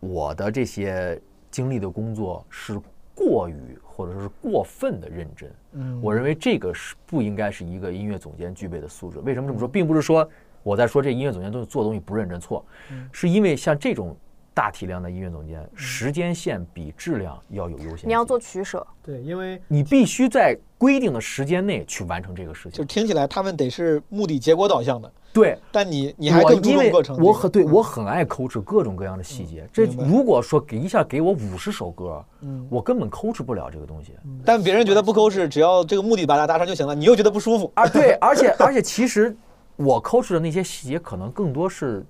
[0.01, 1.21] 我的这些
[1.51, 2.81] 经历的工作是
[3.15, 5.51] 过于或者说是过分的认真。
[5.73, 9.19] 嗯我认为这个是不应该是一个音乐总监具备的素质。
[9.21, 9.69] 为什么这么说？
[9.69, 10.27] 并不是说
[10.67, 12.67] 我在说这音乐总监都做东西不认真错，
[13.13, 14.17] 是因为像这种
[14.53, 18.09] 大体量的音乐总监，时间线比质量要有优先。
[18.09, 22.85] 你要做取舍，对，因为你必须在规定的时间内去完成这个事情就。
[22.85, 27.17] 听起来他们得是目的结果导向的，对，但你你还我更注因为重过程。
[27.23, 29.69] 我很对嗯我很爱抠制各种各样的细节。
[29.73, 34.15] 这如果说给一下给我五十首歌，嗯我根本抠制不了这个东西。
[34.45, 37.71] 但别人觉得不抠制只要这个目的把它达成就行了，你又觉得不舒服。
[37.77, 39.37] 啊，对，而且而且其实
[39.77, 42.05] 我抠出的那些细节，可能更多是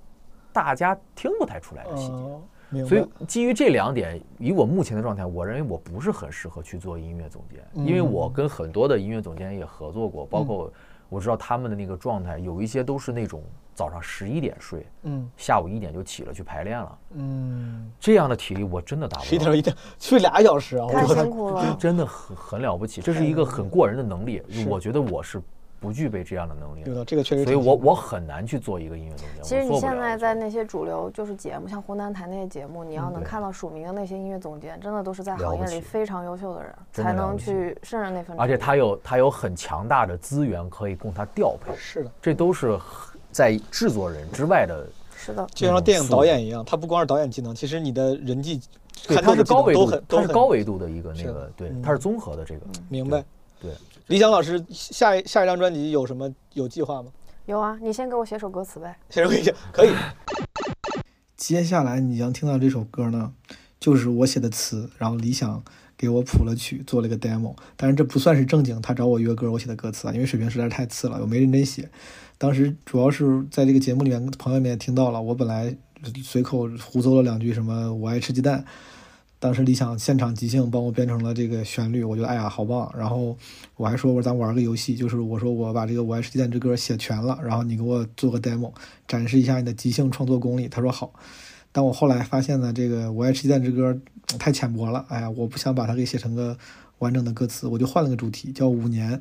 [0.52, 2.84] 大家听不太出来的细节。
[2.84, 10.72] 所以基于这两点，以我目前的状态，我认为我不是很适合去做音乐总监，因为我跟很多的音乐总监也合作过，包括
[11.08, 13.40] 我知道他们的那个状态，有一些都是那种
[13.72, 19.28] 早上十一点睡，嗯下午一点就起了去排练了，嗯，这样的体力我真的达不到。
[19.28, 20.88] 十一点一点睡俩小时啊！
[20.88, 21.76] 太我辛苦了。
[21.78, 24.42] 真的很很了不起，这是一个很过人的能力。
[24.68, 25.40] 我觉得我是
[25.86, 29.42] 不具备这样的能力这个确实所以我我很难去做一个音乐总监。
[29.42, 38.36] 其实你现在在那些主流就是节目，像湖南台那些节目，你要能看到署名的那些音乐总监，真的都是在行业里非常优秀的人，才能去胜任那份。
[38.36, 42.76] 而且他有他有很强大的资源可以供他调配，是的，这都是
[43.30, 44.84] 在制作人之外的。
[45.18, 48.60] 是的，就像电影导演一样，他不光是导演技能，其实你的人际
[49.08, 52.60] 对，看它透的技能都是高维度很，都是高维度的一个那个，对他，是综合的这个。
[52.88, 53.24] 明白。
[53.58, 53.72] 对，
[54.08, 57.10] 李想老师下一下一张专辑有什么有计划吗？
[57.46, 58.96] 有啊，你先给我写首歌词呗。
[59.10, 59.90] 先生可以可以。
[61.36, 63.32] 接下来你将听到这首歌呢，
[63.80, 65.60] 就是我写的词，然后李想
[65.96, 67.56] 给我谱了曲，做了个 demo。
[67.76, 71.90] 但是这不算是正经，他找我约歌，我写的歌词啊，因为水平实在是太次了，我没认真写。
[72.38, 75.76] 当时主要是在这个节目里面，朋友们也听到了，我本来
[76.22, 78.64] 随口胡诌了两句什么“我爱吃鸡蛋”，
[79.38, 82.92] 当时李想现场即兴帮我编成了这个旋律，我觉得哎呀好棒。
[82.96, 83.36] 然后
[83.76, 88.72] 我还说我说咱玩个游戏，就是我说我把这个《我爱吃鸡蛋》这歌写全了，然后你给我做个 demo，
[89.06, 90.68] 展示一下你的即兴创作功力。
[90.68, 91.12] 他说好。
[91.72, 93.98] 但我后来发现呢，这个《我爱吃鸡蛋》这歌
[94.38, 96.56] 太浅薄了，哎呀，我不想把它给写成个
[97.00, 99.20] 完整的歌词，我就换了个主题，叫五年。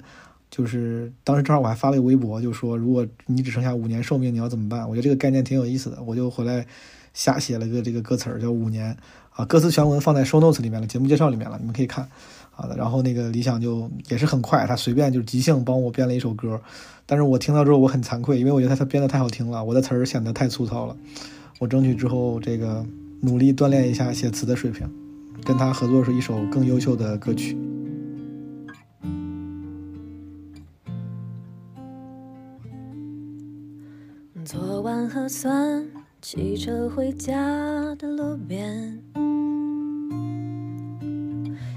[0.50, 4.88] 就是当时正好我还发了个微博，就说如果你只剩下五年寿命，你要怎么办？
[4.88, 6.66] 我觉得这个概念挺有意思的，我就回来
[7.14, 8.96] 瞎写了个这个歌词儿，叫五年
[9.36, 9.46] 啊。
[9.46, 12.10] 歌词全文放在 show notes 里面了，节目介绍里面了，你们可以看。
[12.58, 16.62] 好的，然后那个李想就也是很快，他随便就即兴帮我编了一首歌，
[17.06, 20.96] 但是我听到之后我很惭愧，因为我觉得他他编的太好听了，我的词儿显得太粗糙了。
[21.60, 22.86] 我争取之后这个
[23.22, 24.90] 努力锻炼一下写词的水平，
[25.44, 27.58] 跟他合作是一首更优秀的歌曲。
[34.46, 35.86] 做完核酸，
[36.28, 37.36] 骑车回家
[38.00, 39.00] 的路边，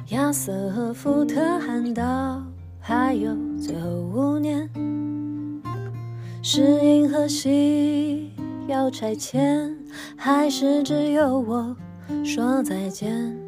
[0.09, 2.43] 亚瑟和福特喊道
[2.81, 4.67] ：“还有最后五年，
[6.43, 8.33] 是银河系
[8.67, 9.77] 要拆迁，
[10.17, 11.77] 还是只有我
[12.25, 13.39] 说再见？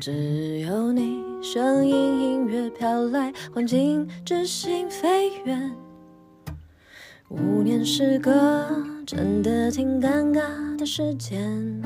[0.00, 5.70] 只有你声音，音乐飘来，环境之心飞远。”
[7.30, 8.66] 五年是个
[9.12, 10.40] 真的挺尴尬
[10.78, 11.82] 的时间，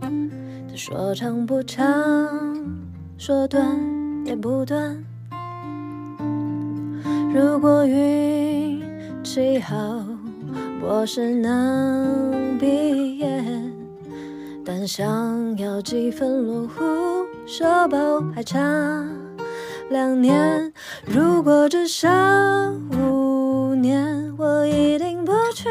[0.00, 1.86] 它说长不长，
[3.16, 3.64] 说短
[4.26, 5.04] 也不短。
[7.32, 8.82] 如果运
[9.22, 10.04] 气好，
[10.80, 13.40] 博士能毕业，
[14.64, 16.82] 但想要几分落户，
[17.46, 18.58] 社保还差
[19.88, 20.72] 两年。
[21.06, 22.10] 如果只剩
[22.90, 25.68] 五年，我一定不去。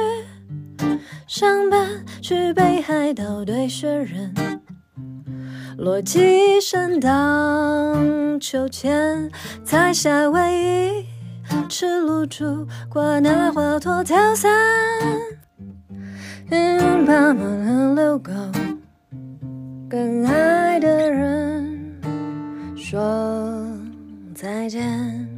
[1.27, 4.33] 上班去北海道堆雪人，
[5.77, 9.29] 落基山荡秋千，
[9.63, 11.05] 在夏威夷
[11.67, 14.51] 吃露珠，挂那花托跳伞，
[16.49, 18.31] 跟爸妈遛狗，
[19.89, 21.99] 跟爱的人
[22.75, 23.67] 说
[24.35, 25.32] 再见。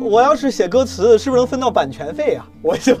[0.00, 2.96] 我要是写歌词，是不是能分到版权费呀、 我就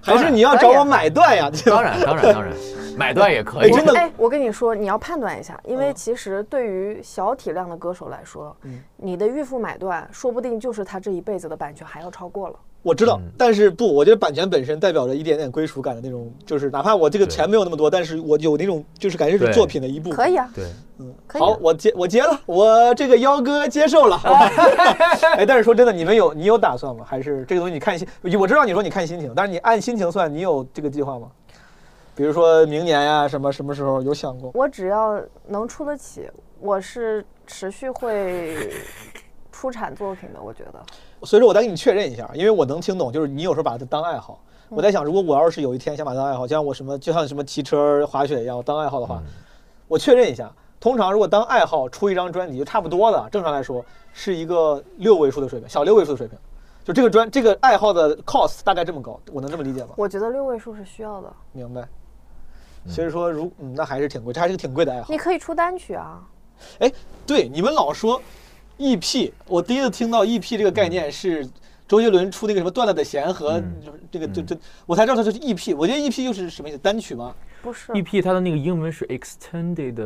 [0.00, 1.50] 还是你要找我买断呀？
[1.64, 2.52] 当然当然 当然，
[2.96, 3.70] 买断也可以。
[3.70, 8.56] 真的哎，我跟你说，你要判断一下，因为其实对于小体量的歌手来说，
[8.96, 12.54] 你的预付买断，说不定就是他这一辈子的版权还要超过了。
[12.82, 20.16] 我知道，但是不，我觉得版权本身代表着一点点归属感的那种，就是哪怕我这个钱没有那么多，但是我有那种就是感觉是作品的一部分。
[20.16, 20.64] 可以啊，对，
[20.98, 21.46] 嗯可以啊。
[21.46, 24.16] 好，我接我接了，我这个幺哥接受了。
[25.36, 27.04] 哎，但是说真的，你们有你有打算吗？
[27.06, 28.06] 还是这个东西你看心？
[28.38, 31.28] 我知道你说你看心情，但是你按心情算，你有这个计划吗？
[32.14, 34.50] 比如说明年呀，什么什么时候有想过？
[34.54, 36.28] 我只要能出得起，
[36.60, 38.56] 我是持续会
[39.52, 40.40] 出产作品的。
[40.42, 40.80] 我觉得，
[41.22, 44.40] 所以说我再给你确认一下，因为我能听懂，就是你有时候把它当爱好。
[44.68, 49.22] 我在想，如果我要是有一天想把它当爱好，就像我什么，就像什么骑车、滑雪一样，我当爱好的话，
[49.86, 50.50] 我确认一下。
[50.80, 56.38] 通常如果当爱好出一张专辑，就差不多的，正常来说是一个六位数的水平，小六位数的水平。
[56.84, 59.88] 就这个专这个爱好的 cost 大概这么高，我能这么理解吗？
[59.96, 61.32] 我觉得六位数是需要的。
[61.52, 61.86] 明白。
[62.86, 65.18] 所以说，如嗯，那还是挺贵，这还是个挺贵的爱好你。
[65.18, 66.22] 可以出单曲啊，
[66.78, 66.90] 哎，
[67.26, 68.22] 对，你们老说
[68.78, 71.48] EP，我第一次听到 EP 这个概念是
[71.86, 73.62] 周杰伦出那个什么《断了的弦》和
[74.10, 74.56] 这个这这
[74.86, 75.76] 我才知道它是 EP。
[75.76, 76.78] 我觉得 EP 又是什么意思？
[76.78, 77.34] 单曲吗？
[77.60, 80.00] 不是 EP 它的那个英文是 extended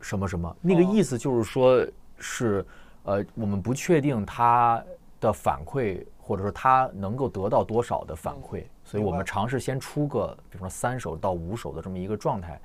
[0.00, 1.86] 什么什么，那个意思就是说
[2.18, 2.64] 是
[3.02, 4.82] 呃，我们不确定它
[5.20, 12.60] 的反馈，或者说它能够得到多少的反馈，所以我们尝试先出个，比如说三首到五首的这么一个状态，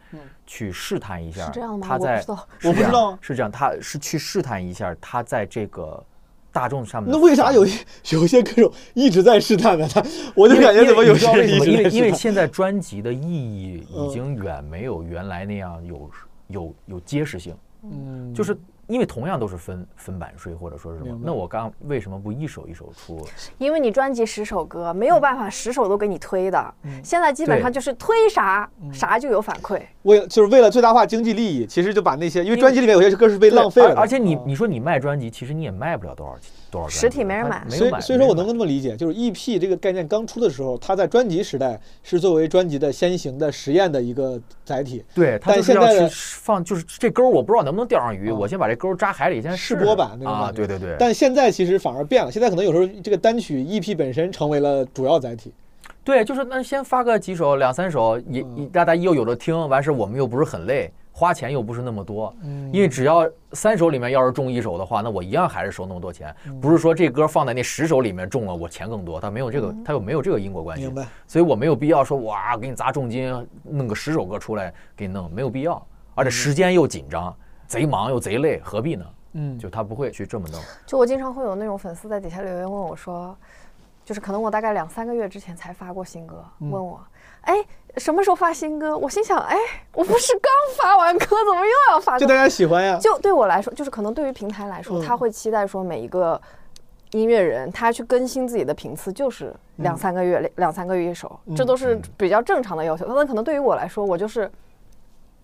[0.46, 6.04] 去试探一下是这样吗它在我不知道我不知道是这样，他是去试探一下他在这个
[6.52, 7.72] 大众上面那为啥有一
[8.12, 9.88] 有些歌手一直在试探呢？
[9.88, 10.04] 他
[10.36, 14.06] 我就感觉怎么有些因为人一直因为现在专辑的意义嗯。
[14.06, 16.12] 已经远没有原来那样有
[16.48, 18.58] 有有结实性，嗯，就是
[18.90, 23.24] 因为同样都是分分版税或者说是什么，那我刚为什么不一首一首出？
[23.60, 26.74] 因为你专辑十首歌，没有办法十首都给你推的。
[26.84, 29.80] 嗯现在基本上就是推啥啥就有反馈。
[30.02, 36.36] 为就是为了最大化经济利益，其实就把那些因为专辑里面有些歌是被浪费了，而而且你啊你说你卖专辑，其实你也卖不了多少
[36.72, 37.88] 多少专辑实体没人买所。
[37.88, 50.96] 以所以说我能没人买这么理解，就是 EP 这个概念刚出的时候，它在专辑时代是作为专辑的先行的实验的一个载体，对，它现在的放，就是这钩儿我不知道能不能钓上鱼，我先把这钩儿扎海里先试试播版那种啊，对对对。
[51.00, 55.54] 但现在其实反而变了，现在可能有时候这个单曲 EP 本身成为了主要载体。
[56.04, 62.72] 对，就是那先发个几首，两三首，也大家又有的听，完事儿我们又不是很累，花钱又不是那么多，嗯。
[62.72, 66.58] 因为只要三首里面要是中一首的话，那我一样还是收那么多钱，嗯。
[66.62, 70.86] 不是说这歌放在那十首里面中了，我钱更多，它没有这个，它又没有这个因果关系。
[70.86, 71.08] 嗯明，白？
[71.28, 73.30] 所以我没有必要说哇，给你砸重金
[73.64, 75.86] 弄个十首歌出来给你弄，没有必要，
[76.16, 77.36] 而且时间又紧张，
[77.68, 79.06] 贼忙又贼累，何必呢？
[79.34, 80.60] 嗯，就他不会去这么弄。
[80.86, 83.38] 就我经常会有那种粉丝在底下留言问我说，
[84.04, 86.72] 就是可能我大概两三个月之前才发过新歌，嗯。
[86.72, 87.00] 问我，
[87.50, 87.66] 哎，
[87.98, 88.96] 什么时候发新歌？
[88.96, 89.58] 我心想，哎，
[89.94, 92.20] 我不是刚发完歌，怎么又要发歌？
[92.20, 92.98] 就大家喜欢呀。
[93.02, 96.40] 就对我来说，就是可能对于平台来说，嗯他会期待说每一个
[97.12, 103.06] 音乐人他去更新自己的频次，就是两三个月、两两三个月一首，这都是比较正常的要求。
[103.16, 104.50] 但可能对于我来说，我就是。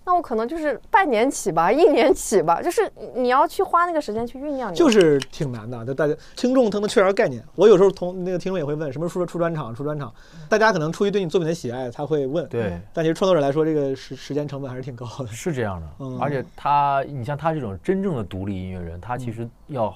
[0.05, 4.73] 那我可能就是半年起吧，一年起吧，就是你要去花那个时间去酝酿。
[4.73, 7.43] 就是挺难的，就大家听众他们缺少概念。
[7.55, 9.73] 我有时候同那个听众也会问，什么时候出出专场？
[9.73, 10.13] 出专场？
[10.47, 12.47] 大家可能出于对你作品的喜爱，他会问。
[12.47, 15.27] 对，但其实创作者来说，这个时时间成本还是挺高的。
[15.27, 19.95] 是这样的，嗯而且他，你像他这种真正的独立音乐人，他其实要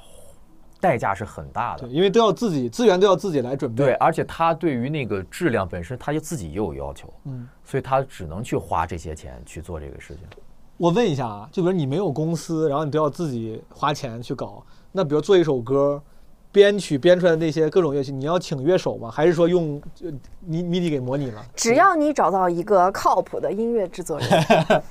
[0.79, 1.89] 代价是很大的对，。
[1.89, 3.85] 因为都要自己资源都要自己来准备。
[3.85, 10.23] 对，而且他对于那个质量本身，他就自己也有要求，嗯，所以他只能去花这些钱去做这个事情。
[10.77, 16.01] 我问一下啊，就比如你没有公司，然后你都要自己花钱去搞，那比如做一首歌，
[16.51, 19.09] 编曲编出来的那些各种乐器，你要请乐手吗？
[19.11, 21.41] 还是说用呃迷 MIDI 给模拟了？
[21.55, 24.27] 只要你找到一个靠谱的音乐制作人，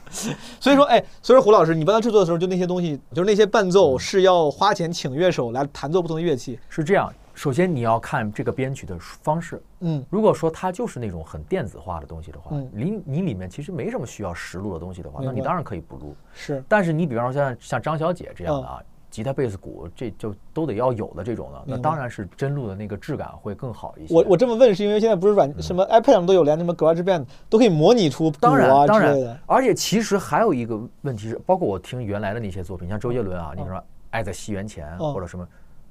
[0.60, 6.58] 所以说，哎，所以说胡老师，你帮他制作的时候，就那些东西，就是那些伴奏是要花钱请乐手来弹奏不同的乐器。
[6.68, 9.60] 是这样，首先你要看这个编曲的方式。
[9.80, 16.14] 嗯如果说它就是那种很电子化的东西的话嗯，你你里面其实没什么需要实录的东西的话，那你当然可以不录。
[16.32, 18.80] 是，但是你比方说像像张小姐这样的啊，
[19.10, 24.14] 吉他、贝斯、鼓，这就都得要有的这种的，那当然是真录的那个质感会更好一些。
[24.14, 33.76] 我我这么问是因为现在不是软什么 iPad 上都有，连什么 GarageBand 都可以模拟出鼓当然啊当然之类的。，而且其实还有一个问题是，包括我听原来的那些作品，像周杰伦啊，你嗯说
[34.10, 35.46] 《爱在西元前》嗯或者什么，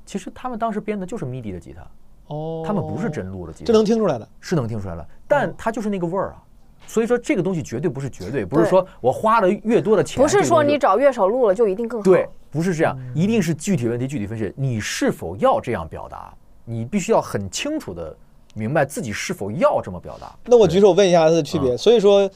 [0.06, 4.28] 其实他们当时编的就是 MIDI 的吉他，哦，他们不是真录的吉他，这能听出来的。
[4.40, 6.44] 是能听出来的，但它就是那个味儿啊。
[6.86, 12.04] 所以说这个东西绝对不是绝对，不是说我花了越多的钱，不是说你找乐手录了就一定更好。
[12.06, 14.52] 对，不是这样，嗯一定是具体问题具体分析。
[14.58, 16.34] 你是否要这样表达？
[16.66, 18.18] 你必须要很清楚的
[18.56, 20.36] 明白自己是否要这么表达。
[20.46, 21.76] 那我举手问一下它的区别。
[21.76, 22.28] 嗯所以说，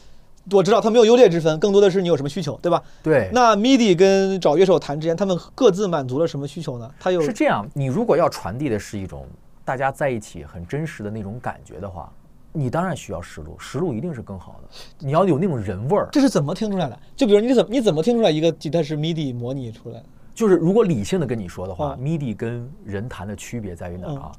[0.51, 2.83] 我知道它没有优劣之分，更多的是你有什么需求，对吧？
[3.01, 6.87] 对，那 MIDI 跟找乐手谈之间，他们各自满足了什么需求呢？
[6.99, 7.67] 它有是这样。
[7.73, 9.25] 你如果要传递的是一种
[9.65, 12.13] 大家在一起很真实的那种感觉的话，
[12.53, 14.69] 你当然需要实录，实录一定是更好的。
[14.99, 16.09] 你要有那种人味儿。
[16.11, 16.99] 这是怎么听出来的？
[17.15, 20.05] 就比如你怎么你怎么听出来一个吉他是 MIDI 模拟出来的？
[20.33, 24.31] 就是如果理性的跟你说的话、嗯 m i d i 跟人弹的区别在于哪儿啊、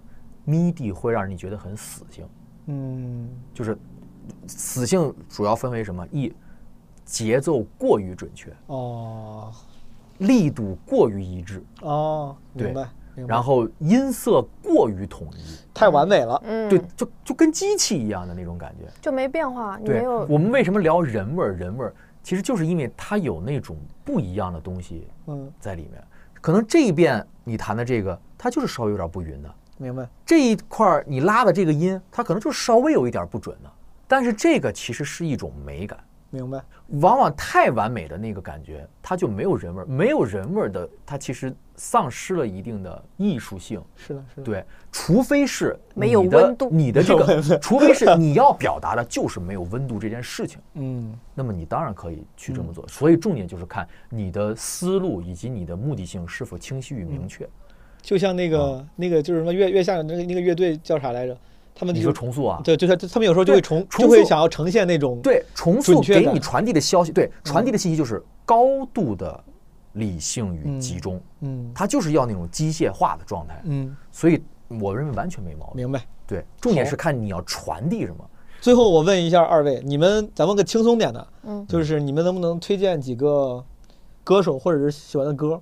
[0.47, 2.27] m i d i 会让你觉得很死性，
[2.67, 3.77] 嗯，就是
[4.47, 6.07] 死性主要分为什么？
[6.11, 6.33] 一，
[7.05, 9.53] 节奏过于准确，哦
[10.19, 12.89] 力度过于一致，哦，明白。
[13.15, 16.43] 然后音色过于统一，太完美了。
[16.45, 18.91] 嗯，对，就就跟机器一样的那种感觉。
[19.01, 21.53] 就没变化，对，我们为什么聊人味儿？
[21.53, 26.03] 人味儿其实就是因为它有那种不一样的东西嗯，在里面。
[26.41, 30.09] 可能这一遍你弹的这个，它就是稍微有点不匀的；明白。
[30.25, 33.71] 这一块儿你拉的这个音，它可能就是稍微有一点不准的。
[34.09, 35.99] 但是这个其实是一种美感，
[36.31, 36.61] 明白。
[37.01, 43.83] 往往太完美的那个感觉，它就没有人味儿，没有人味儿的，它其实丧失了一定的艺术性。
[43.97, 44.45] 是的，是的。
[44.45, 52.87] 对，除非是没有你的温度你的这个， 除非是你要表达的就是没有温度这件事情，嗯，那么你当然可以去这么做。
[52.87, 57.49] 所以重点就是看你的思路以及你的目的性是否清晰与明确。
[58.01, 61.37] 就像那个那个就是什么月月下那个那个乐队叫啥来着？
[61.75, 62.61] 他们你就说重塑啊？
[62.63, 69.43] 对，就是他们有时候就会重就会想要呈现那种对，重塑给你传递的消息，对，传递的信息就是高度的
[69.95, 73.61] 理性与集中，嗯它就是要那种机械化的状态。
[73.65, 74.43] 嗯，所以
[74.81, 75.77] 我认为完全没毛病。
[75.77, 76.03] 明白。
[76.27, 78.25] 对，重点是看你要传递什么。
[78.61, 83.63] 最后我问一下二位，你们咱问个轻松点的，嗯就是你们能不能推荐几个
[84.25, 85.61] 歌手或者是喜欢的歌？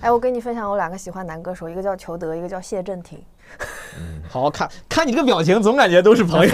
[0.00, 3.22] 哎，我跟你分享我两个喜欢男歌手，一个叫裘德，一个叫谢震廷。
[4.28, 6.52] 好看看你这个表情，总感觉都是朋友。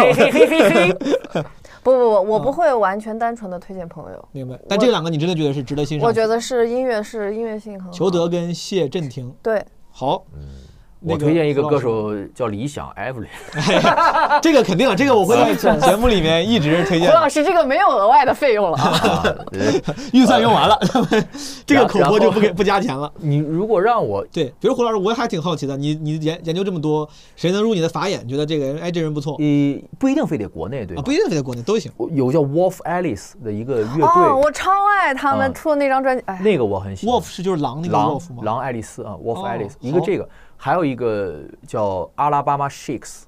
[1.83, 4.59] 不不不，我不会完全单纯的推荐朋友，明白。
[4.69, 6.07] 但这两个你真的觉得是值得欣赏？
[6.07, 7.91] 我觉得是音乐是音乐性很好。
[7.91, 9.35] 裘德跟谢震廷。
[9.43, 10.39] 对，好，那
[11.03, 13.27] 我推荐一个歌手叫理想 Evelyn，
[14.43, 17.15] 这个肯定，这个我会在 节目里面一直推荐胡。
[17.15, 19.47] 老师这个没有额外的费用了
[20.13, 20.79] 预算用完了，
[21.65, 23.11] 这个口播就不给不加钱了。
[23.17, 28.27] 你如果让我对，比如胡老师，我还挺好奇的，你你研研究这么多，谁能入你的法眼？
[28.29, 31.91] 觉得这个人，哎，这人不错呃，不一定非得国内对啊，吧不一定非得国内都行。
[31.97, 37.17] 我有叫 Wolf Alice 的一个乐哦，队，我超爱他们嗯出的那张专辑，哎，那个我很喜欢。
[37.17, 38.43] Wolf 是就是狼那个狼 Wolf 吗？
[38.43, 40.29] 狼爱丽丝啊，Wolf Alice，，一个这个，
[40.63, 43.23] 还有一个叫阿拉巴马 Shakes，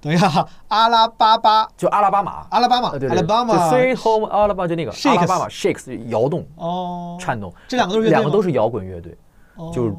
[0.00, 3.54] 等一下，阿拉巴巴，就阿拉巴马，阿拉巴马，对对阿拉巴马。
[3.54, 9.14] 就 Sweet Home 阿拉巴就那个 Shakes 阿拉巴马 Shakes 摇动哦，颤动，这两个都是两个都是摇滚乐队，
[9.56, 9.70] 哦。
[9.74, 9.94] 就是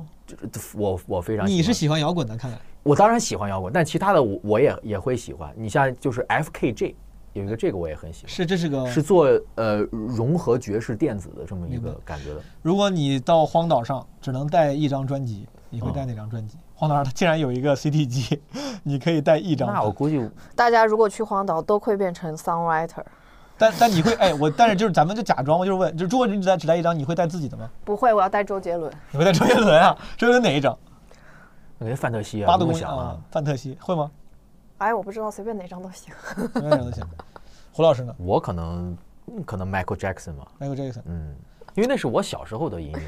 [0.74, 2.00] 我我非常你是喜欢。
[2.00, 2.58] 摇滚的，看来。
[2.82, 5.54] 我当然喜欢摇滚，但其他的我我也也会喜欢。
[5.56, 6.96] 你像就是 FKJ
[7.34, 11.94] 有一个这个我也很喜欢，是这是个是做呃融合爵士电子的这么一个。
[12.04, 12.42] 感觉的。
[12.64, 16.58] 如果你到荒岛上只能带一张专辑，你会带哪张专辑？
[16.74, 18.42] 荒岛上它竟然有一个 CD 机，
[18.84, 19.72] 你可以带一张。
[19.74, 23.04] 那我估计大家如果去荒岛都会变成 songwriter，
[23.58, 27.70] 但但你会哎，我但是就是咱们就假装，我就是问，就如果你只带只带一张，你会带自己的吗？
[27.84, 28.92] 不会，我要带周杰伦。
[29.12, 29.98] 你会带周杰伦啊？
[30.18, 30.78] 周杰伦哪一张？
[31.78, 34.10] 那个范特西啊，八度想啊啊，，范特西会吗？
[34.78, 36.14] 哎，我不知道，随便哪张都行。
[36.36, 37.04] 随 便哪张都行。
[37.74, 38.98] 胡老师呢我可能
[39.28, 41.02] 嗯可能 Michael Jackson 吧，？Michael Jackson。
[41.06, 41.36] 嗯，
[41.74, 43.02] 因为那是我小时候的音乐，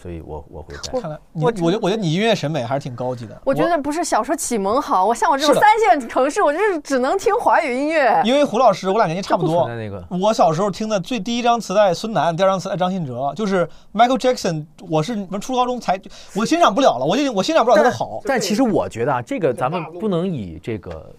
[0.00, 1.00] 所以我我会带。
[1.00, 3.38] 看来你，我觉得我觉得你音乐审美还是挺高级的。
[3.44, 8.20] 我觉得不是小时候启蒙好，我像我这种三线城市，我就是只能听华语音乐。
[8.24, 14.64] 因为胡老师我俩年纪差不多不那个，我小时候听的最第一张磁带孙楠，第二张磁带张信哲，就是 Michael Jackson。
[14.88, 16.00] 我是你们初高中才，
[16.34, 18.20] 我欣赏不了了，我就我欣赏不了他的好。
[18.24, 21.12] 但其实我觉得啊，这个咱们不能以这个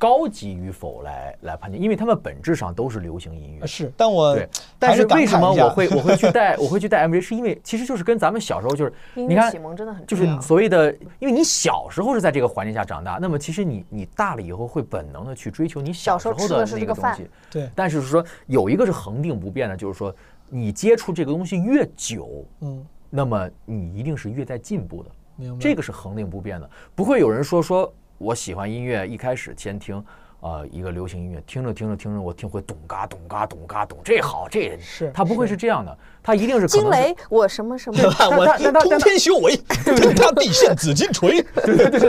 [0.00, 3.66] 高级与否来来判定，因为他们本质上都是流行音乐。
[3.66, 4.48] 是，但我对，
[4.78, 10.26] 但是为什么我会我会去带 我会去带 MV，是因为其实就是跟咱们小时候就是你看启蒙真的很就是。
[10.40, 17.28] 所谓的，因为你小时候是在这个环境下长大，那么其实你你大了以后会本能的去追求你小时候的那个东西。
[17.50, 20.14] 对，但是说有一个是恒定不变的，就是说
[20.48, 25.10] 你接触这个东西越久，嗯，那么你一定是越在进步的。
[25.36, 30.04] 明白这个是恒定不变的，不会有人说说我喜欢音乐，一开始先听。
[30.40, 37.98] 呃，一个流行音乐，听着听着听着，我听会咚嘎咚嘎咚嘎咚，这好，这是他不会是这样的，他一定是是惊雷，我什么什么，
[38.36, 38.46] 我
[38.80, 42.00] 通天修为，天塌地陷紫金锤， 对对对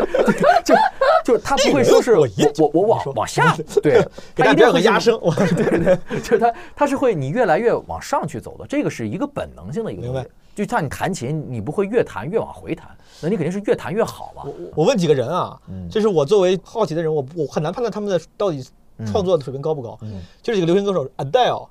[0.64, 0.76] 就
[1.26, 4.02] 就是它不会说是我我我我往往下， 对，
[4.34, 10.28] 给大家有个它一定会压声，我对对，就是它它是会你越来越往上去走的，这个是一个本能性的一个东西。
[10.54, 12.88] 就像你弹琴，你不会越弹越往回弹，
[13.22, 14.44] 那你肯定是越弹越好吧。
[14.46, 18.64] 我我问几个人啊，嗯这是我作为好奇的人，我我很难判断他们的到底
[19.06, 19.98] 创作的水平高不高。
[20.02, 21.68] 嗯就是几个流行歌手，Adele，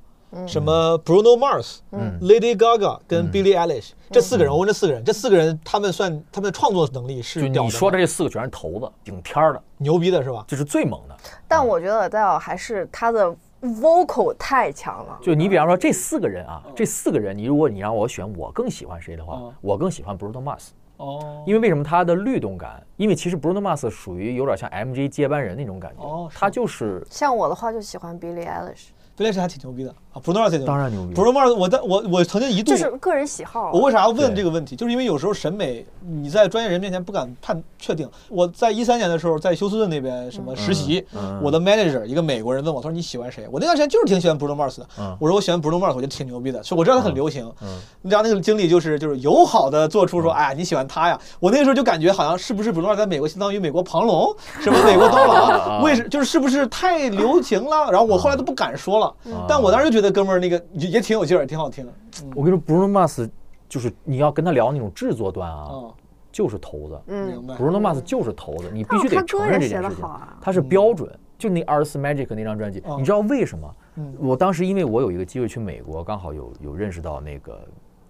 [0.47, 10.45] 什么 Bruno Mars，嗯 Lady Gaga 跟嗯 Billie Eilish 这四个人，我问这四个人，这四个人他们算他们的创作能力是就屌的你说的这四个全是头子，顶天儿的，牛逼的是吧？
[10.47, 11.17] 就是最猛的。
[11.47, 15.19] 但我觉得 Adele 还是他的 vocal 太强了。
[15.23, 20.69] 就你比方说这四个人啊，这四个人，你如果你让我选，我更喜欢谁的话嗯，我更喜欢 Bruno Mars。
[21.01, 22.83] 哦，因为为什么它的律动感？
[22.97, 33.67] 因为其实 Bruno Mars 属于有点像 MJ 接班人那种感觉，哦他就是像我的话就喜欢 Billie Eilish，Billie Eilish 还挺牛逼的啊，Bruno Mars 当然牛逼 Bruno Mars，我在我我曾经一度就是个人喜好。
[33.67, 34.75] 啊我为啥要问这个问题？
[34.75, 38.09] 就是因为有时候审美你在专业人面前不敢判确定。
[38.29, 43.47] 我在一三年的时候在休斯顿那边什么实习，嗯我的 manager 一个美国人问我，他说你喜欢谁？
[43.53, 44.87] 我那段时间就是挺喜欢 Bruno Mars 的。
[44.99, 47.51] 嗯我说我喜欢 Bruno Mars，我觉得挺牛逼的，所以我知道他很流行。
[47.63, 51.19] 嗯你知道那个经历就是就是友好的做出说，哎呀，你喜欢他呀？
[51.39, 57.91] 我那个时候就感觉好像是不是 Bruno Mars 在美国相当于美国庞龙，什么美国 刀郎，为什就是是不是太流行了？
[57.93, 59.15] 然后我后来都不敢说了，
[59.49, 61.87] 但我当时就觉得哥们儿那个也也挺有劲儿，挺好听。
[62.35, 63.29] 我跟你说，Bruno Mars
[63.69, 65.95] 就是你要跟他聊那种制作端啊，嗯，
[66.31, 67.01] 就是头子。
[67.07, 67.55] 嗯明，白。
[67.55, 71.11] Bruno Mars 就是头子，你必须得承认这件事情得好啊，他是标准。
[71.39, 74.15] 就那二十四 Magic 那张专辑，嗯你知道为什么嗯？
[74.19, 77.67] 我当时因为我有一个机会去美国，刚好有有认识到那个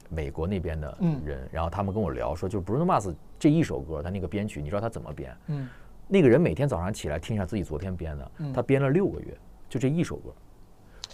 [0.09, 5.33] 美国那边的嗯人，然后他们跟我聊说，就是 Bruno Mars 这一首歌，他那个编曲，你知道他怎么编？
[5.47, 5.69] 嗯
[6.09, 9.33] 那个人每天早上起来听一下自己昨天编的嗯，他编了六个月，
[9.69, 10.33] 就这一首歌。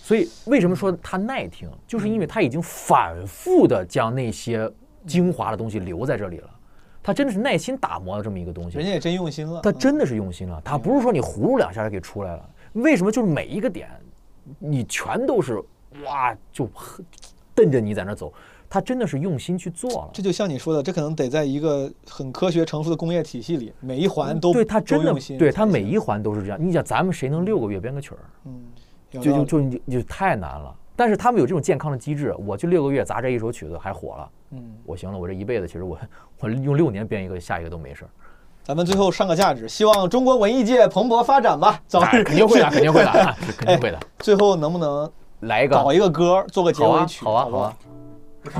[0.06, 4.70] 所以为什么说他耐听，就是因为他已经反复的将那些
[5.04, 6.50] 精华的东西留在这里了，
[7.02, 8.86] 他真的是耐心打磨的这么一个东西人。
[8.86, 9.60] 家也真用心了。
[9.62, 12.48] 他真的是用心了，他不是说你葫芦两下就给出来了。
[12.74, 13.10] 为什么？
[13.10, 13.88] 就是每一个点，
[14.60, 15.60] 你全都是
[16.04, 16.70] 哇，就
[17.52, 18.32] 瞪着你在那走。
[18.68, 20.10] 他真的是用心去做了。
[20.12, 26.58] 这就像你说的，这可能得在一个很科学成熟的工业体系里，每一环都对他真的对他每一环都是这样。
[26.60, 28.18] 你想，咱们谁能六个月编个曲儿？
[28.44, 28.75] 嗯，有
[29.10, 30.74] 就就就你就太难了。
[30.94, 35.98] 但是他们有这种健康的机制，我就六个月砸这一首曲子还火了，嗯，我行了，我这一辈子其实我
[36.40, 38.08] 我用六年编一个，下一个都没事儿。
[38.62, 44.00] 咱们最后上个价值，希望中国文艺界蓬勃发展吧，早哎日肯定会的， 肯定会的，啊肯定会的。
[44.18, 45.10] 最后能不能
[45.40, 47.24] 来一个，搞一个歌做个结尾曲？
[47.24, 47.76] 好啊，好啊。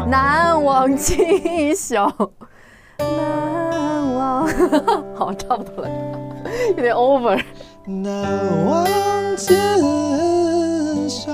[0.09, 2.13] 难忘今宵，
[2.99, 4.47] 难忘。
[5.17, 5.91] 好，差不多了，
[6.77, 7.43] 有点 over。
[7.89, 8.85] 难忘
[9.37, 9.57] 今
[11.09, 11.33] 宵。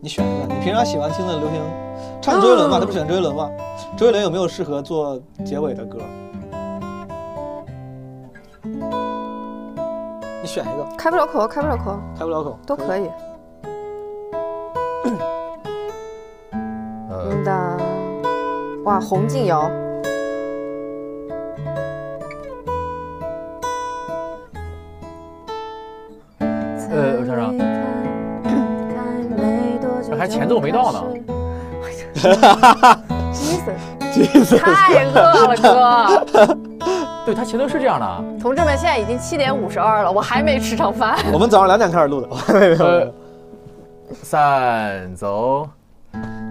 [0.00, 1.60] 你选一个，你平常喜欢听的流行，
[2.22, 3.50] 唱周杰伦吧，他不选周杰伦吗？
[3.98, 5.98] 周杰伦有没有适合做结尾的歌？
[10.40, 13.10] 你选一个，开不了口，开不了口，开不了口都可以。
[17.10, 17.78] 呃，嗯的，
[18.84, 19.70] 哇，洪敬尧，
[26.92, 27.54] 呃我想想
[30.08, 31.02] 这还前奏没到呢。
[34.12, 36.56] Jesus， 太饿了，哥！
[37.24, 41.16] 对他前奏是这样的啊，同志们，现在已经七点五十二了，我还没吃上饭。
[41.32, 42.28] 我们早上两点开始录的，
[42.78, 43.12] 呃，
[44.22, 45.68] 三走。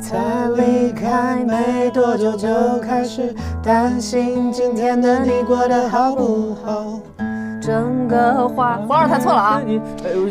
[0.01, 0.17] 才
[0.55, 6.99] 离开没多久就开始担心今天的你过得好不好。
[7.61, 9.61] 整个花，黄老师弹错了啊！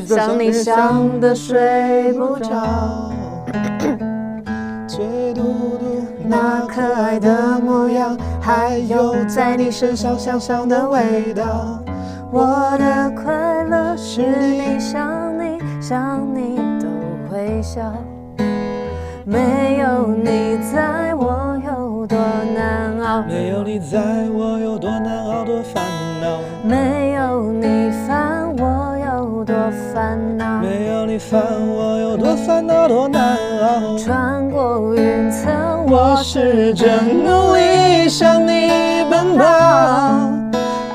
[0.05, 3.09] 想你想的睡不着，
[4.89, 5.43] 最嘟
[5.79, 11.79] 嘟那可爱的模样，还有在你身上香香的味道。
[12.33, 16.87] 我的快乐是你想你想你都
[17.31, 17.81] 会笑，
[19.25, 21.50] 没有你在我有
[22.07, 22.19] 多
[22.55, 23.99] 难熬，没有你在
[24.33, 25.83] 我有多难熬，多烦
[26.21, 26.41] 恼。
[26.63, 29.55] 没有你烦我有多
[29.93, 30.61] 烦恼。
[30.61, 33.99] 没有你烦我有多烦恼，多难熬。
[33.99, 35.53] 穿过云层，
[35.87, 38.71] 我我试着努力向你
[39.11, 39.45] 奔跑，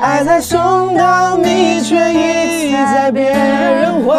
[0.02, 4.16] 爱在送到你，却已在别人怀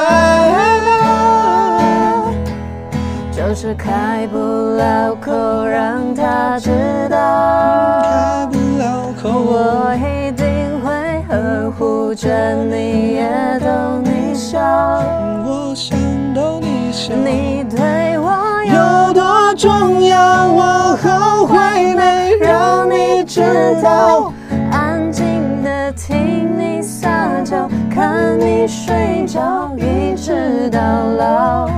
[3.58, 4.36] 是开不
[4.76, 5.32] 了口
[5.64, 6.70] 让他知
[7.08, 8.02] 道。
[8.02, 12.28] 开不了口，我一定会呵护着
[12.64, 13.26] 你，也
[13.60, 13.66] 逗
[14.04, 14.60] 你笑。
[14.60, 15.98] 我想
[16.34, 17.14] 逗你笑。
[17.14, 21.56] 你对我有多重要，我后悔
[21.94, 23.40] 没让你知
[23.82, 24.34] 道。
[24.70, 25.24] 安静
[25.64, 30.78] 的听你撒娇，看你睡着，一直到
[31.16, 31.70] 老。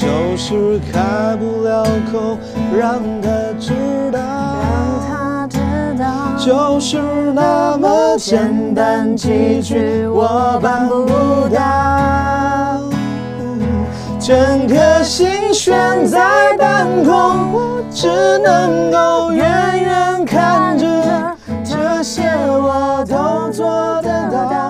[0.00, 2.38] 哦，就是开不了口，
[2.78, 3.72] 让他知
[4.12, 4.18] 道。
[4.20, 5.58] 让他知
[5.98, 6.98] 道，就是
[7.32, 11.58] 那么简单几句，我办不到。
[14.20, 20.86] 整颗心悬在半空，我只能够远远看着。
[21.64, 23.66] 这些我都做
[24.02, 24.67] 得到，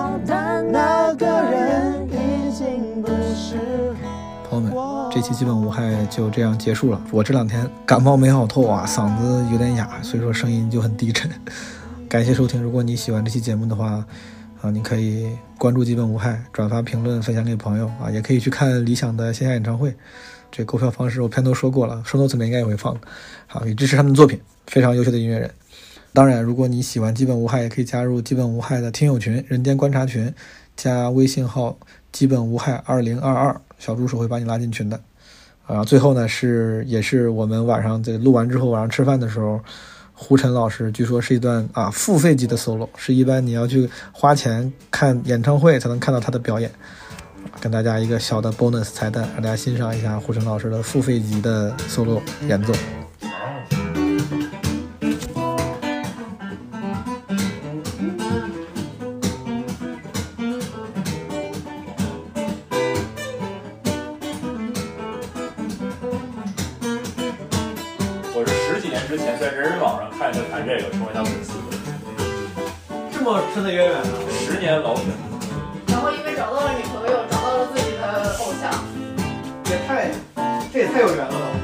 [5.19, 7.01] 这期基本无害就这样结束了。
[7.11, 11.29] 我这两天感冒没好透啊，嗓子有点哑，所以说声音就很低沉。
[12.07, 14.05] 感谢收听，如果你喜欢这期节目的话，
[14.61, 15.27] 啊，你可以
[15.57, 19.93] 关注基本无害，转发评论，分享给朋友啊，也可以去看理想的线下演唱会。
[20.49, 22.97] 这购票方式我片头说过了，说 notes 里面应该也会放。
[23.45, 25.51] 好，也支持他们的作品，非常优秀的音乐人。
[26.13, 30.33] 当然，如果你喜欢基本无害，也可以加入基本无害的听友群、人间观察群，
[30.77, 31.77] 加微信号
[32.13, 34.99] “基本无害二零二二”，小助手会把你拉进群的。
[35.69, 39.59] 然后，最后呢是也是我们晚上在录完之后晚上吃饭的时候，
[40.13, 46.71] 胡晨老师据说是一段啊付费级的 solo，是一般你要去花钱看演唱会才能看到他的表演。
[47.61, 52.73] 跟大家一个小的 bonus 彩蛋，让大家欣赏一下胡晨老师的付费级的 solo 演奏。
[73.29, 74.09] 么深的远远的？
[74.31, 75.05] 十年老粉。
[75.87, 78.83] 然后因为找到了女朋友，找到了自己的偶像。
[79.69, 80.09] 也太，
[80.73, 81.58] 这也太有缘了吧！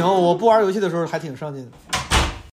[0.00, 1.70] 行，我不玩游戏的时候还挺上进的。